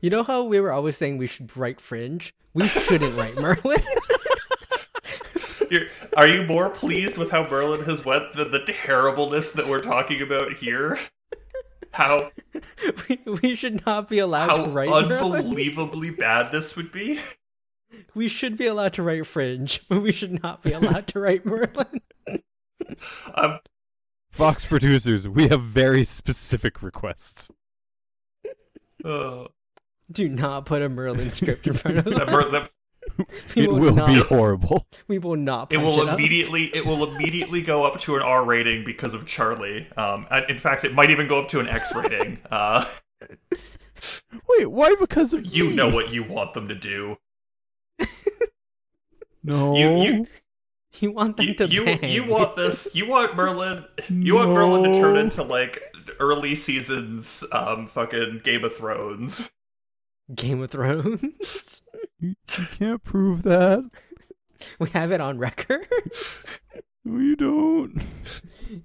You 0.00 0.10
know 0.10 0.22
how 0.22 0.42
we 0.42 0.60
were 0.60 0.72
always 0.72 0.96
saying 0.96 1.18
we 1.18 1.26
should 1.26 1.56
write 1.56 1.80
Fringe? 1.80 2.34
We 2.52 2.66
shouldn't 2.66 3.16
write 3.16 3.36
Merlin. 3.36 3.82
You're, 5.70 5.86
are 6.16 6.26
you 6.26 6.42
more 6.44 6.68
pleased 6.68 7.16
with 7.16 7.30
how 7.30 7.48
Merlin 7.48 7.84
has 7.84 8.04
went 8.04 8.32
than 8.34 8.50
the 8.50 8.58
terribleness 8.64 9.52
that 9.52 9.68
we're 9.68 9.78
talking 9.80 10.20
about 10.20 10.54
here? 10.54 10.98
How 11.92 12.30
we, 13.08 13.20
we 13.42 13.54
should 13.54 13.84
not 13.86 14.08
be 14.08 14.18
allowed 14.18 14.48
how 14.48 14.64
to 14.64 14.70
write 14.70 14.88
Merlin. 14.88 15.44
unbelievably 15.44 16.10
bad 16.10 16.50
this 16.50 16.76
would 16.76 16.90
be? 16.92 17.20
We 18.14 18.28
should 18.28 18.56
be 18.56 18.66
allowed 18.66 18.92
to 18.94 19.02
write 19.02 19.26
Fringe, 19.26 19.80
but 19.88 20.02
we 20.02 20.12
should 20.12 20.42
not 20.42 20.62
be 20.62 20.72
allowed 20.72 21.06
to 21.08 21.20
write 21.20 21.44
Merlin. 21.46 22.00
Um, 23.34 23.58
Fox 24.30 24.64
producers, 24.66 25.26
we 25.28 25.48
have 25.48 25.62
very 25.62 26.04
specific 26.04 26.82
requests. 26.82 27.50
uh, 29.04 29.44
Do 30.10 30.28
not 30.28 30.66
put 30.66 30.82
a 30.82 30.88
Merlin 30.88 31.30
script 31.30 31.66
in 31.66 31.74
front 31.74 31.98
of 31.98 32.06
us. 32.06 32.14
The 32.18 32.26
Mer- 32.26 32.50
the- 32.50 32.70
We 33.56 33.62
it 33.64 33.72
will 33.72 33.94
not, 33.94 34.06
be 34.08 34.20
horrible. 34.20 34.86
We 35.08 35.18
will 35.18 35.34
not. 35.36 35.72
it 35.72 35.76
punch 35.76 35.96
will 35.96 36.08
up. 36.08 36.14
immediately 36.18 36.64
it 36.74 36.84
will 36.86 37.10
immediately 37.14 37.60
go 37.62 37.82
up 37.84 37.98
to 38.02 38.16
an 38.16 38.22
R 38.22 38.44
rating 38.44 38.84
because 38.84 39.14
of 39.14 39.26
Charlie. 39.26 39.88
Um, 39.96 40.26
and 40.30 40.48
in 40.50 40.58
fact, 40.58 40.84
it 40.84 40.94
might 40.94 41.10
even 41.10 41.26
go 41.26 41.40
up 41.40 41.48
to 41.48 41.60
an 41.60 41.68
X 41.68 41.92
rating. 41.94 42.38
Uh, 42.50 42.84
Wait, 44.48 44.66
why? 44.66 44.94
Because 45.00 45.32
of 45.34 45.44
you 45.46 45.70
me? 45.70 45.74
know 45.76 45.88
what 45.88 46.10
you 46.10 46.22
want 46.22 46.52
them 46.54 46.68
to 46.68 46.74
do. 46.74 47.16
No. 49.42 49.76
You 49.76 50.02
you 50.02 50.26
You 51.00 51.12
want 51.12 51.36
them 51.36 51.46
you, 51.46 51.54
to 51.54 51.66
you, 51.68 51.84
bang. 51.84 52.10
you 52.10 52.24
want 52.24 52.56
this? 52.56 52.94
You 52.94 53.08
want 53.08 53.36
Merlin? 53.36 53.84
You 54.08 54.34
want 54.34 54.50
Merlin 54.50 54.92
to 54.92 54.98
turn 55.00 55.16
into 55.16 55.42
like 55.42 55.80
early 56.18 56.54
seasons, 56.56 57.44
um, 57.52 57.86
fucking 57.86 58.40
Game 58.44 58.64
of 58.64 58.74
Thrones? 58.76 59.50
Game 60.34 60.60
of 60.62 60.70
Thrones. 60.70 61.82
You, 62.18 62.34
you 62.58 62.66
can't 62.78 63.02
prove 63.04 63.42
that. 63.44 63.88
we 64.78 64.88
have 64.90 65.12
it 65.12 65.20
on 65.20 65.38
record. 65.38 65.86
No, 67.02 67.18
you 67.18 67.34
don't. 67.34 68.02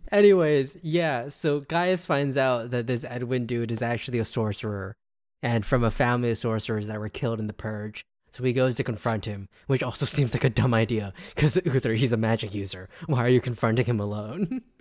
Anyways, 0.10 0.78
yeah. 0.82 1.28
So 1.28 1.60
Gaius 1.60 2.06
finds 2.06 2.38
out 2.38 2.72
that 2.72 2.88
this 2.88 3.03
Edwin 3.03 3.45
dude 3.45 3.74
is 3.74 3.82
actually 3.82 4.20
a 4.20 4.24
sorcerer, 4.26 4.95
and 5.43 5.66
from 5.66 5.84
a 5.84 5.91
family 5.91 6.32
of 6.32 6.38
sorcerers 6.38 6.88
that 6.88 6.97
were 6.97 7.10
killed 7.10 7.41
in 7.41 7.47
the 7.47 7.53
purge. 7.53 8.06
So 8.36 8.44
he 8.44 8.52
goes 8.52 8.76
to 8.76 8.84
confront 8.84 9.24
him, 9.24 9.48
which 9.68 9.82
also 9.82 10.06
seems 10.18 10.34
like 10.34 10.44
a 10.44 10.50
dumb 10.50 10.74
idea 10.74 11.14
because 11.34 11.58
Uther, 11.64 11.94
he's 11.94 12.12
a 12.12 12.18
magic 12.18 12.54
user. 12.54 12.90
Why 13.06 13.24
are 13.24 13.30
you 13.30 13.40
confronting 13.40 13.86
him 13.86 14.00
alone? 14.00 14.62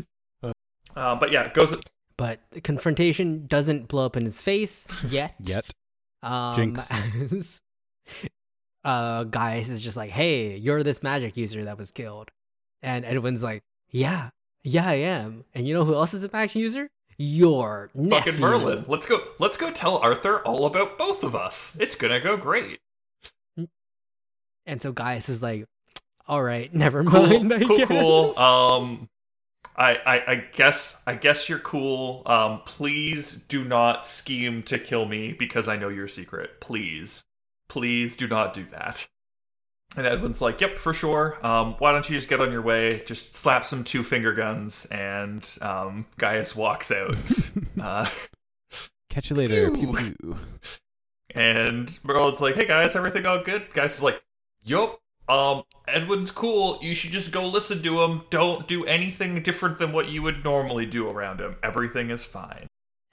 Uh, 0.97 1.17
but 1.17 1.33
yeah, 1.33 1.51
goes. 1.53 1.75
but 2.17 2.39
the 2.53 2.61
confrontation 2.61 3.49
doesn't 3.49 3.89
blow 3.89 4.07
up 4.07 4.17
in 4.17 4.25
his 4.25 4.41
face 4.41 4.87
yet. 5.09 5.35
Yet. 5.41 5.69
Um, 6.23 6.55
Jinx. 6.55 6.89
as, 7.33 7.61
uh, 8.85 9.25
Gaius 9.25 9.69
is 9.69 9.81
just 9.81 9.97
like, 9.97 10.11
"Hey, 10.11 10.57
you're 10.57 10.85
this 10.85 11.03
magic 11.03 11.37
user 11.37 11.65
that 11.65 11.79
was 11.79 11.91
killed," 11.91 12.31
and 12.81 13.05
Edwin's 13.05 13.43
like, 13.43 13.65
"Yeah, 13.91 14.31
yeah, 14.63 14.87
I 14.87 14.95
am." 14.95 15.47
And 15.53 15.67
you 15.67 15.75
know 15.75 15.85
who 15.85 15.97
else 15.97 16.15
is 16.15 16.23
a 16.23 16.31
magic 16.33 16.55
user? 16.55 16.91
Your 17.19 17.91
nephew. 17.93 18.31
Fucking 18.31 18.41
Merlin. 18.41 18.85
Let's 18.87 19.07
go. 19.07 19.19
Let's 19.41 19.57
go 19.57 19.73
tell 19.73 19.97
Arthur 19.97 20.39
all 20.43 20.67
about 20.67 20.97
both 20.97 21.25
of 21.25 21.35
us. 21.35 21.77
It's 21.81 21.97
gonna 21.97 22.21
go 22.21 22.37
great. 22.37 22.79
And 24.67 24.81
so 24.81 24.93
Gaius 24.93 25.29
is 25.29 25.43
like, 25.43 25.67
"All 26.27 26.43
right, 26.43 26.73
never 26.75 27.05
Cool, 27.05 27.27
mind." 27.41 27.53
I 27.53 27.63
cool, 27.63 27.79
guess. 27.79 27.89
cool. 27.89 28.39
Um, 28.39 29.09
I, 29.77 29.97
I, 30.07 30.33
I 30.33 30.35
guess, 30.53 31.03
I 31.07 31.17
guess 31.17 31.49
you're 31.49 31.59
cool. 31.59 32.23
Um, 32.27 32.61
please 32.65 33.35
do 33.35 33.65
not 33.65 34.07
scheme 34.07 34.63
to 34.65 34.79
kill 34.79 35.07
me 35.07 35.33
because 35.33 35.67
I 35.67 35.77
know 35.77 35.89
your 35.89 36.07
secret. 36.07 36.61
Please, 36.61 37.25
please 37.69 38.17
do 38.17 38.29
not 38.29 38.55
do 38.55 38.65
that. 38.71 39.09
And 39.97 40.07
Edwin's 40.07 40.41
like, 40.41 40.61
"Yep, 40.61 40.79
for 40.79 40.93
sure. 40.95 41.39
Um, 41.47 41.75
why 41.79 41.93
don't 41.93 42.09
you 42.09 42.17
just 42.17 42.29
get 42.29 42.41
on 42.41 42.51
your 42.51 42.63
way? 42.63 43.03
Just 43.07 43.37
slap 43.37 43.65
some 43.65 43.85
two 43.85 44.03
finger 44.03 44.33
guns." 44.33 44.87
And 44.87 45.49
um, 45.61 46.07
Gaius 46.19 46.57
walks 46.57 46.91
out. 46.91 47.17
uh, 47.81 48.09
Catch 49.11 49.31
you 49.31 49.37
later. 49.37 49.71
Pew. 49.71 49.93
Pew, 49.93 50.15
pew. 50.21 50.39
And 51.35 51.97
Merlin's 52.05 52.41
like, 52.41 52.55
"Hey 52.57 52.67
guys, 52.67 52.97
everything 52.97 53.27
all 53.27 53.43
good?" 53.43 53.73
Gaius 53.73 53.97
is 53.97 54.03
like, 54.03 54.21
"Yup. 54.65 55.01
Um, 55.29 55.63
Edwin's 55.89 56.31
cool. 56.31 56.79
You 56.83 56.95
should 56.95 57.11
just 57.11 57.33
go 57.33 57.47
listen 57.47 57.83
to 57.83 58.03
him. 58.03 58.23
Don't 58.31 58.69
do 58.69 58.85
anything 58.85 59.43
different 59.43 59.79
than 59.79 59.93
what 59.93 60.09
you 60.09 60.23
would 60.23 60.45
normally 60.45 60.85
do 60.87 61.09
around 61.09 61.41
him. 61.41 61.57
Everything 61.63 62.11
is 62.11 62.25
fine." 62.25 62.67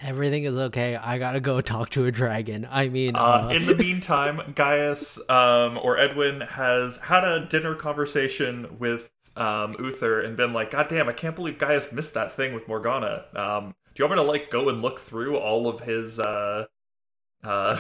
Everything 0.04 0.46
is 0.46 0.56
okay. 0.56 0.96
I 0.96 1.20
gotta 1.20 1.40
go 1.40 1.62
talk 1.62 1.90
to 1.92 2.06
a 2.06 2.12
dragon. 2.12 2.68
I 2.70 2.90
mean, 2.90 3.16
Uh, 3.16 3.20
uh, 3.20 3.50
in 3.50 3.66
the 3.68 3.76
meantime, 3.76 4.54
Gaius 4.56 5.20
um, 5.30 5.78
or 5.78 5.98
Edwin 5.98 6.42
has 6.42 6.98
had 6.98 7.24
a 7.24 7.46
dinner 7.46 7.76
conversation 7.76 8.80
with 8.80 9.12
um, 9.36 9.74
Uther 9.80 10.20
and 10.20 10.36
been 10.36 10.54
like, 10.54 10.72
"God 10.72 10.88
damn, 10.90 11.08
I 11.08 11.14
can't 11.14 11.36
believe 11.36 11.60
Gaius 11.60 11.92
missed 11.92 12.14
that 12.16 12.32
thing 12.34 12.54
with 12.54 12.68
Morgana. 12.68 13.26
Um, 13.36 13.76
do 13.94 14.04
you 14.04 14.06
want 14.10 14.18
me 14.20 14.24
to 14.26 14.30
like 14.30 14.50
go 14.50 14.70
and 14.70 14.82
look 14.82 15.00
through 15.00 15.38
all 15.38 15.68
of 15.70 15.82
his 15.82 16.20
uh, 16.20 16.66
uh, 17.44 17.80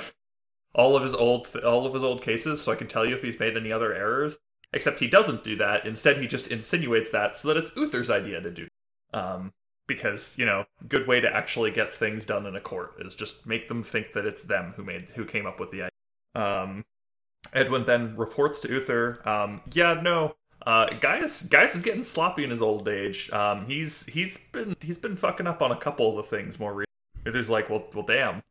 all 0.73 0.95
of 0.95 1.03
his 1.03 1.13
old 1.13 1.47
all 1.57 1.85
of 1.85 1.93
his 1.93 2.03
old 2.03 2.21
cases 2.21 2.61
so 2.61 2.71
I 2.71 2.75
can 2.75 2.87
tell 2.87 3.05
you 3.05 3.15
if 3.15 3.21
he's 3.21 3.39
made 3.39 3.57
any 3.57 3.71
other 3.71 3.93
errors?" 3.93 4.37
Except 4.73 4.99
he 4.99 5.07
doesn't 5.07 5.43
do 5.43 5.55
that. 5.57 5.85
Instead, 5.85 6.17
he 6.17 6.27
just 6.27 6.47
insinuates 6.47 7.09
that 7.11 7.35
so 7.35 7.49
that 7.49 7.57
it's 7.57 7.75
Uther's 7.75 8.09
idea 8.09 8.39
to 8.39 8.51
do. 8.51 8.67
Um, 9.13 9.51
because 9.87 10.33
you 10.37 10.45
know, 10.45 10.65
good 10.87 11.07
way 11.07 11.19
to 11.19 11.33
actually 11.33 11.71
get 11.71 11.93
things 11.93 12.25
done 12.25 12.45
in 12.45 12.55
a 12.55 12.61
court 12.61 12.93
is 12.99 13.15
just 13.15 13.45
make 13.45 13.67
them 13.67 13.83
think 13.83 14.13
that 14.13 14.25
it's 14.25 14.43
them 14.43 14.73
who 14.77 14.83
made 14.83 15.09
who 15.15 15.25
came 15.25 15.45
up 15.45 15.59
with 15.59 15.71
the 15.71 15.83
idea. 15.83 15.91
Um, 16.35 16.85
Edwin 17.53 17.85
then 17.85 18.15
reports 18.15 18.59
to 18.61 18.69
Uther, 18.69 19.27
um, 19.27 19.61
"Yeah, 19.73 19.99
no, 20.01 20.35
uh, 20.65 20.87
Gaius 20.99 21.43
Gaius 21.43 21.75
is 21.75 21.81
getting 21.81 22.03
sloppy 22.03 22.43
in 22.43 22.49
his 22.49 22.61
old 22.61 22.87
age. 22.87 23.29
Um, 23.31 23.65
he's 23.65 24.05
he's 24.05 24.37
been 24.37 24.75
he's 24.79 24.97
been 24.97 25.17
fucking 25.17 25.47
up 25.47 25.61
on 25.61 25.71
a 25.71 25.77
couple 25.77 26.09
of 26.09 26.15
the 26.15 26.37
things 26.37 26.59
more 26.59 26.71
recently." 26.71 26.85
Uther's 27.25 27.49
like, 27.49 27.69
"Well, 27.69 27.83
well, 27.93 28.05
damn." 28.05 28.43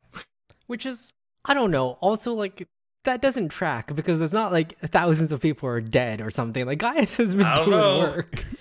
which 0.66 0.86
is 0.86 1.12
I 1.44 1.54
don't 1.54 1.70
know. 1.70 1.92
Also, 2.00 2.34
like 2.34 2.68
that 3.04 3.22
doesn't 3.22 3.48
track 3.48 3.94
because 3.94 4.20
it's 4.20 4.32
not 4.32 4.52
like 4.52 4.78
thousands 4.78 5.32
of 5.32 5.40
people 5.40 5.68
are 5.68 5.80
dead 5.80 6.20
or 6.20 6.30
something. 6.30 6.66
Like 6.66 6.78
Gaius 6.78 7.16
has 7.16 7.34
been 7.34 7.54
doing 7.56 7.70
know. 7.70 8.00
work. 8.00 8.44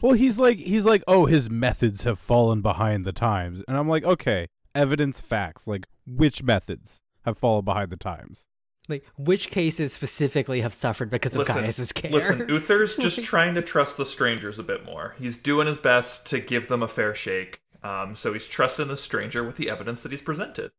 Well, 0.00 0.12
he's 0.12 0.38
like 0.38 0.58
he's 0.58 0.84
like, 0.84 1.02
oh, 1.08 1.26
his 1.26 1.50
methods 1.50 2.04
have 2.04 2.16
fallen 2.16 2.62
behind 2.62 3.04
the 3.04 3.10
times, 3.10 3.64
and 3.66 3.76
I'm 3.76 3.88
like, 3.88 4.04
okay, 4.04 4.46
evidence, 4.76 5.20
facts, 5.20 5.66
like 5.66 5.86
which 6.06 6.44
methods 6.44 7.00
have 7.24 7.36
fallen 7.36 7.64
behind 7.64 7.90
the 7.90 7.96
times? 7.96 8.46
like 8.88 9.04
which 9.16 9.50
cases 9.50 9.92
specifically 9.92 10.60
have 10.60 10.74
suffered 10.74 11.10
because 11.10 11.36
of 11.36 11.46
Gaius's 11.46 11.92
care? 11.92 12.10
Listen, 12.10 12.48
Uther's 12.48 12.96
just 12.96 13.22
trying 13.24 13.54
to 13.54 13.62
trust 13.62 13.96
the 13.96 14.04
strangers 14.04 14.58
a 14.58 14.62
bit 14.62 14.84
more. 14.84 15.14
He's 15.18 15.38
doing 15.38 15.66
his 15.66 15.78
best 15.78 16.26
to 16.28 16.40
give 16.40 16.68
them 16.68 16.82
a 16.82 16.88
fair 16.88 17.14
shake. 17.14 17.60
Um, 17.82 18.14
so 18.14 18.32
he's 18.32 18.46
trusting 18.46 18.88
the 18.88 18.96
stranger 18.96 19.42
with 19.42 19.56
the 19.56 19.68
evidence 19.68 20.02
that 20.02 20.12
he's 20.12 20.22
presented. 20.22 20.70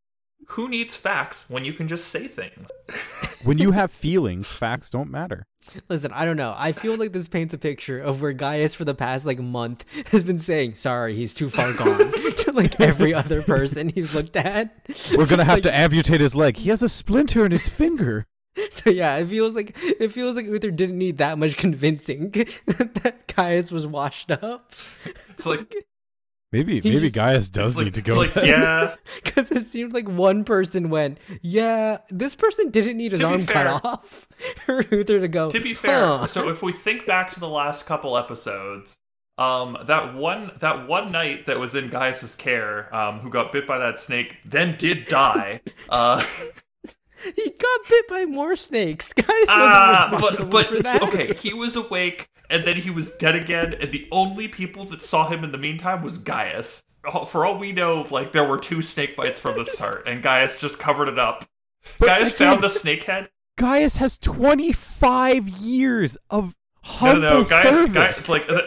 Who 0.49 0.67
needs 0.69 0.95
facts 0.95 1.49
when 1.49 1.65
you 1.65 1.73
can 1.73 1.87
just 1.87 2.07
say 2.07 2.27
things? 2.27 2.69
When 3.43 3.57
you 3.57 3.73
have 3.73 3.91
feelings, 3.91 4.47
facts 4.47 4.89
don't 4.89 5.11
matter. 5.11 5.43
Listen, 5.89 6.13
I 6.13 6.23
don't 6.23 6.37
know. 6.37 6.55
I 6.57 6.71
feel 6.71 6.95
like 6.95 7.11
this 7.11 7.27
paints 7.27 7.53
a 7.53 7.57
picture 7.57 7.99
of 7.99 8.21
where 8.21 8.31
Gaius 8.31 8.73
for 8.73 8.85
the 8.85 8.95
past 8.95 9.25
like 9.25 9.39
month 9.39 9.83
has 10.13 10.23
been 10.23 10.39
saying, 10.39 10.75
"Sorry, 10.75 11.13
he's 11.13 11.33
too 11.33 11.49
far 11.49 11.73
gone," 11.73 12.09
to 12.37 12.51
like 12.53 12.79
every 12.79 13.13
other 13.13 13.41
person 13.41 13.89
he's 13.89 14.15
looked 14.15 14.37
at. 14.37 14.73
We're 15.17 15.25
gonna 15.27 15.43
have 15.43 15.55
Like, 15.55 15.63
to 15.63 15.75
amputate 15.75 16.21
his 16.21 16.35
leg. 16.35 16.55
He 16.55 16.69
has 16.69 16.81
a 16.81 16.87
splinter 16.87 17.45
in 17.45 17.51
his 17.51 17.67
finger. 17.67 18.25
So 18.71 18.89
yeah, 18.89 19.17
it 19.17 19.27
feels 19.27 19.55
like 19.55 19.75
it 19.77 20.09
feels 20.13 20.37
like 20.37 20.45
Uther 20.45 20.71
didn't 20.71 20.97
need 20.97 21.17
that 21.17 21.37
much 21.37 21.57
convincing 21.57 22.31
that 22.31 23.27
Gaius 23.35 23.71
was 23.73 23.85
washed 23.85 24.31
up. 24.31 24.71
It's 25.31 25.45
like 25.45 25.75
Maybe 26.53 26.79
He 26.79 26.89
maybe 26.91 27.01
just- 27.09 27.15
Gaius 27.15 27.49
does 27.49 27.75
like, 27.75 27.85
need 27.85 27.93
to 27.95 27.99
it's 28.01 28.09
go. 28.09 28.15
like 28.19 28.35
yeah, 28.35 28.95
Because 29.23 29.51
it 29.51 29.65
seemed 29.65 29.91
like 29.93 30.07
one 30.07 30.43
person 30.45 30.89
went, 30.91 31.17
yeah, 31.41 31.97
this 32.09 32.35
person 32.35 32.69
didn't 32.69 32.95
need 32.95 33.11
his 33.11 33.21
To 33.21 33.27
arm 33.27 33.41
fair- 33.45 33.79
cut 33.79 33.83
off. 33.85 34.27
For 34.65 34.85
Uther 34.91 35.19
to 35.19 35.27
go. 35.27 35.49
to 35.49 35.59
be 35.59 35.73
fair, 35.73 35.99
"Huh." 35.99 36.27
so 36.27 36.47
if 36.49 36.61
we 36.61 36.71
think 36.71 37.05
back 37.07 37.31
to 37.31 37.39
the 37.39 37.49
last 37.49 37.85
couple 37.87 38.15
episodes, 38.17 38.97
um, 39.39 39.77
that 39.87 40.13
one 40.13 40.51
that 40.59 40.87
one 40.87 41.11
knight 41.11 41.47
that 41.47 41.59
was 41.59 41.73
in 41.73 41.89
Gaius's 41.89 42.35
care, 42.35 42.93
um, 42.95 43.19
who 43.21 43.31
got 43.31 43.51
bit 43.51 43.65
by 43.67 43.79
that 43.79 43.97
snake, 43.99 44.35
then 44.45 44.75
did 44.77 45.05
die. 45.07 45.61
Uh, 45.89 46.23
he 47.35 47.49
got 47.49 47.79
bit 47.89 48.07
by 48.07 48.25
more 48.25 48.55
snakes. 48.55 49.11
Gaius 49.13 49.27
wasn't 49.27 49.49
ah, 49.49 50.09
responsible 50.11 50.49
but 50.51 50.67
for 50.67 50.75
but 50.75 50.83
that. 50.83 51.01
okay, 51.03 51.33
he 51.33 51.51
was 51.53 51.75
awake 51.75 52.29
and 52.53 52.65
then 52.65 52.77
he 52.77 52.89
was 52.89 53.11
dead 53.11 53.35
again, 53.35 53.73
and 53.81 53.91
the 53.91 54.07
only 54.11 54.47
people 54.47 54.85
that 54.85 55.03
saw 55.03 55.27
him 55.27 55.43
in 55.43 55.51
the 55.51 55.57
meantime 55.57 56.03
was 56.03 56.17
Gaius. 56.17 56.83
Oh, 57.03 57.25
For 57.25 57.45
all 57.45 57.57
we 57.57 57.71
know, 57.73 58.07
like 58.09 58.31
there 58.31 58.47
were 58.47 58.57
two 58.59 58.81
snake 58.81 59.15
bites 59.17 59.39
from 59.39 59.57
the 59.57 59.65
start, 59.65 60.07
and 60.07 60.23
Gaius 60.23 60.59
just 60.59 60.79
covered 60.79 61.09
it 61.09 61.19
up. 61.19 61.45
But 61.99 62.05
Gaius 62.05 62.35
again- 62.35 62.51
found 62.51 62.63
the 62.63 62.69
snake 62.69 63.03
head. 63.03 63.29
Gaius 63.57 63.97
has 63.97 64.17
25 64.17 65.47
years 65.49 66.17
of 66.29 66.45
No, 66.45 66.51
humble 66.81 67.21
no, 67.21 67.29
no, 67.41 67.43
Gaius, 67.43 67.75
service. 67.75 67.93
Gaius, 67.93 68.29
like 68.29 68.49
uh, 68.49 68.61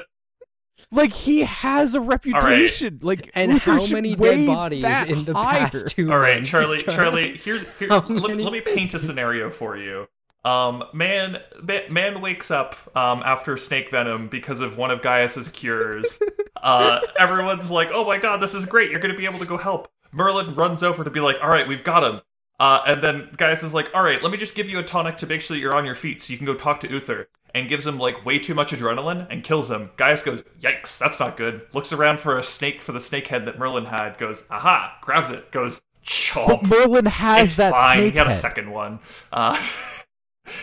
Like 0.93 1.13
he 1.13 1.41
has 1.41 1.95
a 1.95 2.01
reputation. 2.01 2.99
Like 3.03 3.31
and 3.35 3.53
Uther 3.55 3.73
how 3.79 3.87
many 3.89 4.15
dead 4.15 4.47
bodies 4.47 4.85
in 4.85 5.25
the 5.25 5.35
higher. 5.35 5.61
past 5.69 5.89
two 5.89 6.13
All 6.13 6.19
right, 6.19 6.45
Charlie. 6.45 6.83
Charlie, 6.89 7.37
here's 7.37 7.63
here. 7.79 7.89
Let, 7.89 8.09
let 8.09 8.53
me 8.53 8.61
paint 8.61 8.95
a 8.95 9.01
scenario 9.01 9.51
for 9.51 9.77
you. 9.77 10.07
Um, 10.47 10.85
man, 10.93 11.43
man, 11.63 11.93
man 11.93 12.21
wakes 12.21 12.51
up 12.51 12.77
um 12.97 13.23
after 13.25 13.57
snake 13.57 13.91
venom 13.91 14.29
because 14.29 14.61
of 14.61 14.77
one 14.79 14.91
of 14.91 15.03
Gaius's 15.03 15.49
cures. 15.49 16.21
Uh, 16.63 17.01
everyone's 17.17 17.71
like, 17.71 17.91
"Oh 17.93 18.05
my 18.05 18.19
god, 18.19 18.39
this 18.41 18.53
is 18.55 18.67
great! 18.67 18.91
You're 18.91 18.99
gonna 18.99 19.15
be 19.15 19.27
able 19.27 19.39
to 19.39 19.45
go 19.45 19.57
help." 19.57 19.89
Merlin 20.11 20.55
runs 20.57 20.83
over 20.83 21.05
to 21.05 21.11
be 21.11 21.21
like, 21.21 21.37
"All 21.41 21.49
right, 21.51 21.69
we've 21.69 21.85
got 21.85 22.03
him." 22.03 22.23
Uh, 22.59 22.81
and 22.87 23.05
then 23.05 23.29
Gaius 23.37 23.63
is 23.63 23.73
like, 23.75 23.89
"All 23.95 24.03
right, 24.03 24.21
let 24.21 24.33
me 24.33 24.39
just 24.39 24.57
give 24.57 24.69
you 24.69 24.79
a 24.81 24.83
tonic 24.83 25.17
to 25.19 25.27
make 25.29 25.43
sure 25.43 25.55
that 25.55 25.61
you're 25.61 25.77
on 25.77 25.85
your 25.85 25.95
feet, 25.95 26.21
so 26.23 26.33
you 26.33 26.39
can 26.39 26.47
go 26.47 26.55
talk 26.55 26.81
to 26.81 26.91
Uther." 26.91 27.29
And 27.55 27.69
gives 27.69 27.87
him 27.87 27.99
like 27.99 28.25
way 28.25 28.39
too 28.41 28.55
much 28.55 28.73
adrenaline 28.73 29.29
and 29.31 29.45
kills 29.45 29.71
him. 29.71 29.91
Gaius 29.97 30.23
goes, 30.23 30.43
"Yikes, 30.59 30.99
that's 30.99 31.21
not 31.21 31.37
good." 31.37 31.67
Looks 31.73 31.93
around 31.93 32.19
for 32.19 32.37
a 32.37 32.43
snake 32.43 32.81
for 32.81 32.91
the 32.93 33.01
snake 33.01 33.29
head 33.29 33.47
that 33.47 33.59
Merlin 33.59 33.85
had. 33.87 34.19
Goes, 34.19 34.45
"Aha!" 34.51 34.97
Grabs 35.03 35.31
it. 35.31 35.53
Goes, 35.53 35.83
chomp. 36.05 36.63
But 36.63 36.67
Merlin 36.69 37.07
has 37.07 37.51
it's 37.51 37.57
that 37.57 37.73
fine. 37.73 37.97
snake 37.99 38.13
he 38.15 38.19
had 38.19 38.27
a 38.27 38.31
head. 38.31 38.39
second 38.41 38.71
one. 38.73 38.99
Uh, 39.33 39.57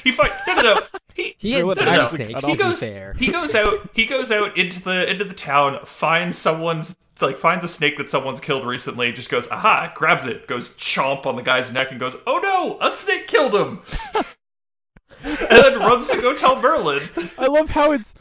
he 0.03 0.11
fight. 0.11 0.31
No, 0.47 0.55
no, 0.55 0.61
no. 0.61 0.79
He, 1.15 1.35
He 1.37 1.51
had 1.51 1.63
Merlin 1.63 1.77
three 2.09 2.25
snakes. 2.25 2.43
He 2.43 2.55
goes. 2.55 2.79
fair. 2.79 3.13
He 3.19 3.31
goes 3.31 3.53
out. 3.53 3.87
He 3.93 4.07
goes 4.07 4.31
out 4.31 4.57
into 4.57 4.81
the 4.81 5.07
into 5.07 5.23
the 5.23 5.35
town. 5.35 5.85
Finds 5.85 6.39
someone's 6.39 6.95
like 7.21 7.37
finds 7.37 7.63
a 7.63 7.67
snake 7.67 7.97
that 7.97 8.09
someone's 8.09 8.39
killed 8.39 8.65
recently. 8.65 9.11
Just 9.11 9.29
goes 9.29 9.47
aha, 9.51 9.93
grabs 9.95 10.25
it, 10.25 10.47
goes 10.47 10.71
chomp 10.71 11.27
on 11.27 11.35
the 11.35 11.43
guy's 11.43 11.71
neck, 11.71 11.91
and 11.91 11.99
goes, 11.99 12.15
"Oh 12.25 12.39
no, 12.41 12.79
a 12.81 12.89
snake 12.89 13.27
killed 13.27 13.53
him!" 13.53 13.81
and 15.23 15.47
then 15.49 15.77
runs 15.77 16.07
to 16.09 16.19
go 16.19 16.35
tell 16.35 16.59
Merlin. 16.59 17.07
I 17.37 17.45
love 17.45 17.69
how 17.69 17.91
it's. 17.91 18.15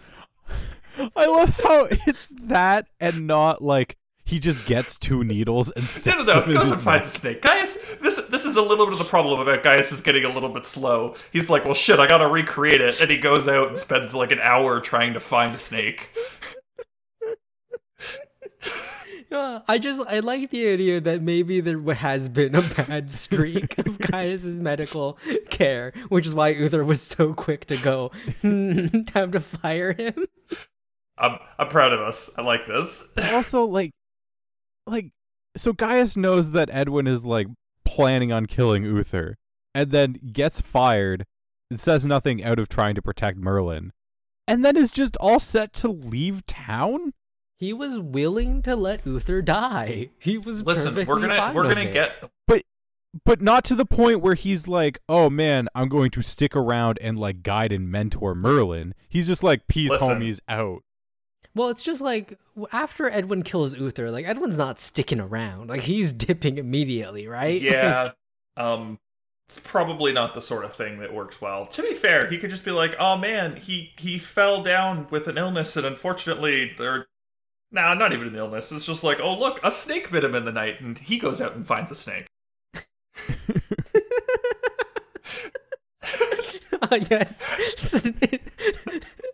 I 1.17 1.25
love 1.25 1.59
how 1.65 1.87
it's 1.91 2.29
that 2.43 2.89
and 3.01 3.27
not 3.27 3.63
like 3.63 3.97
he 4.33 4.39
just 4.41 4.65
gets 4.67 4.99
two 4.99 5.23
needles 5.25 5.71
and 5.73 5.85
No, 5.85 5.89
sticks 5.89 6.17
no, 6.17 6.23
no. 6.25 6.35
them 6.41 6.45
He 6.45 6.51
in 6.53 6.57
goes 6.57 6.63
his 6.65 6.73
and 6.73 6.81
finds 6.81 7.09
a 7.09 7.11
snake. 7.11 7.43
Gaius, 7.43 7.77
this 7.97 8.17
this 8.29 8.45
is 8.47 8.57
a 8.57 8.63
little 8.63 8.87
bit 8.87 8.95
of 8.95 8.99
the 8.99 9.05
problem 9.05 9.39
about 9.41 9.63
Gaius 9.63 9.93
is 9.93 10.01
getting 10.01 10.25
a 10.25 10.29
little 10.33 10.49
bit 10.49 10.67
slow. 10.67 11.15
He's 11.33 11.51
like, 11.51 11.65
well, 11.65 11.75
shit, 11.75 11.99
I 11.99 12.07
gotta 12.07 12.27
recreate 12.27 12.81
it, 12.81 13.01
and 13.01 13.11
he 13.11 13.19
goes 13.19 13.47
out 13.47 13.69
and 13.69 13.77
spends 13.77 14.15
like 14.15 14.33
an 14.33 14.41
hour 14.41 14.81
trying 14.81 15.13
to 15.15 15.21
find 15.21 15.55
a 15.55 15.59
snake. 15.59 16.09
Uh, 19.31 19.61
I 19.67 19.79
just 19.79 19.99
I 20.09 20.19
like 20.19 20.51
the 20.51 20.69
idea 20.69 21.01
that 21.01 21.23
maybe 21.23 21.63
there 21.63 21.81
has 21.95 22.29
been 22.29 22.55
a 22.55 22.61
bad 22.61 23.11
streak 23.11 23.79
of 23.79 23.97
Gaius's 24.11 24.61
medical 24.61 25.19
care, 25.49 25.95
which 26.11 26.27
is 26.27 26.35
why 26.35 26.49
Uther 26.51 26.85
was 26.85 27.01
so 27.01 27.33
quick 27.33 27.65
to 27.67 27.79
go. 27.79 28.11
"Hmm, 28.43 29.01
time 29.07 29.33
to 29.33 29.41
fire 29.41 29.95
him. 29.95 30.27
I'm 31.17 31.39
I'm 31.59 31.69
proud 31.69 31.95
of 31.95 32.01
us. 32.01 32.31
I 32.37 32.43
like 32.43 32.67
this. 32.67 33.09
also 33.33 33.65
like 33.65 33.93
like 34.87 35.11
so 35.57 35.73
Gaius 35.73 36.17
knows 36.17 36.51
that 36.53 36.71
Edwin 36.73 37.07
is 37.07 37.25
like 37.25 37.47
planning 37.85 38.33
on 38.33 38.47
killing 38.47 38.85
Uther 38.85 39.37
and 39.75 39.91
then 39.91 40.19
gets 40.33 40.61
fired 40.61 41.27
and 41.71 41.79
says 41.81 42.05
nothing 42.05 42.43
out 42.45 42.59
of 42.59 42.69
trying 42.69 42.95
to 42.95 43.03
protect 43.03 43.39
Merlin 43.39 43.93
and 44.49 44.65
then 44.65 44.77
is 44.77 44.91
just 44.91 45.17
all 45.19 45.39
set 45.41 45.73
to 45.75 45.89
leave 45.89 46.45
town 46.47 47.13
He 47.59 47.73
was 47.73 47.99
willing 47.99 48.63
to 48.63 48.75
let 48.77 49.07
Uther 49.07 49.41
die. 49.43 50.11
He 50.19 50.39
was 50.39 50.63
Listen, 50.63 50.95
we're 50.95 51.05
perfectly 51.05 51.29
gonna 51.29 51.37
fine 51.37 51.55
we're 51.55 51.63
with 51.67 51.77
gonna 51.77 51.89
it. 51.89 51.93
get 51.93 52.31
But 52.47 52.63
but 53.25 53.41
not 53.43 53.65
to 53.65 53.75
the 53.75 53.85
point 53.87 54.21
where 54.21 54.35
he's 54.35 54.67
like 54.67 54.99
oh 55.09 55.29
man 55.31 55.69
I'm 55.75 55.89
going 55.89 56.11
to 56.13 56.23
stick 56.23 56.57
around 56.57 56.99
and 57.03 57.19
like 57.19 57.43
guide 57.43 57.73
and 57.73 57.91
mentor 57.91 58.35
Merlin 58.35 58.95
he's 59.09 59.27
just 59.27 59.43
like 59.43 59.69
peace 59.69 59.91
Listen. 59.91 60.09
homies 60.21 60.41
out 60.49 60.83
Well, 61.55 61.69
it's 61.69 61.83
just 61.83 62.01
like 62.01 62.39
after 62.73 63.11
Edwin 63.11 63.43
kills 63.43 63.77
Uther, 63.77 64.11
like 64.11 64.25
Edwin's 64.25 64.59
not 64.59 64.81
sticking 64.81 65.21
around. 65.21 65.69
Like 65.69 65.83
he's 65.83 66.13
dipping 66.13 66.59
immediately, 66.59 67.27
right? 67.29 67.61
yeah. 67.63 68.13
um, 68.57 68.99
it's 69.49 69.59
probably 69.59 70.13
not 70.13 70.35
the 70.35 70.41
sort 70.41 70.65
of 70.65 70.75
thing 70.75 70.99
that 71.01 71.13
works 71.13 71.41
well. 71.41 71.67
To 71.67 71.83
be 71.83 71.93
fair, 71.93 72.31
he 72.31 72.39
could 72.39 72.49
just 72.49 72.65
be 72.65 72.71
like, 72.71 72.95
"Oh 72.99 73.19
man, 73.19 73.57
he 73.57 73.93
he 73.99 74.19
fell 74.19 74.63
down 74.63 75.07
with 75.11 75.29
an 75.29 75.37
illness, 75.37 75.77
and 75.77 75.85
unfortunately, 75.87 76.73
there." 76.79 77.07
Nah, 77.71 77.95
not 77.95 78.13
even 78.13 78.29
an 78.29 78.37
illness. 78.37 78.71
It's 78.71 78.85
just 78.85 79.03
like, 79.03 79.19
oh 79.21 79.39
look, 79.39 79.59
a 79.63 79.71
snake 79.71 80.11
bit 80.11 80.25
him 80.25 80.35
in 80.35 80.45
the 80.45 80.53
night, 80.53 80.81
and 80.81 80.99
he 80.99 81.19
goes 81.19 81.41
out 81.41 81.55
and 81.55 81.67
finds 81.67 81.91
a 81.91 81.95
snake. 81.95 82.27
Uh, 86.91 86.99
yes. 87.11 88.03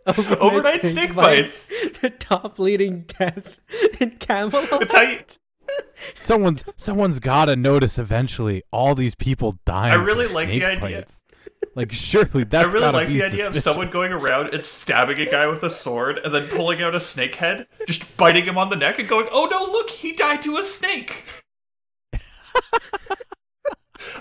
Overnight 0.39 0.85
snake 0.85 1.15
bites. 1.15 1.71
The 2.01 2.09
top 2.11 2.59
leading 2.59 3.01
death 3.01 3.57
in 3.99 4.11
Camelot. 4.11 4.81
It's 4.83 4.93
how 4.93 5.01
you. 5.01 5.19
someone's 6.19 6.63
someone's 6.77 7.19
got 7.19 7.45
to 7.45 7.55
notice 7.57 7.99
eventually 7.99 8.63
all 8.71 8.95
these 8.95 9.15
people 9.15 9.59
dying 9.65 9.91
I 9.91 9.95
really 9.95 10.27
like 10.27 10.47
the 10.47 10.63
idea. 10.63 10.79
bites. 10.79 11.21
like 11.75 11.91
surely 11.91 12.45
that's 12.45 12.69
I 12.69 12.71
really 12.71 12.91
like 12.91 13.07
the 13.09 13.23
idea 13.23 13.47
of 13.47 13.57
someone 13.59 13.89
going 13.89 14.13
around 14.13 14.53
and 14.53 14.63
stabbing 14.63 15.19
a 15.19 15.25
guy 15.29 15.45
with 15.47 15.61
a 15.61 15.69
sword 15.69 16.19
and 16.23 16.33
then 16.33 16.47
pulling 16.47 16.81
out 16.81 16.95
a 16.95 16.99
snake 17.01 17.35
head, 17.35 17.67
just 17.85 18.15
biting 18.17 18.45
him 18.45 18.57
on 18.57 18.69
the 18.69 18.77
neck 18.77 18.97
and 18.97 19.09
going, 19.09 19.27
"Oh 19.29 19.45
no, 19.45 19.61
look, 19.63 19.89
he 19.89 20.13
died 20.13 20.41
to 20.43 20.57
a 20.57 20.63
snake." 20.63 21.25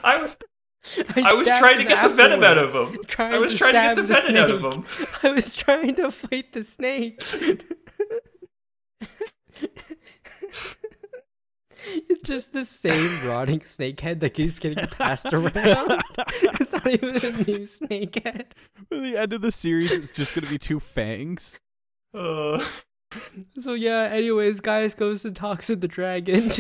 I 0.03 0.21
was 0.21 0.37
I 1.17 1.35
was 1.35 1.49
trying 1.49 1.79
to 1.79 1.85
get 1.85 2.03
the 2.03 2.15
venom 2.15 2.43
out 2.43 2.59
of 2.59 2.75
him. 2.75 3.03
trying 3.07 3.35
I 3.35 3.39
was 3.39 3.55
trying 3.57 3.75
to 3.75 3.79
get 3.81 3.97
stab 3.97 3.97
the 3.97 4.03
venom 4.03 4.37
out 4.37 4.51
of 4.51 4.63
him. 4.75 4.85
I 5.23 5.31
was 5.33 5.55
trying 5.55 5.95
to 5.97 6.11
fight 6.11 6.53
the 6.53 6.65
snake. 6.65 7.23
it's 11.85 12.23
just 12.23 12.53
the 12.53 12.65
same 12.65 13.29
rotting 13.29 13.61
snake 13.61 14.01
head 14.01 14.21
that 14.21 14.31
keeps 14.35 14.59
getting 14.59 14.87
passed 14.89 15.33
around. 15.33 16.03
it's 16.61 16.73
not 16.73 16.87
even 16.87 17.17
a 17.17 17.43
new 17.45 17.67
snake 17.67 18.23
head. 18.25 18.55
At 18.91 19.03
the 19.03 19.17
end 19.17 19.33
of 19.33 19.41
the 19.43 19.53
series, 19.53 19.93
it's 19.93 20.11
just 20.11 20.35
gonna 20.35 20.47
be 20.49 20.59
two 20.59 20.81
fangs. 20.81 21.61
Uh, 22.15 22.65
So 23.59 23.73
yeah, 23.75 24.03
anyways, 24.03 24.61
Gaius 24.61 24.95
goes 24.95 25.25
and 25.25 25.35
talks 25.35 25.69
to 25.69 25.77
the 25.77 25.89
dragon. 25.89 26.51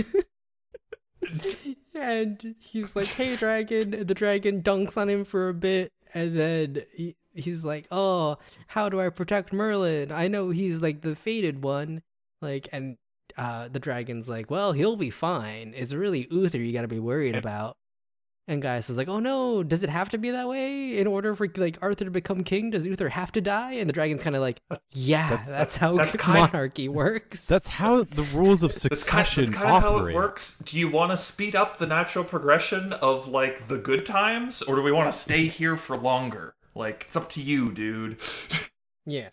And 1.99 2.55
he's 2.59 2.94
like, 2.96 3.07
"Hey, 3.09 3.36
dragon!" 3.36 3.94
And 3.94 4.09
the 4.09 4.14
dragon 4.14 4.62
dunks 4.62 4.96
on 4.96 5.09
him 5.09 5.24
for 5.24 5.49
a 5.49 5.55
bit, 5.55 5.92
and 6.14 6.36
then 6.36 6.82
he, 6.94 7.16
he's 7.34 7.64
like, 7.64 7.86
"Oh, 7.90 8.38
how 8.68 8.88
do 8.88 9.01
I 9.01 9.09
protect 9.11 9.53
Merlin? 9.53 10.12
I 10.12 10.28
know 10.28 10.51
he's 10.51 10.80
like 10.80 11.03
the 11.03 11.16
fated 11.16 11.62
one." 11.62 12.03
Like, 12.40 12.68
and 12.72 12.96
uh, 13.36 13.68
the 13.68 13.80
dragon's 13.80 14.28
like, 14.28 14.51
"Well, 14.51 14.72
he'll 14.72 14.96
be 14.96 15.11
fine. 15.11 15.74
It's 15.76 15.94
really 15.94 16.26
Uther 16.30 16.59
you 16.59 16.72
got 16.72 16.82
to 16.82 16.88
be 16.88 17.01
worried 17.01 17.36
about." 17.36 17.76
And 18.49 18.62
Gaius 18.62 18.88
is 18.88 18.96
like, 18.96 19.09
"Oh 19.09 19.18
no, 19.20 19.62
does 19.62 19.82
it 19.82 19.90
have 19.90 20.09
to 20.09 20.18
be 20.18 20.30
that 20.30 20.49
way 20.49 20.96
in 20.99 21.07
order 21.07 21.34
for 21.34 21.46
like 21.59 21.76
Arthur 21.82 22.07
to 22.07 22.11
become 22.11 22.42
king? 22.42 22.70
Does 22.70 22.86
Uther 22.86 23.11
have 23.11 23.30
to 23.32 23.40
die?" 23.42 23.72
And 23.74 23.86
the 23.88 23.92
dragon's 23.92 24.22
kind 24.22 24.34
of 24.34 24.40
like, 24.40 24.61
"Yeah, 24.90 25.28
that's, 25.28 25.49
That's- 25.51 25.76
how 25.76 25.96
that's 25.96 26.16
kind- 26.16 26.51
monarchy 26.53 26.88
works." 26.88 27.46
That's 27.46 27.68
how 27.68 28.05
the 28.05 28.22
rules 28.32 28.62
of 28.62 28.72
that's 28.72 28.84
kind, 28.84 28.96
succession 29.26 29.44
that's 29.44 29.57
kind 29.57 29.70
of 29.76 29.82
how 29.82 29.96
operate. 29.96 30.14
it 30.14 30.16
works. 30.16 30.59
Do 30.64 30.78
you 30.78 30.88
want 30.90 31.12
to 31.12 31.18
speed 31.18 31.55
up 31.55 31.76
the 31.76 31.86
natural 31.86 32.24
progression 32.24 32.94
of 32.94 33.28
like 33.28 33.68
the 33.68 33.76
good 33.76 34.07
times, 34.07 34.62
or 34.62 34.76
do 34.76 34.82
we 34.82 34.92
want 34.92 35.12
to 35.12 35.18
stay 35.18 35.46
here 35.46 35.76
for 35.76 35.96
longer? 35.99 36.55
Like 36.74 37.05
it's 37.09 37.16
up 37.16 37.28
to 37.30 37.42
you, 37.42 37.70
dude. 37.70 38.18
Yeah. 39.07 39.30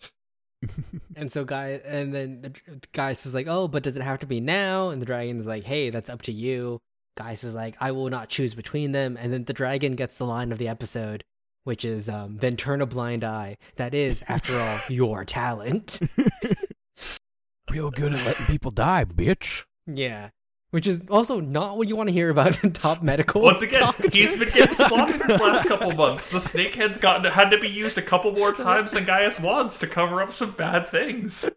and 1.14 1.30
so 1.30 1.44
guy 1.44 1.80
and 1.84 2.14
then 2.14 2.40
the 2.40 2.48
dr- 2.48 2.80
guy 2.92 3.12
says 3.12 3.34
like, 3.34 3.46
"Oh, 3.46 3.68
but 3.68 3.82
does 3.82 3.96
it 3.96 4.02
have 4.02 4.18
to 4.20 4.26
be 4.26 4.40
now?" 4.40 4.88
And 4.90 5.00
the 5.02 5.06
dragon's 5.06 5.46
like, 5.46 5.64
"Hey, 5.64 5.90
that's 5.90 6.08
up 6.10 6.22
to 6.22 6.32
you." 6.32 6.80
Guy 7.16 7.32
is 7.32 7.54
like, 7.54 7.76
"I 7.80 7.90
will 7.92 8.10
not 8.10 8.28
choose 8.28 8.54
between 8.54 8.92
them." 8.92 9.16
And 9.18 9.32
then 9.32 9.44
the 9.44 9.52
dragon 9.52 9.94
gets 9.96 10.18
the 10.18 10.26
line 10.26 10.52
of 10.52 10.58
the 10.58 10.68
episode, 10.68 11.24
which 11.64 11.84
is 11.84 12.08
um, 12.08 12.36
"Then 12.38 12.56
turn 12.56 12.80
a 12.80 12.86
blind 12.86 13.24
eye." 13.24 13.56
That 13.76 13.94
is, 13.94 14.22
after 14.28 14.56
all, 14.58 14.78
your 14.88 15.24
talent. 15.24 15.98
Real 17.70 17.90
good 17.90 18.12
at 18.14 18.24
letting 18.24 18.46
people 18.46 18.70
die, 18.70 19.04
bitch. 19.04 19.64
yeah. 19.86 20.30
Which 20.70 20.86
is 20.86 21.00
also 21.08 21.40
not 21.40 21.78
what 21.78 21.88
you 21.88 21.96
want 21.96 22.08
to 22.08 22.12
hear 22.12 22.28
about 22.28 22.62
in 22.62 22.72
top 22.72 23.00
medical. 23.00 23.40
Once 23.40 23.62
again, 23.62 23.80
doctor. 23.80 24.08
he's 24.12 24.36
been 24.38 24.50
getting 24.50 24.74
slaughtered 24.74 25.22
these 25.26 25.40
last 25.40 25.66
couple 25.66 25.92
months. 25.92 26.28
The 26.28 26.38
snakehead's 26.38 26.98
gotten 26.98 27.30
had 27.32 27.50
to 27.50 27.58
be 27.58 27.68
used 27.68 27.96
a 27.96 28.02
couple 28.02 28.32
more 28.32 28.52
times 28.52 28.90
than 28.90 29.04
Gaius 29.04 29.38
wants 29.40 29.78
to 29.78 29.86
cover 29.86 30.20
up 30.20 30.32
some 30.32 30.50
bad 30.50 30.88
things. 30.88 31.48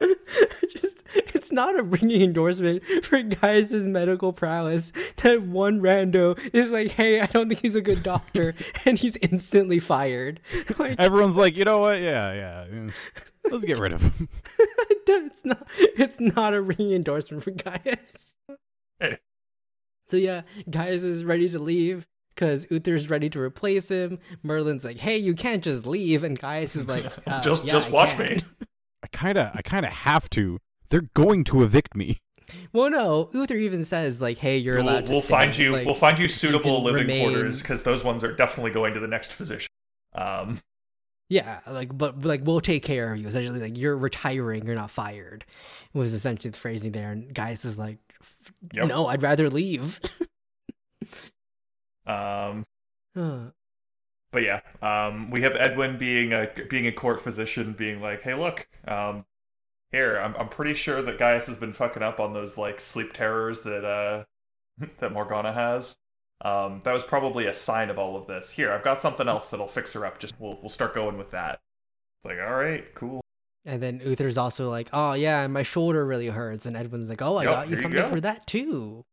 just 0.70 1.02
it's 1.14 1.50
not 1.50 1.78
a 1.78 1.82
ringing 1.82 2.22
endorsement 2.22 2.82
for 3.02 3.22
Gaius' 3.22 3.72
medical 3.72 4.32
prowess 4.32 4.92
that 5.18 5.42
one 5.42 5.80
rando 5.80 6.38
is 6.54 6.70
like 6.70 6.92
hey 6.92 7.20
i 7.20 7.26
don't 7.26 7.48
think 7.48 7.60
he's 7.60 7.74
a 7.74 7.80
good 7.80 8.02
doctor 8.02 8.54
and 8.84 8.98
he's 8.98 9.16
instantly 9.16 9.80
fired 9.80 10.40
like 10.78 10.98
Everyone's 10.98 11.36
like, 11.36 11.56
you 11.56 11.64
know 11.64 11.78
what? 11.78 12.00
Yeah, 12.00 12.32
yeah. 12.32 12.66
yeah. 12.72 12.90
Let's 13.50 13.64
get 13.64 13.78
rid 13.78 13.92
of 13.92 14.02
him. 14.02 14.28
it's 15.06 15.44
not 15.44 15.66
it's 15.76 16.20
not 16.20 16.54
a 16.54 16.60
ringing 16.60 16.92
endorsement 16.92 17.42
for 17.42 17.50
Gaius. 17.50 18.34
Hey. 19.00 19.18
so 20.06 20.16
yeah 20.16 20.42
Gaius 20.70 21.02
is 21.02 21.24
ready 21.24 21.48
to 21.48 21.58
leave 21.58 22.06
because 22.34 22.66
Uther's 22.70 23.10
ready 23.10 23.28
to 23.30 23.40
replace 23.40 23.88
him. 23.88 24.20
Merlin's 24.44 24.84
like, 24.84 24.98
"Hey, 24.98 25.18
you 25.18 25.34
can't 25.34 25.64
just 25.64 25.86
leave," 25.86 26.22
and 26.22 26.38
Gaius 26.38 26.76
is 26.76 26.86
like, 26.86 27.06
uh, 27.26 27.40
just 27.40 27.64
"Yeah, 27.64 27.72
just 27.72 27.88
I 27.88 27.90
watch 27.90 28.14
can." 28.14 28.26
me. 28.36 28.42
I 29.18 29.20
kind 29.20 29.38
of, 29.38 29.50
I 29.54 29.62
kind 29.62 29.84
of 29.86 29.92
have 29.92 30.30
to. 30.30 30.58
They're 30.90 31.08
going 31.14 31.44
to 31.44 31.62
evict 31.64 31.96
me. 31.96 32.18
Well, 32.72 32.88
no, 32.88 33.28
Uther 33.34 33.56
even 33.56 33.84
says 33.84 34.20
like, 34.22 34.38
"Hey, 34.38 34.56
you're 34.58 34.76
We'll, 34.76 34.84
allowed 34.88 35.06
to 35.06 35.12
we'll 35.12 35.20
stay." 35.20 35.28
find 35.30 35.56
you. 35.58 35.72
Like, 35.72 35.86
we'll 35.86 35.94
find 35.94 36.18
you 36.18 36.28
suitable 36.28 36.76
can 36.76 36.84
living 36.84 37.00
remain- 37.02 37.28
quarters 37.32 37.60
because 37.60 37.82
those 37.82 38.02
ones 38.04 38.22
are 38.24 38.32
definitely 38.34 38.70
going 38.70 38.94
to 38.94 39.00
the 39.00 39.06
next 39.08 39.32
physician. 39.32 39.68
Um, 40.14 40.60
Yeah, 41.28 41.60
like, 41.66 41.96
but 41.96 42.24
like, 42.24 42.40
we'll 42.44 42.62
take 42.62 42.82
care 42.84 43.12
of 43.12 43.18
you. 43.20 43.28
Essentially, 43.28 43.60
like, 43.60 43.76
you're 43.76 43.98
retiring, 43.98 44.64
you're 44.64 44.74
not 44.76 44.90
fired. 44.90 45.44
Was 45.92 46.14
essentially 46.14 46.50
the 46.52 46.56
phrasing 46.58 46.92
there, 46.92 47.10
and 47.12 47.34
Gaius 47.34 47.64
is 47.66 47.78
like, 47.78 47.98
Yep. 48.72 48.88
"No, 48.88 49.08
I'd 49.08 49.22
rather 49.22 49.50
leave." 49.50 50.00
um, 52.06 52.64
Huh. 53.14 53.50
But 54.30 54.42
yeah, 54.42 54.60
um, 54.82 55.30
we 55.30 55.42
have 55.42 55.54
Edwin 55.56 55.98
being 55.98 56.32
a 56.32 56.48
being 56.68 56.86
a 56.86 56.92
court 56.92 57.20
physician, 57.20 57.72
being 57.72 58.00
like, 58.00 58.22
"Hey, 58.22 58.34
look, 58.34 58.68
um, 58.86 59.24
Here, 59.92 60.18
I'm 60.18 60.34
I'm 60.36 60.48
pretty 60.48 60.74
sure 60.74 61.02
that 61.02 61.18
Gaius 61.18 61.46
has 61.46 61.56
been 61.56 61.72
fucking 61.72 62.02
up 62.02 62.20
on 62.20 62.34
those 62.34 62.58
like 62.58 62.80
sleep 62.80 63.12
terrors 63.14 63.62
that 63.62 63.84
uh 63.84 64.24
that 65.00 65.12
Morgana 65.12 65.52
has. 65.52 65.96
Um, 66.42 66.82
that 66.84 66.92
was 66.94 67.04
probably 67.04 67.46
a 67.46 67.54
sign 67.54 67.90
of 67.90 67.98
all 67.98 68.16
of 68.16 68.26
this. 68.26 68.52
Here, 68.52 68.72
I've 68.72 68.84
got 68.84 69.00
something 69.00 69.28
else 69.28 69.48
that'll 69.50 69.66
fix 69.68 69.92
her 69.94 70.06
up. 70.06 70.18
Just 70.20 70.34
we'll 70.40 70.58
we'll 70.60 70.68
start 70.70 70.94
going 70.94 71.18
with 71.18 71.30
that. 71.30 71.60
It's 72.20 72.26
like, 72.26 72.38
all 72.46 72.54
right, 72.56 72.94
cool. 72.94 73.20
And 73.64 73.82
then 73.82 74.00
Uther's 74.04 74.38
also 74.38 74.70
like, 74.70 74.88
"Oh 74.92 75.12
yeah, 75.12 75.46
my 75.46 75.62
shoulder 75.62 76.04
really 76.06 76.28
hurts," 76.28 76.66
and 76.66 76.76
Edwin's 76.76 77.08
like, 77.08 77.22
"Oh, 77.22 77.36
I 77.36 77.44
Yup, 77.44 77.46
got 77.46 77.68
you 77.68 77.76
here 77.76 77.82
you 77.82 77.82
something 77.82 78.04
go. 78.04 78.06
for 78.06 78.20
that 78.20 78.46
too." 78.46 79.04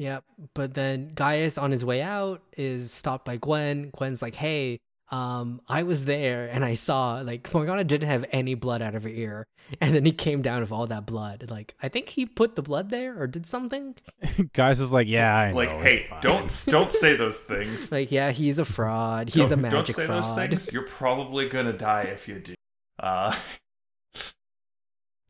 Yep. 0.00 0.24
But 0.54 0.72
then 0.72 1.12
Gaius 1.14 1.58
on 1.58 1.70
his 1.70 1.84
way 1.84 2.00
out 2.00 2.42
is 2.56 2.90
stopped 2.90 3.26
by 3.26 3.36
Gwen. 3.36 3.90
Gwen's 3.94 4.22
like, 4.22 4.34
"Hey, 4.34 4.80
um, 5.10 5.60
I 5.68 5.82
was 5.82 6.06
there 6.06 6.46
and 6.46 6.64
I 6.64 6.74
saw 6.74 7.20
like 7.20 7.52
Morgana 7.52 7.84
didn't 7.84 8.08
have 8.08 8.24
any 8.32 8.54
blood 8.54 8.80
out 8.80 8.94
of 8.94 9.02
her 9.02 9.10
ear, 9.10 9.46
and 9.80 9.94
then 9.94 10.06
he 10.06 10.12
came 10.12 10.40
down 10.40 10.62
with 10.62 10.72
all 10.72 10.86
that 10.86 11.04
blood. 11.04 11.48
Like 11.50 11.74
I 11.82 11.88
think 11.90 12.08
he 12.08 12.24
put 12.24 12.54
the 12.54 12.62
blood 12.62 12.88
there 12.88 13.20
or 13.20 13.26
did 13.26 13.46
something. 13.46 13.94
Gaius 14.54 14.80
is 14.80 14.90
like, 14.90 15.06
yeah, 15.06 15.36
I 15.36 15.50
know. 15.50 15.56
Like, 15.56 15.70
it's 15.70 15.82
hey, 15.82 16.08
don't 16.22 16.64
don't 16.66 16.90
say 16.90 17.14
those 17.14 17.38
things. 17.38 17.90
Like 18.00 18.10
yeah, 18.10 18.30
he's 18.30 18.58
a 18.58 18.64
fraud. 18.64 19.28
He's 19.28 19.48
don't, 19.48 19.52
a 19.52 19.56
magic 19.56 19.72
Don't 19.72 19.96
say 19.96 20.06
fraud. 20.06 20.22
those 20.22 20.34
things. 20.34 20.72
You're 20.72 20.84
probably 20.84 21.48
gonna 21.48 21.72
die 21.72 22.04
if 22.04 22.26
you 22.26 22.38
do. 22.38 22.54
Uh, 22.98 23.36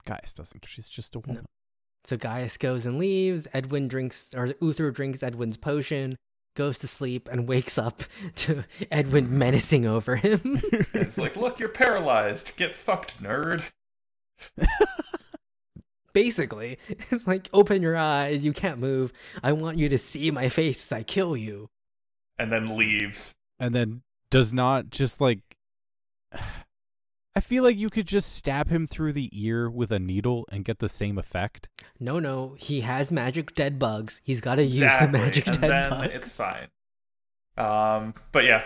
Gaius 0.05 0.33
doesn't. 0.33 0.65
She's 0.69 0.89
just 0.89 1.17
a 1.17 1.19
woman. 1.19 1.47
So 2.05 2.17
Gaius 2.17 2.57
goes 2.57 2.87
and 2.87 2.99
leaves. 2.99 3.47
Edwin 3.53 3.89
drinks, 3.89 4.35
or 4.35 4.55
Uther 4.61 4.91
drinks 4.91 5.23
Edwin's 5.23 5.57
potion, 5.57 6.17
goes 6.57 6.79
to 6.81 6.89
sleep, 6.89 7.29
and 7.31 7.49
wakes 7.49 7.79
up 7.79 8.03
to 8.37 8.65
Edwin 8.91 9.27
hmm. 9.27 9.39
menacing 9.39 9.87
over 9.87 10.17
him. 10.17 10.61
it's 10.95 11.19
like, 11.19 11.37
look, 11.37 11.59
you're 11.59 11.69
paralyzed. 11.69 12.57
Get 12.57 12.75
fucked, 12.75 13.23
nerd. 13.23 13.65
Basically, 16.13 16.79
it's 16.89 17.27
like, 17.27 17.49
open 17.53 17.83
your 17.83 17.97
eyes. 17.97 18.45
You 18.45 18.53
can't 18.53 18.81
move. 18.81 19.13
I 19.45 19.53
want 19.53 19.79
you 19.79 19.89
to 19.89 19.99
see 19.99 20.31
my 20.33 20.49
face 20.49 20.85
as 20.87 20.97
I 20.97 21.03
kill 21.05 21.37
you. 21.37 21.69
And 22.37 22.51
then 22.51 22.77
leaves. 22.77 23.37
and 23.59 23.75
then 23.75 24.03
does 24.31 24.53
not 24.53 24.91
just 24.91 25.21
like. 25.21 25.41
I 27.37 27.41
feel 27.41 27.63
like 27.63 27.77
you 27.77 27.91
could 27.91 28.07
just 28.09 28.33
stab 28.35 28.69
him 28.71 28.87
through 28.87 29.13
the 29.13 29.31
ear 29.33 29.71
with 29.71 29.93
a 29.93 29.99
needle 30.01 30.47
and 30.51 30.65
get 30.65 30.81
the 30.81 30.89
same 30.89 31.17
effect. 31.17 31.69
No, 32.01 32.19
no, 32.19 32.57
he 32.59 32.81
has 32.81 33.13
magic 33.13 33.55
dead 33.55 33.79
bugs. 33.79 34.21
He's 34.25 34.41
got 34.41 34.57
to 34.57 34.65
use 34.65 34.93
the 35.01 35.09
magic 35.09 35.47
and 35.47 35.61
dead 35.61 35.71
then 35.71 35.91
bugs. 35.91 36.13
it's 36.13 36.31
fine. 36.33 36.69
Um, 37.57 38.15
but 38.33 38.45
yeah, 38.45 38.65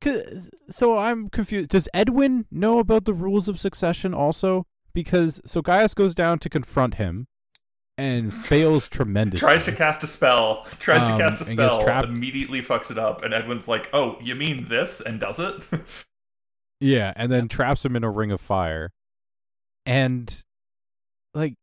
'Cause- 0.00 0.48
So 0.70 0.96
I'm 0.96 1.28
confused. 1.28 1.70
Does 1.70 1.88
Edwin 1.92 2.46
know 2.52 2.78
about 2.78 3.04
the 3.04 3.14
rules 3.14 3.48
of 3.48 3.58
succession 3.58 4.14
also? 4.14 4.66
Because 4.94 5.40
so 5.44 5.60
Gaius 5.60 5.94
goes 5.94 6.14
down 6.14 6.38
to 6.40 6.48
confront 6.48 6.94
him 6.94 7.26
and 7.96 8.32
fails 8.44 8.88
tremendously. 8.88 9.44
tries 9.44 9.64
to 9.64 9.72
cast 9.72 10.04
a 10.04 10.06
spell, 10.06 10.64
tries 10.78 11.02
Um, 11.02 11.18
to 11.18 11.24
cast 11.24 11.40
a 11.40 11.44
spell, 11.46 11.82
trapped. 11.82 12.06
immediately 12.08 12.62
fucks 12.62 12.92
it 12.92 12.98
up, 12.98 13.24
and 13.24 13.34
Edwin's 13.34 13.66
like, 13.66 13.88
"Oh, 13.92 14.18
you 14.20 14.36
mean 14.36 14.66
this?" 14.68 15.00
and 15.00 15.18
does 15.18 15.40
it. 15.40 15.56
Yeah, 16.80 17.12
and 17.16 17.30
then 17.32 17.48
traps 17.48 17.84
him 17.84 17.96
in 17.96 18.04
a 18.04 18.10
ring 18.10 18.30
of 18.30 18.40
fire. 18.40 18.92
And 19.84 20.42
like 21.34 21.54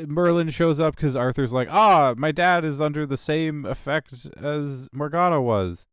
Merlin 0.00 0.48
shows 0.50 0.80
up 0.80 0.96
because 0.96 1.16
Arthur's 1.16 1.52
like, 1.52 1.68
ah, 1.70 2.14
my 2.16 2.32
dad 2.32 2.64
is 2.64 2.80
under 2.80 3.04
the 3.06 3.16
same 3.16 3.64
effect 3.66 4.12
as 4.36 4.88
Morgana 4.92 5.40
was. 5.40 5.86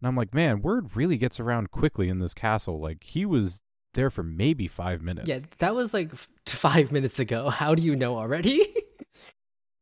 And 0.00 0.08
I'm 0.08 0.16
like, 0.16 0.34
man, 0.34 0.62
word 0.62 0.96
really 0.96 1.16
gets 1.16 1.38
around 1.40 1.70
quickly 1.70 2.08
in 2.08 2.18
this 2.18 2.34
castle. 2.34 2.80
Like 2.80 3.04
he 3.04 3.24
was 3.24 3.60
there 3.94 4.10
for 4.10 4.22
maybe 4.22 4.66
five 4.68 5.02
minutes. 5.02 5.28
yeah, 5.28 5.40
that 5.58 5.74
was 5.74 5.92
like 5.92 6.12
f- 6.12 6.28
five 6.46 6.90
minutes 6.92 7.18
ago. 7.18 7.48
How 7.50 7.74
do 7.74 7.82
you 7.82 7.96
know 7.96 8.16
already? 8.16 8.74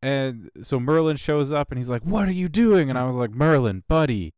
And 0.03 0.49
so 0.63 0.81
Merlin 0.81 1.19
shows 1.19 1.53
up 1.53 1.71
and 1.71 1.77
he's 1.77 1.91
like, 1.91 2.01
What 2.03 2.27
are 2.27 2.33
you 2.33 2.49
doing? 2.49 2.89
And 2.89 2.99
I 2.99 3.05
was 3.07 3.17
like, 3.17 3.33
Merlin, 3.33 3.85
buddy, 3.87 4.33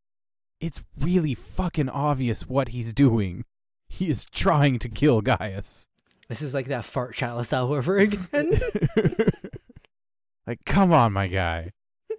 it's 0.61 0.83
really 0.99 1.35
fucking 1.35 1.89
obvious 1.89 2.49
what 2.49 2.71
he's 2.71 2.93
doing. 2.93 3.45
He 3.93 4.09
is 4.11 4.25
trying 4.25 4.79
to 4.81 4.89
kill 4.89 5.21
Gaius. 5.21 5.87
this 6.29 6.41
is 6.43 6.55
like 6.55 6.67
that 6.69 6.85
fart 6.85 7.15
chalice 7.15 7.53
all 7.53 7.73
over 7.73 7.99
again. 7.99 8.59
like, 10.47 10.65
come 10.65 10.93
on, 10.93 11.13
my 11.13 11.27
guy. 11.29 11.71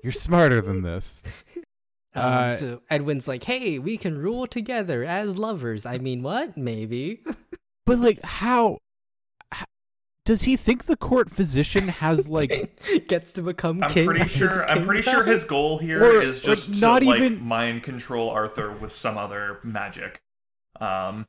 You're 0.03 0.11
smarter 0.11 0.61
than 0.61 0.81
this. 0.81 1.21
Um, 2.15 2.23
Uh, 2.25 2.53
so 2.53 2.81
Edwin's 2.91 3.27
like, 3.27 3.43
"Hey, 3.45 3.79
we 3.79 3.97
can 3.97 4.19
rule 4.19 4.45
together 4.45 5.03
as 5.03 5.35
lovers." 5.35 5.83
I 5.83 5.97
mean, 5.97 6.21
what? 6.21 6.55
Maybe. 6.55 7.21
But, 7.87 7.97
like, 7.97 8.23
how. 8.23 8.77
h- 9.51 9.63
Does 10.23 10.43
he 10.43 10.55
think 10.55 10.85
the 10.85 10.95
court 10.95 11.31
physician 11.31 11.87
has, 11.87 12.27
like. 12.29 12.79
gets 13.07 13.31
to 13.31 13.41
become 13.41 13.81
I'm 13.83 13.89
king. 13.89 14.05
pretty 14.05 14.21
after 14.21 14.37
sure. 14.37 14.69
I'm 14.69 14.85
pretty 14.85 15.01
sure 15.01 15.23
his 15.23 15.43
goal 15.43 15.79
here 15.79 16.03
Or, 16.03 16.21
is 16.21 16.35
like, 16.37 16.55
just 16.55 16.79
not 16.79 16.99
to 16.99 17.05
like 17.05 17.41
mind 17.41 17.81
control 17.81 18.29
Arthur 18.29 18.71
with 18.71 18.93
some 18.93 19.17
other 19.17 19.57
magic. 19.63 20.21
Um, 20.79 21.25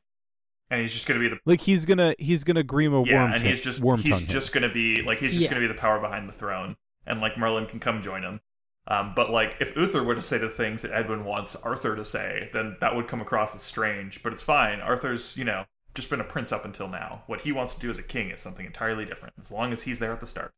and 0.75 0.81
he's 0.83 0.93
just 0.93 1.07
gonna 1.07 1.19
be 1.19 1.27
the 1.29 1.39
Like, 1.45 1.61
he's 1.61 1.85
gonna. 1.85 2.15
He's 2.19 2.43
gonna 2.43 2.63
Grima 2.63 3.05
a 3.05 3.09
yeah, 3.09 3.21
worm 3.23 3.31
and 3.33 3.41
tongue- 3.41 3.49
he's 3.49 3.61
just 3.61 3.79
worm 3.81 3.99
he's 4.01 4.11
tongue 4.11 4.21
him. 4.21 4.27
just 4.27 4.53
gonna 4.53 4.69
be 4.71 5.01
like 5.01 5.19
he's 5.19 5.31
just 5.31 5.43
Yeah. 5.43 5.49
gonna 5.49 5.61
be 5.61 5.67
the 5.67 5.73
power 5.73 5.99
behind 5.99 6.29
the 6.29 6.33
throne, 6.33 6.75
and 7.05 7.19
like 7.21 7.37
Merlin 7.37 7.65
can 7.65 7.79
come 7.79 8.01
join 8.01 8.23
him. 8.23 8.41
Um, 8.87 9.13
but 9.15 9.31
like 9.31 9.57
if 9.59 9.75
Uther 9.75 10.03
were 10.03 10.13
to 10.15 10.21
say 10.21 10.37
the 10.37 10.49
things 10.49 10.83
that 10.83 10.91
Edwin 10.91 11.25
wants 11.25 11.55
Arthur 11.55 11.95
to 11.95 12.05
say, 12.05 12.49
then 12.53 12.77
that 12.81 12.95
would 12.95 13.07
come 13.07 13.19
across 13.21 13.55
as 13.55 13.61
strange. 13.63 14.21
But 14.21 14.31
it's 14.33 14.43
fine. 14.43 14.79
Arthur's 14.79 15.35
you 15.37 15.43
know 15.43 15.65
just 15.95 16.09
been 16.09 16.19
a 16.21 16.25
prince 16.25 16.51
up 16.51 16.65
until 16.65 16.87
now. 16.87 17.23
What 17.25 17.41
he 17.41 17.51
wants 17.51 17.73
to 17.75 17.79
do 17.79 17.89
as 17.89 17.97
a 17.97 18.03
king 18.03 18.29
is 18.29 18.41
something 18.41 18.65
entirely 18.65 19.05
different. 19.05 19.33
As 19.39 19.49
long 19.49 19.71
as 19.73 19.83
he's 19.83 19.99
there 19.99 20.11
at 20.11 20.19
the 20.21 20.27
start. 20.27 20.51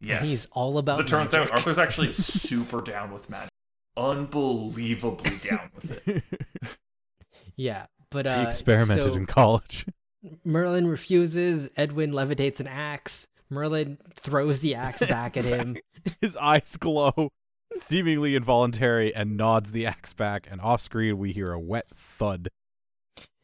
And 0.00 0.24
he's 0.26 0.46
all 0.52 0.78
about. 0.78 0.98
As 0.98 1.06
it 1.06 1.08
turns 1.08 1.32
magic. 1.32 1.50
out, 1.52 1.58
Arthur's 1.58 1.78
actually 1.78 2.12
super 2.14 2.80
down 2.80 3.12
with 3.12 3.28
magic. 3.30 3.50
Unbelievably 3.96 5.36
down 5.48 5.70
with 5.74 5.90
it. 6.08 6.22
yeah, 7.56 7.86
but 8.12 8.26
he 8.26 8.32
uh, 8.32 8.48
experimented 8.48 9.12
so 9.12 9.14
in 9.14 9.26
college. 9.26 9.86
Merlin 10.44 10.86
refuses. 10.86 11.68
Edwin 11.76 12.12
levitates 12.12 12.60
an 12.60 12.66
axe. 12.68 13.28
Merlin 13.50 13.98
throws 14.14 14.60
the 14.60 14.74
axe 14.74 15.04
back 15.06 15.36
at 15.36 15.44
him. 15.44 15.76
His 16.20 16.36
eyes 16.36 16.76
glow, 16.78 17.30
seemingly 17.76 18.34
involuntary, 18.34 19.14
and 19.14 19.36
nods 19.36 19.72
the 19.72 19.86
axe 19.86 20.12
back. 20.14 20.46
And 20.50 20.60
off 20.60 20.80
screen, 20.80 21.18
we 21.18 21.32
hear 21.32 21.52
a 21.52 21.60
wet 21.60 21.86
thud. 21.94 22.48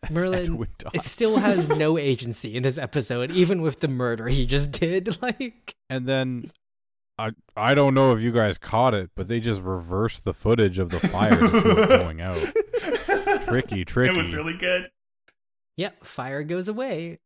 Merlin 0.09 0.67
It 0.95 1.03
still 1.03 1.39
has 1.39 1.69
no 1.69 1.99
agency 1.99 2.57
in 2.57 2.63
this 2.63 2.79
episode, 2.79 3.33
even 3.33 3.63
with 3.63 3.81
the 3.81 3.89
murder 3.89 4.29
he 4.29 4.47
just 4.47 4.71
did. 4.71 5.21
Like, 5.21 5.75
And 5.91 6.07
then 6.07 6.51
I 7.19 7.33
I 7.57 7.75
don't 7.75 7.95
know 7.95 8.13
if 8.13 8.23
you 8.23 8.31
guys 8.31 8.59
caught 8.59 8.95
it, 8.95 9.11
but 9.17 9.27
they 9.27 9.41
just 9.41 9.61
reversed 9.61 10.25
the 10.25 10.33
footage 10.33 10.79
of 10.79 10.91
the 10.91 11.01
fire 11.01 11.37
to 11.37 11.51
show 11.51 11.79
it 11.83 11.89
going 11.89 12.21
out. 12.21 13.18
Tricky, 13.49 13.85
tricky. 13.85 14.11
It 14.15 14.17
was 14.17 14.35
really 14.35 14.57
good. 14.57 14.91
yep, 15.77 16.05
fire 16.05 16.43
goes 16.43 16.69
away. 16.69 17.19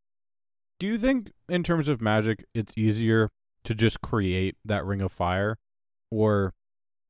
Do 0.78 0.86
you 0.86 0.98
think, 0.98 1.30
in 1.48 1.62
terms 1.62 1.88
of 1.88 2.00
magic, 2.00 2.44
it's 2.54 2.72
easier 2.76 3.30
to 3.64 3.74
just 3.74 4.00
create 4.00 4.56
that 4.64 4.84
ring 4.84 5.00
of 5.00 5.12
fire, 5.12 5.58
or 6.10 6.54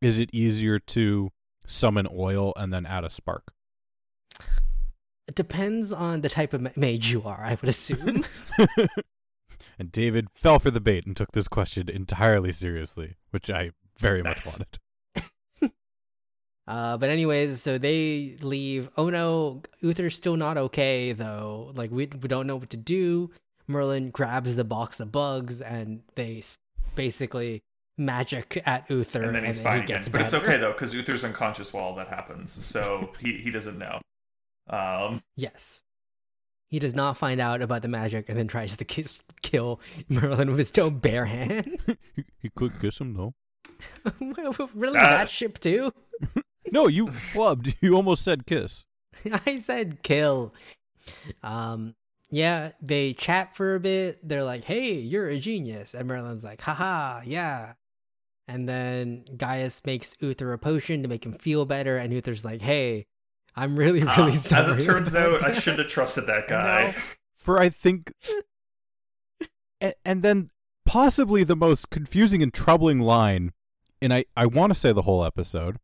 is 0.00 0.18
it 0.18 0.30
easier 0.32 0.78
to 0.78 1.30
summon 1.66 2.06
oil 2.12 2.52
and 2.56 2.72
then 2.72 2.84
add 2.84 3.04
a 3.04 3.10
spark? 3.10 3.52
It 5.28 5.34
depends 5.34 5.92
on 5.92 6.20
the 6.20 6.28
type 6.28 6.52
of 6.52 6.76
mage 6.76 7.10
you 7.12 7.22
are, 7.22 7.42
I 7.42 7.56
would 7.60 7.68
assume. 7.68 8.24
and 9.78 9.90
David 9.90 10.28
fell 10.34 10.58
for 10.58 10.70
the 10.70 10.80
bait 10.80 11.06
and 11.06 11.16
took 11.16 11.32
this 11.32 11.48
question 11.48 11.88
entirely 11.88 12.52
seriously, 12.52 13.16
which 13.30 13.48
I 13.48 13.70
very 13.98 14.22
much 14.22 14.44
wanted. 14.44 14.78
Uh, 16.68 16.96
but 16.96 17.10
anyways, 17.10 17.62
so 17.62 17.78
they 17.78 18.36
leave. 18.40 18.88
Oh 18.96 19.10
no, 19.10 19.62
Uther's 19.80 20.14
still 20.14 20.36
not 20.36 20.56
okay 20.56 21.12
though. 21.12 21.72
Like 21.74 21.90
we 21.90 22.06
we 22.06 22.28
don't 22.28 22.46
know 22.46 22.56
what 22.56 22.70
to 22.70 22.76
do. 22.76 23.30
Merlin 23.68 24.10
grabs 24.10 24.56
the 24.56 24.64
box 24.64 25.00
of 25.00 25.12
bugs 25.12 25.60
and 25.60 26.02
they 26.16 26.42
basically 26.94 27.62
magic 27.96 28.60
at 28.66 28.88
Uther, 28.90 29.22
And 29.22 29.34
then 29.36 29.44
he's 29.44 29.58
he 29.58 29.64
fine 29.64 29.82
again. 29.82 29.96
gets 29.98 30.08
But 30.08 30.22
it's 30.22 30.34
okay 30.34 30.56
though, 30.58 30.72
because 30.72 30.92
Uther's 30.94 31.24
unconscious 31.24 31.72
while 31.72 31.84
all 31.84 31.94
that 31.96 32.08
happens, 32.08 32.52
so 32.52 33.12
he, 33.20 33.38
he 33.38 33.50
doesn't 33.50 33.78
know. 33.78 34.00
Um, 34.68 35.22
Yes. 35.36 35.82
He 36.68 36.78
does 36.78 36.94
not 36.94 37.18
find 37.18 37.38
out 37.40 37.60
about 37.60 37.82
the 37.82 37.88
magic 37.88 38.28
and 38.30 38.38
then 38.38 38.48
tries 38.48 38.76
to 38.78 38.84
kiss, 38.84 39.22
kill 39.42 39.78
Merlin 40.08 40.48
with 40.50 40.58
his 40.58 40.72
own 40.78 40.98
bare 41.00 41.26
hand. 41.26 41.78
he, 42.16 42.24
he 42.40 42.48
could 42.50 42.80
kiss 42.80 42.98
him, 42.98 43.14
though. 43.14 43.34
really? 44.74 44.98
Uh, 44.98 45.04
that 45.04 45.28
ship 45.28 45.58
too? 45.60 45.92
No, 46.72 46.88
you 46.88 47.06
flubbed. 47.06 47.74
You 47.80 47.94
almost 47.94 48.24
said 48.24 48.46
kiss. 48.46 48.86
I 49.46 49.58
said 49.58 50.02
kill. 50.02 50.54
Um, 51.42 51.94
yeah, 52.30 52.72
they 52.80 53.12
chat 53.12 53.54
for 53.54 53.74
a 53.74 53.80
bit. 53.80 54.26
They're 54.26 54.42
like, 54.42 54.64
hey, 54.64 54.94
you're 54.94 55.28
a 55.28 55.38
genius. 55.38 55.94
And 55.94 56.08
Merlin's 56.08 56.44
like, 56.44 56.60
haha, 56.62 57.20
yeah. 57.24 57.74
And 58.48 58.68
then 58.68 59.24
Gaius 59.36 59.82
makes 59.84 60.16
Uther 60.20 60.52
a 60.52 60.58
potion 60.58 61.02
to 61.02 61.08
make 61.08 61.24
him 61.24 61.34
feel 61.34 61.64
better. 61.64 61.96
And 61.96 62.12
Uther's 62.12 62.44
like, 62.44 62.62
hey, 62.62 63.06
I'm 63.54 63.76
really, 63.76 64.02
uh, 64.02 64.16
really 64.16 64.32
as 64.32 64.50
it 64.50 64.84
turns 64.84 65.14
out, 65.14 65.44
I 65.44 65.52
shouldn't 65.58 65.82
have 65.82 65.90
trusted 65.90 66.26
that 66.26 66.48
guy. 66.48 66.94
For 67.36 67.60
I 67.60 67.68
think 67.68 68.12
and, 69.82 69.94
and 70.04 70.22
then 70.22 70.48
possibly 70.86 71.44
the 71.44 71.56
most 71.56 71.90
confusing 71.90 72.42
and 72.42 72.54
troubling 72.54 73.00
line, 73.00 73.52
and 74.00 74.14
I, 74.14 74.24
I 74.36 74.46
want 74.46 74.72
to 74.72 74.78
say 74.78 74.92
the 74.92 75.02
whole 75.02 75.24
episode. 75.24 75.76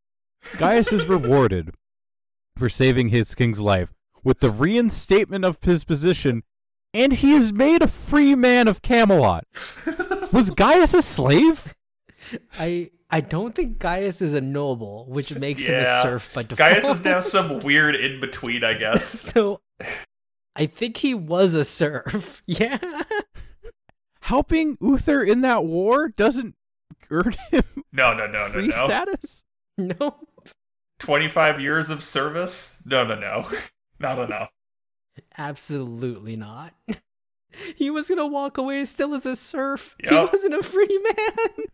Gaius 0.59 0.93
is 0.93 1.07
rewarded 1.07 1.74
for 2.57 2.68
saving 2.68 3.09
his 3.09 3.34
king's 3.34 3.61
life 3.61 3.93
with 4.24 4.41
the 4.41 4.51
reinstatement 4.51 5.45
of 5.45 5.59
his 5.62 5.84
position, 5.84 6.43
and 6.93 7.12
he 7.14 7.32
is 7.32 7.53
made 7.53 7.82
a 7.82 7.89
free 7.89 8.34
man 8.34 8.66
of 8.68 8.82
Camelot. 8.82 9.45
Was 10.32 10.51
Gaius 10.51 10.95
a 10.95 11.03
slave? 11.03 11.74
I 12.59 12.91
I 13.11 13.20
don't 13.20 13.55
think 13.55 13.78
Gaius 13.78 14.20
is 14.20 14.34
a 14.34 14.41
noble, 14.41 15.07
which 15.09 15.34
makes 15.34 15.64
him 15.66 15.80
a 15.80 16.03
serf 16.03 16.32
by 16.34 16.43
default. 16.43 16.59
Gaius 16.59 16.84
is 16.89 17.05
now 17.05 17.20
some 17.20 17.61
weird 17.61 17.97
in 17.97 18.20
between, 18.20 18.64
I 18.64 18.74
guess. 18.74 19.07
so 19.32 19.61
I 20.57 20.66
think 20.66 20.99
he 20.99 21.14
was 21.14 21.55
a 21.55 21.64
serf. 21.64 22.43
Yeah. 22.47 22.78
Helping 24.22 24.76
Uther 24.80 25.22
in 25.22 25.41
that 25.41 25.64
war 25.64 26.09
doesn't 26.09 26.55
earn 27.11 27.34
him 27.51 27.62
No, 27.93 28.12
no, 28.12 28.26
no, 28.26 28.47
no, 28.47 28.53
free 28.53 28.68
no. 28.68 28.84
status. 28.84 29.43
No. 29.78 30.28
25 30.99 31.61
years 31.61 31.90
of 31.90 32.03
service? 32.03 32.82
No, 32.86 33.05
no, 33.05 33.14
no. 33.14 33.49
Not 34.01 34.18
enough. 34.18 34.51
Absolutely 35.36 36.36
not. 36.36 36.74
He 37.76 37.88
was 37.88 38.09
gonna 38.09 38.26
walk 38.26 38.59
away 38.59 38.84
still 38.84 39.14
as 39.14 39.24
a 39.24 39.34
serf. 39.34 39.96
He 39.99 40.14
wasn't 40.14 40.53
a 40.55 40.62
free 40.62 41.01
man. 41.03 41.66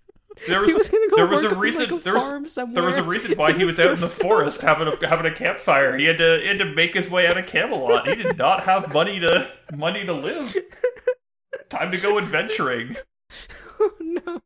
There 0.49 0.61
was, 0.61 0.71
he 0.71 0.75
was 0.75 0.89
gonna 0.89 1.09
go 1.09 1.17
there 1.17 1.27
was 1.27 1.43
work 1.43 1.53
a 1.53 1.55
on, 1.57 1.61
reason 1.61 1.83
like, 1.91 2.01
a 2.01 2.05
there 2.05 2.15
was, 2.15 2.23
farm 2.23 2.47
somewhere. 2.47 2.75
there 2.75 2.85
was 2.85 2.97
a 2.97 3.03
reason 3.03 3.33
why 3.37 3.53
he 3.53 3.65
was 3.65 3.79
out 3.81 3.95
in 3.95 4.01
the 4.01 4.09
forest 4.09 4.61
having 4.61 4.87
a 4.89 5.09
having 5.09 5.27
a 5.27 5.35
campfire. 5.35 5.97
He 5.97 6.05
had 6.05 6.19
to 6.19 6.39
he 6.41 6.47
had 6.47 6.59
to 6.59 6.65
make 6.65 6.95
his 6.95 7.11
way 7.11 7.27
out 7.27 7.37
of 7.37 7.47
Camelot. 7.47 8.09
He 8.09 8.15
did 8.15 8.39
not 8.39 8.65
have 8.65 8.95
money 8.95 9.19
to 9.21 9.51
money 9.75 10.07
to 10.07 10.13
live. 10.13 10.57
Time 11.69 11.91
to 11.91 11.99
go 11.99 12.19
adventuring. 12.19 12.97
oh 13.81 13.93
no. 14.01 14.41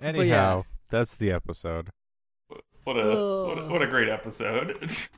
Anyhow, 0.00 0.64
that's 0.94 1.16
the 1.16 1.32
episode. 1.32 1.90
What 2.84 2.94
a, 2.94 3.46
what 3.46 3.58
a 3.58 3.68
what 3.68 3.82
a 3.82 3.86
great 3.86 4.08
episode. 4.08 4.90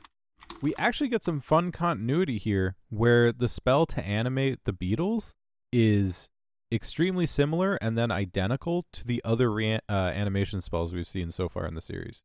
We 0.63 0.75
actually 0.79 1.09
get 1.09 1.23
some 1.23 1.41
fun 1.41 1.71
continuity 1.71 2.39
here 2.39 2.77
where 2.89 3.31
the 3.31 3.47
spell 3.47 3.85
to 3.87 4.03
animate 4.03 4.61
the 4.65 4.73
beetles 4.73 5.35
is 5.71 6.31
extremely 6.73 7.27
similar 7.27 7.75
and 7.75 7.99
then 7.99 8.11
identical 8.11 8.87
to 8.95 9.05
the 9.05 9.21
other 9.23 9.53
rea- 9.53 9.81
uh, 9.87 9.93
animation 9.93 10.63
spells 10.63 10.95
we've 10.95 11.07
seen 11.07 11.31
so 11.31 11.51
far 11.51 11.67
in 11.67 11.75
the 11.75 11.83
series. 11.83 12.23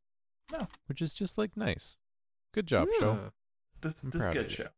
Oh. 0.54 0.66
Which 0.86 1.02
is 1.02 1.12
just 1.12 1.36
like 1.36 1.58
nice. 1.58 1.98
Good 2.54 2.66
job, 2.66 2.88
show. 2.98 3.12
Yeah. 3.12 3.28
this 3.82 4.02
I'm 4.02 4.08
this 4.10 4.22
is 4.22 4.26
proud 4.26 4.34
good 4.34 4.50
show. 4.50 4.68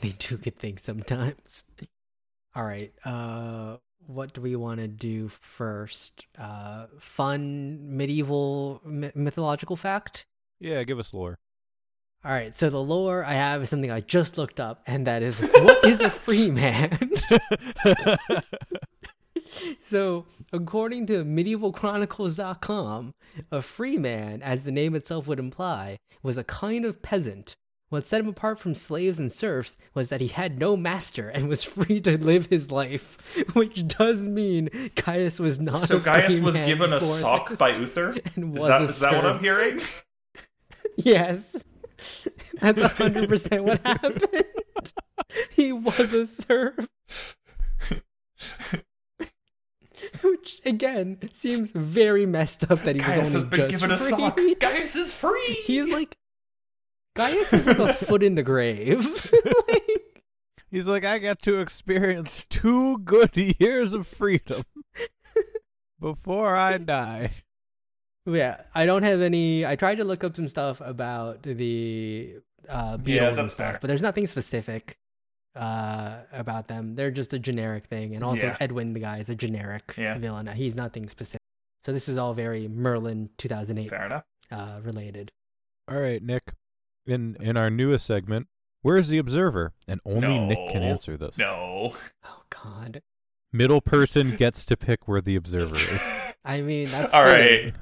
They 0.00 0.10
do 0.10 0.36
good 0.36 0.56
things 0.56 0.82
sometimes. 0.82 1.64
All 2.54 2.64
right. 2.64 2.92
Uh 3.04 3.78
what 4.06 4.32
do 4.34 4.40
we 4.40 4.56
want 4.56 4.80
to 4.80 4.88
do 4.88 5.28
first? 5.28 6.26
Uh 6.38 6.86
fun 6.98 7.96
medieval 7.96 8.80
my- 8.84 9.12
mythological 9.14 9.76
fact? 9.76 10.26
Yeah, 10.60 10.82
give 10.84 10.98
us 10.98 11.12
lore. 11.12 11.38
All 12.24 12.32
right. 12.32 12.56
So 12.56 12.70
the 12.70 12.82
lore 12.82 13.24
I 13.24 13.34
have 13.34 13.62
is 13.62 13.70
something 13.70 13.92
I 13.92 14.00
just 14.00 14.36
looked 14.38 14.58
up 14.58 14.82
and 14.86 15.06
that 15.06 15.22
is 15.22 15.40
what 15.40 15.84
is 15.84 16.00
a 16.00 16.10
free 16.10 16.50
man? 16.50 16.98
So, 19.82 20.26
according 20.52 21.06
to 21.06 21.24
medievalchronicles.com, 21.24 23.14
a 23.50 23.62
free 23.62 23.96
man, 23.96 24.42
as 24.42 24.64
the 24.64 24.72
name 24.72 24.94
itself 24.94 25.26
would 25.26 25.38
imply, 25.38 25.98
was 26.22 26.36
a 26.36 26.44
kind 26.44 26.84
of 26.84 27.00
peasant. 27.00 27.54
What 27.88 28.04
set 28.04 28.20
him 28.20 28.28
apart 28.28 28.58
from 28.58 28.74
slaves 28.74 29.20
and 29.20 29.30
serfs 29.30 29.78
was 29.94 30.08
that 30.08 30.20
he 30.20 30.26
had 30.26 30.58
no 30.58 30.76
master 30.76 31.28
and 31.28 31.48
was 31.48 31.62
free 31.64 32.00
to 32.00 32.18
live 32.18 32.46
his 32.46 32.70
life, 32.72 33.16
which 33.52 33.86
does 33.86 34.22
mean 34.22 34.70
Gaius 34.96 35.38
was 35.38 35.60
not 35.60 35.80
So 35.80 36.00
free 36.00 36.40
was 36.40 36.56
given 36.56 36.92
a 36.92 37.00
sock 37.00 37.50
this. 37.50 37.58
by 37.58 37.76
Uther? 37.76 38.16
and 38.34 38.56
Is 38.56 38.64
that, 38.64 38.80
a 38.80 38.84
is 38.84 38.98
that 39.00 39.14
what 39.14 39.24
I'm 39.26 39.38
hearing? 39.38 39.80
Yes. 40.96 41.64
That's 42.60 42.82
100% 42.82 43.62
what 43.62 43.86
happened. 43.86 44.44
he 45.50 45.72
was 45.72 46.12
a 46.12 46.26
serf. 46.26 46.88
Which, 50.22 50.60
again, 50.64 51.18
seems 51.32 51.70
very 51.70 52.26
messed 52.26 52.70
up 52.70 52.80
that 52.80 52.96
he 52.96 53.00
Gaius 53.00 53.18
was 53.18 53.32
has 53.32 53.44
only 53.44 53.48
been 53.48 53.60
just 53.60 53.70
given 53.70 53.90
a 53.92 53.98
free. 53.98 54.10
sock. 54.10 54.40
Gaius 54.60 54.96
is 54.96 55.12
free. 55.12 55.62
He 55.64 55.78
is 55.78 55.88
like... 55.88 56.16
Gaius 57.16 57.52
is 57.52 57.66
like 57.66 57.78
a 57.78 57.92
foot 57.94 58.22
in 58.22 58.34
the 58.34 58.42
grave. 58.42 59.04
like, 59.68 60.22
He's 60.70 60.86
like, 60.86 61.04
I 61.04 61.18
got 61.18 61.40
to 61.42 61.58
experience 61.60 62.44
two 62.50 62.98
good 62.98 63.36
years 63.60 63.92
of 63.92 64.06
freedom 64.06 64.62
before 66.00 66.54
I 66.56 66.78
die. 66.78 67.30
yeah, 68.26 68.62
I 68.74 68.84
don't 68.86 69.02
have 69.04 69.20
any... 69.22 69.64
I 69.64 69.76
tried 69.76 69.96
to 69.96 70.04
look 70.04 70.24
up 70.24 70.36
some 70.36 70.48
stuff 70.48 70.80
about 70.84 71.42
the 71.42 72.36
uh, 72.68 72.96
beetles 72.98 73.36
Yeah, 73.36 73.40
and 73.40 73.50
stuff, 73.50 73.70
fair. 73.72 73.78
but 73.80 73.88
there's 73.88 74.02
nothing 74.02 74.26
specific 74.26 74.98
uh 75.54 76.18
about 76.34 76.66
them 76.66 76.96
they're 76.96 77.10
just 77.10 77.32
a 77.32 77.38
generic 77.38 77.86
thing 77.86 78.14
and 78.14 78.22
also 78.22 78.48
Yeah. 78.48 78.56
edwin 78.60 78.92
the 78.92 79.00
guy 79.00 79.20
is 79.20 79.30
a 79.30 79.34
generic 79.34 79.94
Yeah. 79.96 80.18
villain 80.18 80.46
he's 80.48 80.76
nothing 80.76 81.08
specific 81.08 81.40
so 81.82 81.92
this 81.94 82.10
is 82.10 82.18
all 82.18 82.34
very 82.34 82.68
merlin 82.68 83.30
2008 83.38 83.88
Fair 83.88 84.04
enough. 84.04 84.24
uh 84.52 84.80
related 84.82 85.32
All 85.88 85.96
right, 85.98 86.22
Nick. 86.22 86.42
In 87.06 87.36
in 87.40 87.56
our 87.56 87.70
newest 87.70 88.04
segment, 88.06 88.48
where's 88.82 89.08
the 89.08 89.18
observer? 89.18 89.72
And 89.86 90.00
only 90.04 90.38
Nick 90.38 90.70
can 90.72 90.82
answer 90.82 91.16
this. 91.16 91.38
No. 91.38 91.94
oh 92.24 92.42
god 92.50 93.02
Middle 93.52 93.80
person 93.80 94.36
gets 94.38 94.64
to 94.66 94.76
pick 94.76 95.06
where 95.06 95.20
the 95.20 95.36
observer 95.36 95.76
is. 95.76 96.00
i 96.44 96.60
mean 96.60 96.88
that's 96.90 97.12
All 97.14 97.24
fitting. 97.24 97.64
right. 97.66 97.74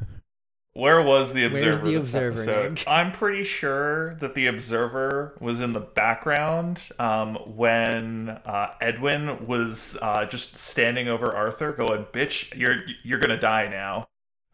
Where 0.77 1.01
was 1.01 1.33
the 1.33 1.45
observer? 1.47 1.85
Where's 1.85 1.99
observer? 2.01 2.35
the 2.37 2.41
observer. 2.43 2.71
Nick? 2.71 2.85
I'm 2.89 3.13
pretty 3.13 3.45
sure 3.45 4.17
that 4.17 4.35
the 4.35 4.49
observer 4.49 5.37
was 5.41 5.61
in 5.61 5.73
the 5.73 5.79
background 5.81 6.89
um, 6.99 7.37
when 7.47 8.29
uh, 8.29 8.71
Edwin 8.81 9.47
was 9.47 9.97
uh, 10.03 10.25
just 10.27 10.57
standing 10.57 11.07
over 11.07 11.31
Arthur, 11.35 11.73
going, 11.73 12.07
"Bitch, 12.07 12.57
you're 12.57 12.79
you're 13.05 13.21
gonna 13.21 13.39
die 13.39 13.69
now." 13.69 14.09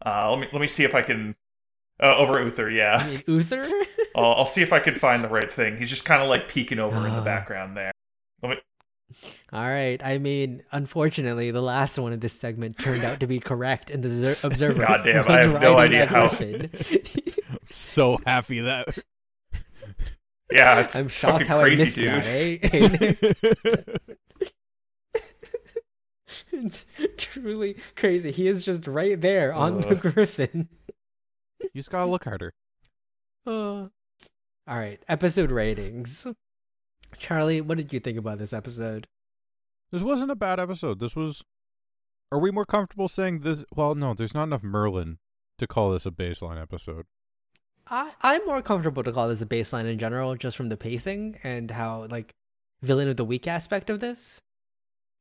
Uh, 0.05 0.29
let 0.29 0.39
me 0.41 0.47
let 0.53 0.61
me 0.61 0.67
see 0.67 0.83
if 0.83 0.93
I 0.93 1.01
can. 1.01 1.35
Uh, 2.01 2.15
over 2.17 2.41
Uther, 2.41 2.67
I 2.69 2.73
yeah. 2.73 3.07
mean, 3.07 3.21
uther 3.27 3.63
I'll, 4.15 4.33
I'll 4.33 4.45
see 4.45 4.61
if 4.63 4.73
I 4.73 4.79
can 4.79 4.95
find 4.95 5.23
the 5.23 5.27
right 5.29 5.51
thing. 5.51 5.77
He's 5.77 5.89
just 5.89 6.03
kind 6.03 6.21
of 6.23 6.29
like 6.29 6.47
peeking 6.47 6.79
over 6.79 6.97
in 6.97 7.13
the 7.13 7.19
Ah. 7.19 7.23
background 7.23 7.77
there. 7.77 7.91
Let 8.41 8.49
me. 8.49 8.55
all 9.51 9.61
right 9.69 10.01
i 10.05 10.17
mean 10.17 10.63
unfortunately 10.71 11.51
the 11.51 11.61
last 11.61 11.99
one 11.99 12.13
of 12.13 12.21
this 12.21 12.31
segment 12.31 12.79
turned 12.79 13.03
out 13.03 13.19
to 13.19 13.27
be 13.27 13.39
correct 13.41 13.89
and 13.89 14.01
the 14.01 14.09
zer- 14.09 14.47
observer 14.47 14.85
Goddamn, 14.85 15.25
I 15.27 15.31
was 15.45 15.51
have 15.51 15.61
no 15.61 15.73
riding 15.75 15.99
idea 15.99 16.03
a 16.03 16.07
how- 16.07 16.29
griffin. 16.29 16.69
I'm 17.51 17.57
so 17.67 18.19
happy 18.25 18.61
that 18.61 18.87
Yeah, 20.49 20.79
it's 20.79 20.95
i'm 20.95 21.09
shocked 21.09 21.33
fucking 21.43 21.47
how 21.47 21.59
i 21.59 21.75
missed 21.75 21.95
dude. 21.97 22.23
that 22.23 22.25
eh? 22.73 23.93
it's 26.53 26.85
truly 27.17 27.75
crazy 27.97 28.31
he 28.31 28.47
is 28.47 28.63
just 28.63 28.87
right 28.87 29.19
there 29.19 29.53
on 29.53 29.81
the 29.81 29.95
griffin 29.95 30.69
you 31.63 31.79
just 31.79 31.91
gotta 31.91 32.09
look 32.09 32.23
harder. 32.23 32.53
Uh, 33.43 33.87
all 34.67 34.77
right, 34.77 35.03
episode 35.09 35.49
ratings. 35.49 36.27
Charlie, 37.17 37.59
what 37.59 37.77
did 37.77 37.91
you 37.91 37.99
think 37.99 38.19
about 38.19 38.37
this 38.37 38.53
episode? 38.53 39.07
This 39.91 40.03
wasn't 40.03 40.29
a 40.29 40.35
bad 40.35 40.59
episode. 40.59 40.99
This 40.99 41.15
was. 41.15 41.43
Are 42.31 42.37
we 42.37 42.51
more 42.51 42.65
comfortable 42.65 43.07
saying 43.07 43.39
this? 43.39 43.65
Well, 43.75 43.95
no, 43.95 44.13
there's 44.13 44.35
not 44.35 44.43
enough 44.43 44.61
Merlin 44.61 45.17
to 45.57 45.65
call 45.65 45.91
this 45.91 46.05
a 46.05 46.11
baseline 46.11 46.61
episode. 46.61 47.05
I 47.87 48.11
I'm 48.21 48.45
more 48.45 48.61
comfortable 48.61 49.03
to 49.03 49.11
call 49.11 49.27
this 49.27 49.41
a 49.41 49.45
baseline 49.45 49.91
in 49.91 49.97
general, 49.97 50.35
just 50.35 50.55
from 50.55 50.69
the 50.69 50.77
pacing 50.77 51.39
and 51.43 51.71
how 51.71 52.05
like 52.09 52.31
villain 52.81 53.09
of 53.09 53.17
the 53.17 53.25
week 53.25 53.47
aspect 53.47 53.89
of 53.89 53.99
this. 53.99 54.39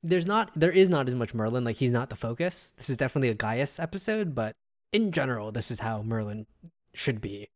There's 0.03 0.26
not, 0.26 0.51
there 0.55 0.70
is 0.70 0.88
not 0.88 1.09
as 1.09 1.14
much 1.14 1.34
Merlin. 1.34 1.64
Like 1.64 1.76
he's 1.76 1.91
not 1.91 2.09
the 2.11 2.16
focus. 2.16 2.72
This 2.76 2.88
is 2.88 2.97
definitely 2.97 3.28
a 3.28 3.34
Gaius 3.34 3.80
episode, 3.80 4.34
but 4.34 4.55
in 4.93 5.12
general, 5.12 5.53
this 5.53 5.70
is 5.70 5.80
how 5.80 6.03
Merlin 6.03 6.47
should 6.95 7.20
be. 7.20 7.49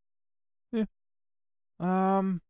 Yeah. 0.72 0.84
Um, 1.80 2.40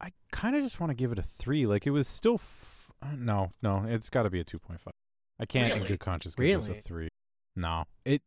I 0.00 0.12
kind 0.32 0.56
of 0.56 0.62
just 0.62 0.80
want 0.80 0.90
to 0.90 0.94
give 0.94 1.12
it 1.12 1.18
a 1.18 1.22
three. 1.22 1.66
Like 1.66 1.86
it 1.86 1.90
was 1.90 2.08
still. 2.08 2.34
F- 2.34 2.90
uh, 3.02 3.14
no, 3.16 3.52
no, 3.62 3.84
it's 3.86 4.10
got 4.10 4.22
to 4.24 4.30
be 4.30 4.40
a 4.40 4.44
two 4.44 4.58
point 4.58 4.80
five. 4.80 4.92
I 5.40 5.46
can't 5.46 5.72
in 5.72 5.78
Really? 5.78 5.88
good 5.88 6.00
conscience 6.00 6.34
give 6.34 6.60
this 6.60 6.68
a 6.68 6.80
three. 6.80 7.08
No, 7.56 7.84
it 8.04 8.22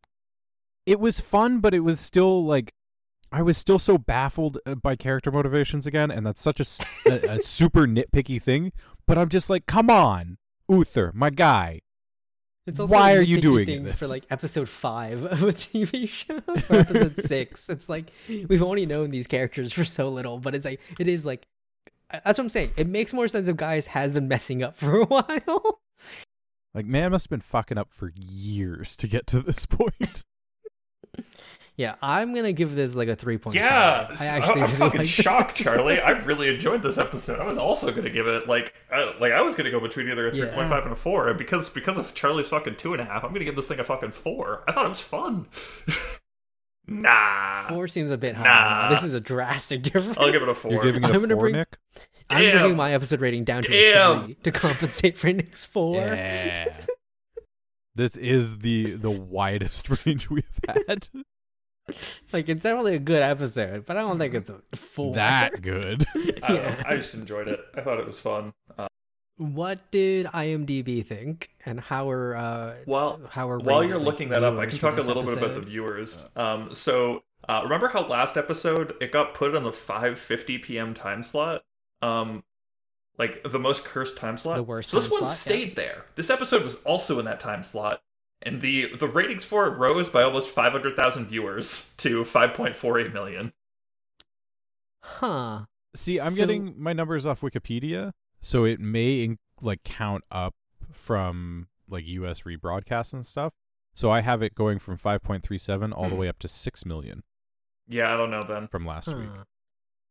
it 0.84 1.00
was 1.00 1.20
fun, 1.20 1.60
but 1.60 1.74
it 1.74 1.80
was 1.80 1.98
still 1.98 2.44
like 2.44 2.72
I 3.32 3.42
was 3.42 3.56
still 3.58 3.78
so 3.78 3.98
baffled 3.98 4.58
uh, 4.66 4.74
by 4.76 4.96
character 4.96 5.30
motivations 5.30 5.86
again, 5.86 6.10
and 6.10 6.26
that's 6.26 6.42
such 6.42 6.60
a 6.60 6.66
a 7.30 7.42
super 7.42 7.86
nitpicky 7.86 8.40
thing. 8.40 8.72
But 9.06 9.18
I'm 9.18 9.28
just 9.28 9.48
like, 9.50 9.66
come 9.66 9.90
on, 9.90 10.38
Uther, 10.68 11.10
my 11.14 11.30
guy. 11.30 11.80
It's 12.66 12.80
also 12.80 12.92
Why 12.92 13.14
are 13.14 13.22
you 13.22 13.40
doing 13.40 13.66
thing 13.66 13.84
this? 13.84 13.96
for 13.96 14.08
like 14.08 14.24
episode 14.30 14.68
five 14.68 15.24
of 15.24 15.42
a 15.42 15.52
TV 15.52 16.08
show 16.08 16.40
or 16.68 16.80
episode 16.80 17.16
six? 17.26 17.68
It's 17.68 17.88
like 17.88 18.10
we've 18.28 18.62
only 18.62 18.86
known 18.86 19.10
these 19.10 19.26
characters 19.28 19.72
for 19.72 19.84
so 19.84 20.08
little, 20.08 20.38
but 20.38 20.54
it's 20.54 20.64
like 20.64 20.80
it 20.98 21.06
is 21.06 21.24
like 21.24 21.46
That's 22.10 22.38
what 22.38 22.40
I'm 22.40 22.48
saying. 22.48 22.72
It 22.76 22.88
makes 22.88 23.12
more 23.12 23.28
sense 23.28 23.46
if 23.48 23.56
Gaius 23.56 23.86
has 23.88 24.12
been 24.12 24.26
messing 24.28 24.62
up 24.62 24.76
for 24.76 25.00
a 25.00 25.04
while. 25.06 25.80
Like 26.74 26.86
man 26.86 27.12
must 27.12 27.26
have 27.26 27.30
been 27.30 27.40
fucking 27.40 27.78
up 27.78 27.88
for 27.92 28.12
years 28.16 28.96
to 28.96 29.06
get 29.06 29.26
to 29.28 29.40
this 29.40 29.64
point. 29.66 30.24
Yeah, 31.76 31.96
I'm 32.00 32.34
gonna 32.34 32.52
give 32.52 32.74
this 32.74 32.94
like 32.94 33.08
a 33.08 33.14
three 33.14 33.38
point. 33.38 33.56
Yeah, 33.56 34.08
I 34.18 34.24
I 34.24 34.26
actually 34.26 34.52
am 34.62 34.66
really 34.66 34.72
fucking 34.76 34.98
like 35.00 35.08
shocked. 35.08 35.56
Charlie. 35.56 36.00
I 36.00 36.10
really 36.24 36.48
enjoyed 36.54 36.82
this 36.82 36.96
episode. 36.98 37.38
I 37.40 37.44
was 37.46 37.58
also 37.58 37.92
gonna 37.92 38.10
give 38.10 38.26
it 38.26 38.48
like, 38.48 38.74
uh, 38.92 39.12
like 39.20 39.32
I 39.32 39.42
was 39.42 39.54
gonna 39.54 39.70
go 39.70 39.80
between 39.80 40.08
either 40.10 40.28
a 40.28 40.32
three 40.32 40.46
point 40.48 40.68
five 40.68 40.84
and 40.84 40.92
a 40.92 40.96
four, 40.96 41.28
and 41.28 41.36
because 41.38 41.68
because 41.68 41.98
of 41.98 42.14
Charlie's 42.14 42.48
fucking 42.48 42.76
two 42.76 42.92
and 42.92 43.02
a 43.02 43.04
half, 43.04 43.24
I'm 43.24 43.32
gonna 43.32 43.44
give 43.44 43.56
this 43.56 43.66
thing 43.66 43.78
a 43.80 43.84
fucking 43.84 44.12
four. 44.12 44.64
I 44.66 44.72
thought 44.72 44.86
it 44.86 44.90
was 44.90 45.00
fun. 45.00 45.46
nah, 46.86 47.68
Four 47.68 47.88
seems 47.88 48.10
a 48.10 48.18
bit 48.18 48.36
high. 48.36 48.44
Nah. 48.44 48.88
This 48.90 49.02
is 49.02 49.12
a 49.14 49.20
drastic 49.20 49.82
difference. 49.82 50.16
I'll 50.18 50.30
give 50.32 50.42
it 50.42 50.48
a 50.48 50.54
4 50.54 50.72
You're 50.72 50.82
giving 50.84 51.02
it 51.02 51.06
I'm 51.10 51.16
a 51.16 51.20
gonna 51.20 51.34
four, 51.34 51.40
bring- 51.42 51.54
Nick? 51.56 51.76
I'm 52.30 52.42
Damn. 52.42 52.58
bringing 52.58 52.76
my 52.76 52.92
episode 52.92 53.20
rating 53.20 53.44
down 53.44 53.62
to 53.62 53.72
a 53.72 53.92
Damn. 53.94 54.24
three 54.24 54.34
to 54.44 54.50
compensate 54.52 55.18
for 55.18 55.32
Nick's 55.32 55.64
four. 55.64 55.96
Yeah. 56.02 56.74
this 57.94 58.16
is 58.16 58.58
the 58.58 58.92
the 58.92 59.10
widest 59.10 59.88
range 60.06 60.28
we've 60.30 60.44
had. 60.66 61.08
Like 62.32 62.48
it's 62.48 62.62
definitely 62.64 62.96
a 62.96 62.98
good 62.98 63.22
episode, 63.22 63.86
but 63.86 63.96
I 63.96 64.00
don't 64.00 64.18
think 64.18 64.34
it's 64.34 64.50
a 64.50 64.60
four. 64.76 65.14
that 65.14 65.62
good. 65.62 66.04
I, 66.14 66.18
don't 66.18 66.40
know. 66.40 66.54
Yeah. 66.54 66.82
I 66.86 66.96
just 66.96 67.14
enjoyed 67.14 67.48
it. 67.48 67.60
I 67.74 67.80
thought 67.80 68.00
it 68.00 68.06
was 68.06 68.18
fun. 68.18 68.52
Uh, 68.76 68.88
What 69.36 69.90
did 69.90 70.26
IMDb 70.26 71.04
think, 71.06 71.50
and 71.64 71.78
how 71.80 72.10
are 72.10 72.36
uh, 72.36 72.74
Well, 72.86 73.20
how 73.30 73.48
are 73.48 73.58
While 73.58 73.84
you're 73.84 73.98
looking 73.98 74.30
that 74.30 74.42
up, 74.42 74.58
I 74.58 74.66
can 74.66 74.78
talk 74.78 74.94
a 74.94 74.96
this 74.96 75.06
little 75.06 75.22
bit 75.22 75.34
about 75.38 75.48
the 75.50 75.56
episode? 75.56 75.68
viewers. 75.68 76.24
Um, 76.34 76.74
so 76.74 77.22
uh, 77.48 77.60
remember 77.62 77.88
how 77.88 78.04
last 78.06 78.36
episode 78.36 78.94
it 79.00 79.12
got 79.12 79.34
put 79.34 79.54
on 79.54 79.62
the 79.62 79.70
5:50 79.70 80.62
p.m. 80.62 80.94
time 80.94 81.22
slot? 81.22 81.64
Um, 82.02 82.42
like 83.18 83.42
the 83.48 83.58
most 83.58 83.84
cursed 83.84 84.16
time 84.16 84.36
slot. 84.36 84.56
The 84.56 84.62
worst 84.62 84.90
So 84.90 84.96
this 84.98 85.06
time 85.06 85.12
one 85.12 85.20
slot, 85.28 85.36
stayed 85.36 85.76
there. 85.76 86.04
This 86.16 86.28
episode 86.30 86.64
was 86.64 86.74
also 86.84 87.18
in 87.18 87.24
that 87.26 87.40
time 87.40 87.62
slot, 87.62 88.02
and 88.42 88.60
the 88.60 88.94
the 88.96 89.08
ratings 89.08 89.44
for 89.44 89.66
it 89.66 89.70
rose 89.76 90.08
by 90.08 90.22
almost 90.22 90.50
500,000 90.50 91.26
viewers 91.26 91.92
to 91.98 92.24
5.48 92.24 93.12
million. 93.12 93.52
Huh. 95.02 95.66
See, 95.94 96.20
I'm 96.20 96.30
So- 96.30 96.36
getting 96.36 96.80
my 96.80 96.92
numbers 96.92 97.24
off 97.26 97.40
Wikipedia, 97.40 98.12
so 98.40 98.64
it 98.64 98.80
may 98.80 99.22
in- 99.24 99.38
like 99.60 99.82
count 99.84 100.24
up 100.30 100.54
from 100.92 101.68
like 101.88 102.04
US 102.06 102.42
rebroadcasts 102.42 103.12
and 103.12 103.24
stuff. 103.26 103.54
So 103.94 104.10
I 104.10 104.20
have 104.20 104.42
it 104.42 104.54
going 104.54 104.78
from 104.78 104.98
5.37 104.98 105.92
all 105.92 106.04
the 106.04 106.10
Hmm. 106.10 106.20
way 106.20 106.28
up 106.28 106.38
to 106.40 106.48
6 106.48 106.84
million 106.84 107.22
Yeah, 107.86 108.12
I 108.12 108.16
don't 108.16 108.30
know 108.30 108.42
then. 108.42 108.68
from 108.68 108.84
last 108.84 109.08
week. 109.08 109.30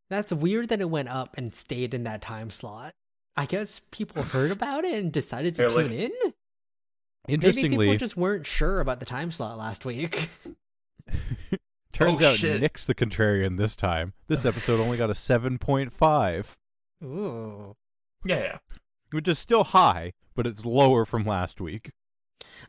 That's 0.10 0.32
weird 0.34 0.70
that 0.70 0.82
it 0.82 0.90
went 0.90 1.10
up 1.10 1.36
and 1.38 1.54
stayed 1.54 1.94
in 1.94 2.04
that 2.04 2.22
time 2.22 2.50
slot. 2.50 2.96
I 3.36 3.46
guess 3.46 3.82
people 3.92 4.24
heard 4.24 4.50
about 4.52 4.86
it 4.86 4.94
and 5.04 5.12
decided 5.12 5.56
to 5.56 5.58
They're 5.64 5.70
tune 5.70 5.90
like- 5.90 6.12
in. 6.12 6.34
Maybe 7.28 7.34
Interestingly, 7.34 7.86
people 7.88 7.98
just 7.98 8.18
weren't 8.18 8.46
sure 8.46 8.80
about 8.80 9.00
the 9.00 9.06
time 9.06 9.32
slot 9.32 9.58
last 9.58 9.86
week. 9.86 10.30
turns 11.94 12.22
Oh, 12.22 12.28
out 12.28 12.38
shit. 12.38 12.62
Nick's 12.62 12.86
the 12.86 12.96
contrarian 12.96 13.58
this 13.58 13.76
time. 13.76 14.14
This 14.28 14.46
episode 14.46 14.80
only 14.80 14.98
got 14.98 15.10
a 15.10 15.14
7.5, 15.14 16.56
Ooh. 17.04 17.76
Yeah, 18.26 18.40
yeah. 18.40 18.58
which 19.12 19.28
is 19.28 19.40
still 19.40 19.64
high, 19.64 20.14
but 20.36 20.48
it's 20.48 20.66
lower 20.66 21.06
from 21.06 21.26
last 21.26 21.62
week. 21.62 21.92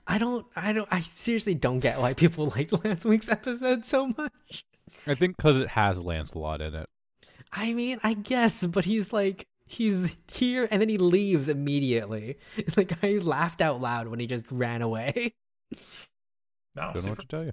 I 0.07 0.19
don't 0.19 0.47
I 0.55 0.73
don't 0.73 0.89
I 0.91 1.01
seriously 1.01 1.55
don't 1.55 1.81
get 1.81 1.99
why 1.99 2.15
people 2.15 2.47
liked 2.57 2.85
last 2.85 3.05
week's 3.05 3.29
episode 3.29 3.85
so 3.85 4.09
much. 4.09 4.65
I 5.07 5.15
think 5.15 5.37
because 5.37 5.61
it 5.61 5.69
has 5.71 6.03
Lancelot 6.03 6.61
in 6.61 6.75
it. 6.75 6.87
I 7.53 7.73
mean, 7.73 7.99
I 8.03 8.15
guess, 8.15 8.65
but 8.65 8.85
he's 8.85 9.13
like 9.13 9.47
he's 9.67 10.17
here 10.33 10.69
and 10.71 10.81
then 10.81 10.89
he 10.89 10.99
leaves 10.99 11.49
immediately. 11.49 12.39
Like 12.77 13.05
I 13.05 13.19
laughed 13.19 13.61
out 13.61 13.81
loud 13.81 14.09
when 14.09 14.21
he 14.21 14.27
just 14.27 14.45
ran 14.51 14.83
away. 14.83 15.35
No, 16.75 16.93
Don't 16.95 17.05
know 17.05 17.11
what 17.11 17.21
to 17.21 17.27
tell 17.27 17.45
you. 17.45 17.53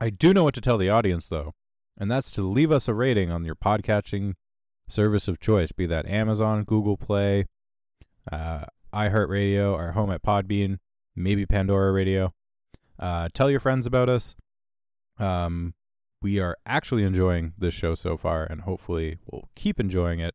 I 0.00 0.10
do 0.10 0.34
know 0.34 0.44
what 0.44 0.54
to 0.54 0.60
tell 0.60 0.78
the 0.78 0.90
audience, 0.90 1.28
though, 1.28 1.52
and 1.96 2.10
that's 2.10 2.30
to 2.32 2.42
leave 2.42 2.72
us 2.72 2.88
a 2.88 2.94
rating 2.94 3.30
on 3.30 3.44
your 3.44 3.54
podcatching 3.54 4.34
service 4.88 5.28
of 5.28 5.38
choice, 5.40 5.72
be 5.72 5.86
that 5.86 6.06
Amazon, 6.06 6.64
Google 6.64 6.96
Play, 6.96 7.46
uh, 8.30 8.64
iHeartRadio, 8.92 9.74
our 9.74 9.92
home 9.92 10.10
at 10.10 10.22
Podbean, 10.22 10.78
maybe 11.14 11.46
Pandora 11.46 11.92
Radio. 11.92 12.32
Uh, 12.98 13.28
tell 13.34 13.50
your 13.50 13.60
friends 13.60 13.86
about 13.86 14.08
us. 14.08 14.34
Um, 15.18 15.74
we 16.22 16.38
are 16.40 16.56
actually 16.66 17.04
enjoying 17.04 17.52
this 17.58 17.74
show 17.74 17.94
so 17.94 18.16
far, 18.16 18.44
and 18.44 18.62
hopefully 18.62 19.18
we'll 19.30 19.48
keep 19.54 19.78
enjoying 19.78 20.20
it. 20.20 20.34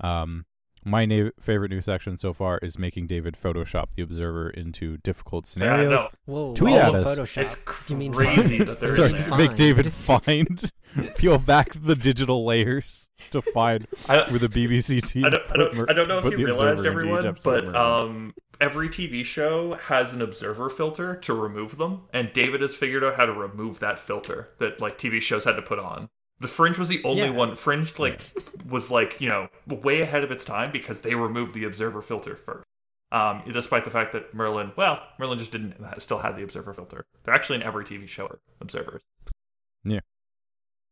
Um, 0.00 0.44
my 0.86 1.06
na- 1.06 1.30
favorite 1.40 1.70
new 1.70 1.80
section 1.80 2.18
so 2.18 2.34
far 2.34 2.58
is 2.58 2.78
making 2.78 3.06
David 3.06 3.38
Photoshop 3.42 3.86
the 3.96 4.02
Observer 4.02 4.50
into 4.50 4.98
difficult 4.98 5.46
Yeah, 5.46 5.50
scenarios. 5.50 5.90
no. 5.90 6.08
Whoa, 6.26 6.54
Tweet 6.54 6.76
at 6.76 6.94
us. 6.94 7.18
Photoshop. 7.18 7.42
It's 7.42 7.90
You 7.90 7.96
mean 7.96 8.12
crazy 8.12 8.58
find? 8.58 8.68
that 8.68 8.80
they're 8.80 8.94
Sorry, 8.94 9.14
in 9.14 9.16
there. 9.30 9.38
Make 9.38 9.54
David 9.54 9.90
find, 9.94 10.70
peel 11.16 11.38
back 11.38 11.70
the 11.74 11.94
digital 11.94 12.44
layers 12.44 13.08
to 13.30 13.40
find 13.40 13.86
I, 14.08 14.28
where 14.28 14.38
the 14.38 14.48
BBC 14.48 15.00
team. 15.08 15.24
I 15.24 15.30
don't, 15.30 15.42
I 15.50 15.56
don't, 15.56 15.74
Mer- 15.74 15.86
I 15.88 15.92
don't 15.94 16.08
know 16.08 16.18
if 16.18 16.24
put 16.24 16.38
you 16.38 16.44
realized, 16.44 16.80
Observer 16.80 17.00
into 17.02 17.18
each 17.30 17.36
everyone, 17.46 17.72
but 17.72 17.74
um, 17.76 18.34
every 18.60 18.90
TV 18.90 19.24
show 19.24 19.72
has 19.84 20.12
an 20.12 20.20
observer 20.20 20.68
filter 20.68 21.16
to 21.16 21.32
remove 21.32 21.78
them, 21.78 22.02
and 22.12 22.30
David 22.34 22.60
has 22.60 22.76
figured 22.76 23.02
out 23.02 23.16
how 23.16 23.24
to 23.24 23.32
remove 23.32 23.80
that 23.80 23.98
filter 23.98 24.50
that 24.58 24.82
like 24.82 24.98
TV 24.98 25.22
shows 25.22 25.44
had 25.44 25.56
to 25.56 25.62
put 25.62 25.78
on. 25.78 26.10
The 26.40 26.48
Fringe 26.48 26.78
was 26.78 26.88
the 26.88 27.02
only 27.04 27.22
Yeah. 27.22 27.30
one. 27.30 27.54
Fringe 27.54 27.98
like 27.98 28.20
was 28.68 28.90
like 28.90 29.20
you 29.20 29.28
know 29.28 29.48
way 29.66 30.00
ahead 30.00 30.24
of 30.24 30.30
its 30.30 30.44
time 30.44 30.70
because 30.72 31.00
they 31.00 31.14
removed 31.14 31.54
the 31.54 31.64
observer 31.64 32.02
filter 32.02 32.36
first. 32.36 32.64
Um, 33.12 33.42
despite 33.52 33.84
the 33.84 33.90
fact 33.90 34.12
that 34.12 34.34
Merlin, 34.34 34.72
well, 34.76 35.00
Merlin 35.20 35.38
just 35.38 35.52
didn't 35.52 35.76
still 35.98 36.18
had 36.18 36.36
the 36.36 36.42
observer 36.42 36.74
filter. 36.74 37.04
They're 37.22 37.34
actually 37.34 37.56
in 37.56 37.62
every 37.62 37.84
TV 37.84 38.08
show 38.08 38.26
are 38.26 38.40
observers. 38.60 39.02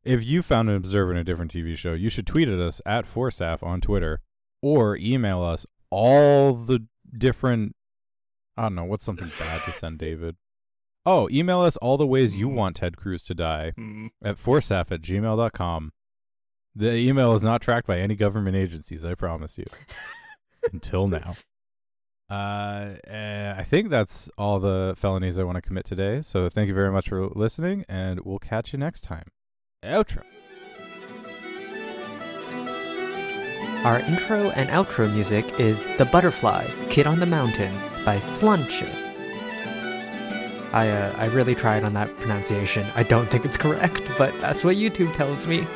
if 0.04 0.24
you 0.24 0.42
found 0.42 0.68
an 0.68 0.74
observer 0.76 1.12
in 1.12 1.16
a 1.16 1.22
different 1.24 1.52
TV 1.52 1.76
show, 1.76 1.92
you 1.92 2.08
should 2.10 2.26
tweet 2.26 2.48
at 2.48 2.58
us 2.58 2.80
at 2.84 3.06
Forsaf 3.06 3.62
on 3.62 3.80
Twitter, 3.80 4.20
or 4.60 4.96
email 4.96 5.42
us 5.42 5.64
all 5.90 6.54
the 6.54 6.86
different. 7.16 7.76
I 8.56 8.62
don't 8.62 8.74
know 8.74 8.84
what's 8.84 9.04
something 9.04 9.30
bad 9.38 9.62
to 9.64 9.72
send 9.72 9.98
David. 9.98 10.36
Oh, 11.04 11.28
email 11.30 11.60
us 11.60 11.76
all 11.78 11.96
the 11.96 12.06
ways 12.06 12.36
you 12.36 12.48
want 12.48 12.76
Ted 12.76 12.96
Cruz 12.96 13.22
to 13.24 13.34
die 13.34 13.72
Hmm. 13.76 14.08
at 14.24 14.36
forsaf 14.36 14.92
at 14.92 15.00
gmail.com. 15.02 15.92
The 16.74 16.92
email 16.94 17.34
is 17.34 17.42
not 17.42 17.60
tracked 17.60 17.86
by 17.86 17.98
any 17.98 18.14
government 18.14 18.56
agencies, 18.56 19.04
I 19.04 19.14
promise 19.14 19.58
you. 19.58 19.64
Until 20.72 21.08
now. 21.08 21.34
Uh, 22.30 22.94
eh, 23.06 23.52
I 23.58 23.62
think 23.64 23.90
that's 23.90 24.30
all 24.38 24.58
the 24.58 24.94
felonies 24.96 25.38
I 25.38 25.42
want 25.42 25.56
to 25.56 25.60
commit 25.62 25.84
today. 25.84 26.22
So 26.22 26.48
thank 26.48 26.68
you 26.68 26.74
very 26.74 26.90
much 26.90 27.08
for 27.10 27.26
listening, 27.26 27.84
and 27.88 28.20
we'll 28.20 28.38
catch 28.38 28.72
you 28.72 28.78
next 28.78 29.02
time. 29.02 29.26
Outro. 29.84 30.22
Our 33.84 33.98
intro 33.98 34.50
and 34.50 34.70
outro 34.70 35.12
music 35.12 35.58
is 35.58 35.84
The 35.98 36.04
Butterfly, 36.06 36.68
Kid 36.88 37.06
on 37.08 37.18
the 37.18 37.26
Mountain 37.26 37.74
by 38.04 38.16
Slunch. 38.18 38.80
I, 40.72 40.88
uh, 40.88 41.14
I 41.18 41.26
really 41.26 41.54
tried 41.54 41.84
on 41.84 41.94
that 41.94 42.16
pronunciation. 42.18 42.86
I 42.94 43.02
don't 43.02 43.30
think 43.30 43.44
it's 43.44 43.56
correct, 43.56 44.02
but 44.16 44.38
that's 44.40 44.64
what 44.64 44.76
YouTube 44.76 45.14
tells 45.14 45.46
me. 45.46 45.66